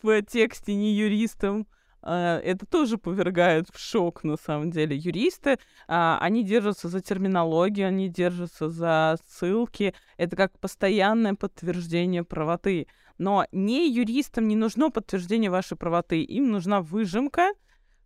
в 0.02 0.22
тексте 0.22 0.74
не 0.74 0.92
юристам. 0.92 1.66
А, 2.02 2.38
это 2.40 2.66
тоже 2.66 2.98
повергает 2.98 3.68
в 3.72 3.78
шок, 3.78 4.24
на 4.24 4.36
самом 4.36 4.70
деле. 4.70 4.96
Юристы, 4.96 5.58
а, 5.86 6.18
они 6.20 6.44
держатся 6.44 6.88
за 6.88 7.00
терминологию, 7.00 7.88
они 7.88 8.08
держатся 8.08 8.68
за 8.68 9.16
ссылки. 9.28 9.94
Это 10.16 10.36
как 10.36 10.58
постоянное 10.58 11.34
подтверждение 11.34 12.24
правоты. 12.24 12.86
Но 13.18 13.46
не 13.52 13.88
юристам 13.88 14.48
не 14.48 14.56
нужно 14.56 14.90
подтверждение 14.90 15.50
вашей 15.50 15.76
правоты. 15.76 16.22
Им 16.22 16.50
нужна 16.50 16.80
выжимка, 16.80 17.52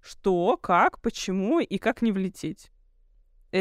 что, 0.01 0.59
как, 0.59 1.01
почему 1.01 1.61
и 1.61 1.79
как 1.79 2.03
не 2.03 2.13
влететь 2.13 2.71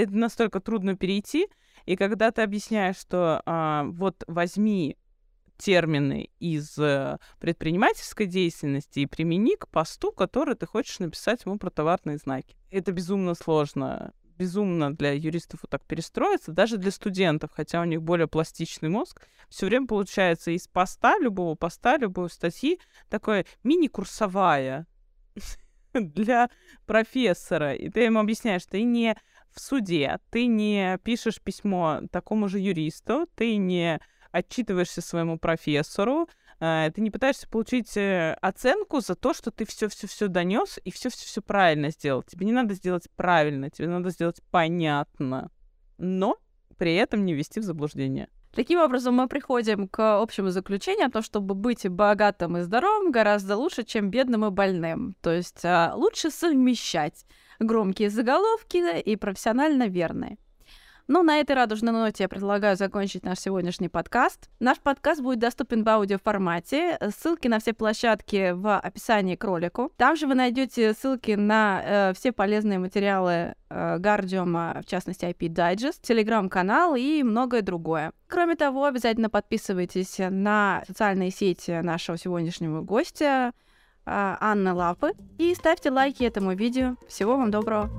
это 0.01 0.15
настолько 0.15 0.59
трудно 0.59 0.95
перейти. 0.95 1.47
И 1.85 1.95
когда 1.95 2.31
ты 2.31 2.41
объясняешь, 2.41 2.97
что 2.97 3.41
а, 3.45 3.83
вот 3.85 4.23
возьми 4.27 4.97
термины 5.57 6.29
из 6.39 6.77
э, 6.79 7.19
предпринимательской 7.39 8.25
деятельности 8.25 8.99
и 8.99 9.05
примени 9.05 9.55
к 9.55 9.67
посту, 9.67 10.11
который 10.11 10.55
ты 10.55 10.65
хочешь 10.65 10.99
написать 10.99 11.45
ему 11.45 11.57
про 11.57 11.69
товарные 11.69 12.17
знаки. 12.17 12.57
Это 12.71 12.91
безумно 12.91 13.35
сложно 13.35 14.13
безумно 14.35 14.93
для 14.93 15.11
юристов 15.11 15.59
вот 15.61 15.69
так 15.69 15.85
перестроиться, 15.85 16.51
даже 16.51 16.77
для 16.77 16.89
студентов, 16.89 17.51
хотя 17.53 17.81
у 17.81 17.85
них 17.85 18.01
более 18.01 18.27
пластичный 18.27 18.89
мозг, 18.89 19.21
все 19.47 19.67
время 19.67 19.85
получается 19.85 20.49
из 20.49 20.67
поста, 20.67 21.19
любого 21.19 21.53
поста, 21.53 21.97
любой 21.97 22.31
статьи, 22.31 22.79
такое 23.09 23.45
мини-курсовая 23.63 24.87
для 25.93 26.49
профессора. 26.87 27.75
И 27.75 27.89
ты 27.89 28.01
ему 28.01 28.19
объясняешь, 28.19 28.65
ты 28.65 28.81
не 28.81 29.15
в 29.53 29.59
суде 29.59 30.19
ты 30.29 30.45
не 30.47 30.99
пишешь 31.03 31.41
письмо 31.41 32.01
такому 32.11 32.47
же 32.47 32.59
юристу, 32.59 33.27
ты 33.35 33.55
не 33.57 33.99
отчитываешься 34.31 35.01
своему 35.01 35.37
профессору, 35.37 36.27
э, 36.59 36.91
ты 36.93 37.01
не 37.01 37.11
пытаешься 37.11 37.47
получить 37.47 37.95
э, 37.95 38.35
оценку 38.41 38.99
за 38.99 39.15
то, 39.15 39.33
что 39.33 39.51
ты 39.51 39.65
все-все-все 39.65 40.27
донес 40.27 40.79
и 40.83 40.91
все-все-все 40.91 41.41
правильно 41.41 41.91
сделал. 41.91 42.23
Тебе 42.23 42.45
не 42.45 42.51
надо 42.51 42.73
сделать 42.73 43.07
правильно, 43.15 43.69
тебе 43.69 43.87
надо 43.87 44.09
сделать 44.09 44.41
понятно, 44.49 45.51
но 45.97 46.37
при 46.77 46.95
этом 46.95 47.25
не 47.25 47.33
ввести 47.33 47.59
в 47.59 47.63
заблуждение. 47.63 48.29
Таким 48.55 48.79
образом, 48.79 49.15
мы 49.15 49.27
приходим 49.27 49.87
к 49.87 50.21
общему 50.21 50.51
заключению 50.51 51.07
о 51.07 51.11
том, 51.11 51.23
чтобы 51.23 51.55
быть 51.55 51.89
богатым 51.89 52.57
и 52.57 52.61
здоровым 52.61 53.11
гораздо 53.11 53.57
лучше, 53.57 53.83
чем 53.83 54.11
бедным 54.11 54.45
и 54.45 54.51
больным. 54.51 55.15
То 55.21 55.31
есть 55.31 55.65
а, 55.65 55.93
лучше 55.95 56.29
совмещать 56.29 57.25
громкие 57.59 58.09
заголовки 58.09 58.99
и 58.99 59.15
профессионально 59.15 59.87
верные. 59.87 60.37
Ну, 61.07 61.21
на 61.21 61.39
этой 61.39 61.53
радужной 61.53 61.91
ноте 61.91 62.23
я 62.23 62.29
предлагаю 62.29 62.77
закончить 62.77 63.25
наш 63.25 63.39
сегодняшний 63.39 63.89
подкаст. 63.89 64.49
Наш 64.61 64.79
подкаст 64.79 65.21
будет 65.21 65.39
доступен 65.39 65.83
в 65.83 65.89
аудиоформате. 65.89 66.97
Ссылки 67.09 67.49
на 67.49 67.59
все 67.59 67.73
площадки 67.73 68.51
в 68.53 68.77
описании 68.77 69.35
к 69.35 69.43
ролику. 69.43 69.91
Там 69.97 70.15
же 70.15 70.27
вы 70.27 70.35
найдете 70.35 70.93
ссылки 70.93 71.31
на 71.31 71.81
э, 71.83 72.13
все 72.15 72.31
полезные 72.31 72.79
материалы 72.79 73.55
э, 73.69 73.97
Guardium, 73.99 74.81
в 74.81 74.85
частности 74.85 75.25
IP 75.25 75.49
Digest, 75.49 75.99
телеграм-канал 76.03 76.95
и 76.95 77.21
многое 77.21 77.63
другое. 77.63 78.13
Кроме 78.29 78.55
того, 78.55 78.85
обязательно 78.85 79.29
подписывайтесь 79.29 80.15
на 80.19 80.83
социальные 80.87 81.31
сети 81.31 81.81
нашего 81.81 82.17
сегодняшнего 82.17 82.81
гостя, 82.81 83.51
Анны 84.05 84.73
Лапы. 84.73 85.13
И 85.37 85.53
ставьте 85.55 85.91
лайки 85.91 86.23
этому 86.23 86.53
видео. 86.53 86.95
Всего 87.07 87.37
вам 87.37 87.51
доброго! 87.51 87.89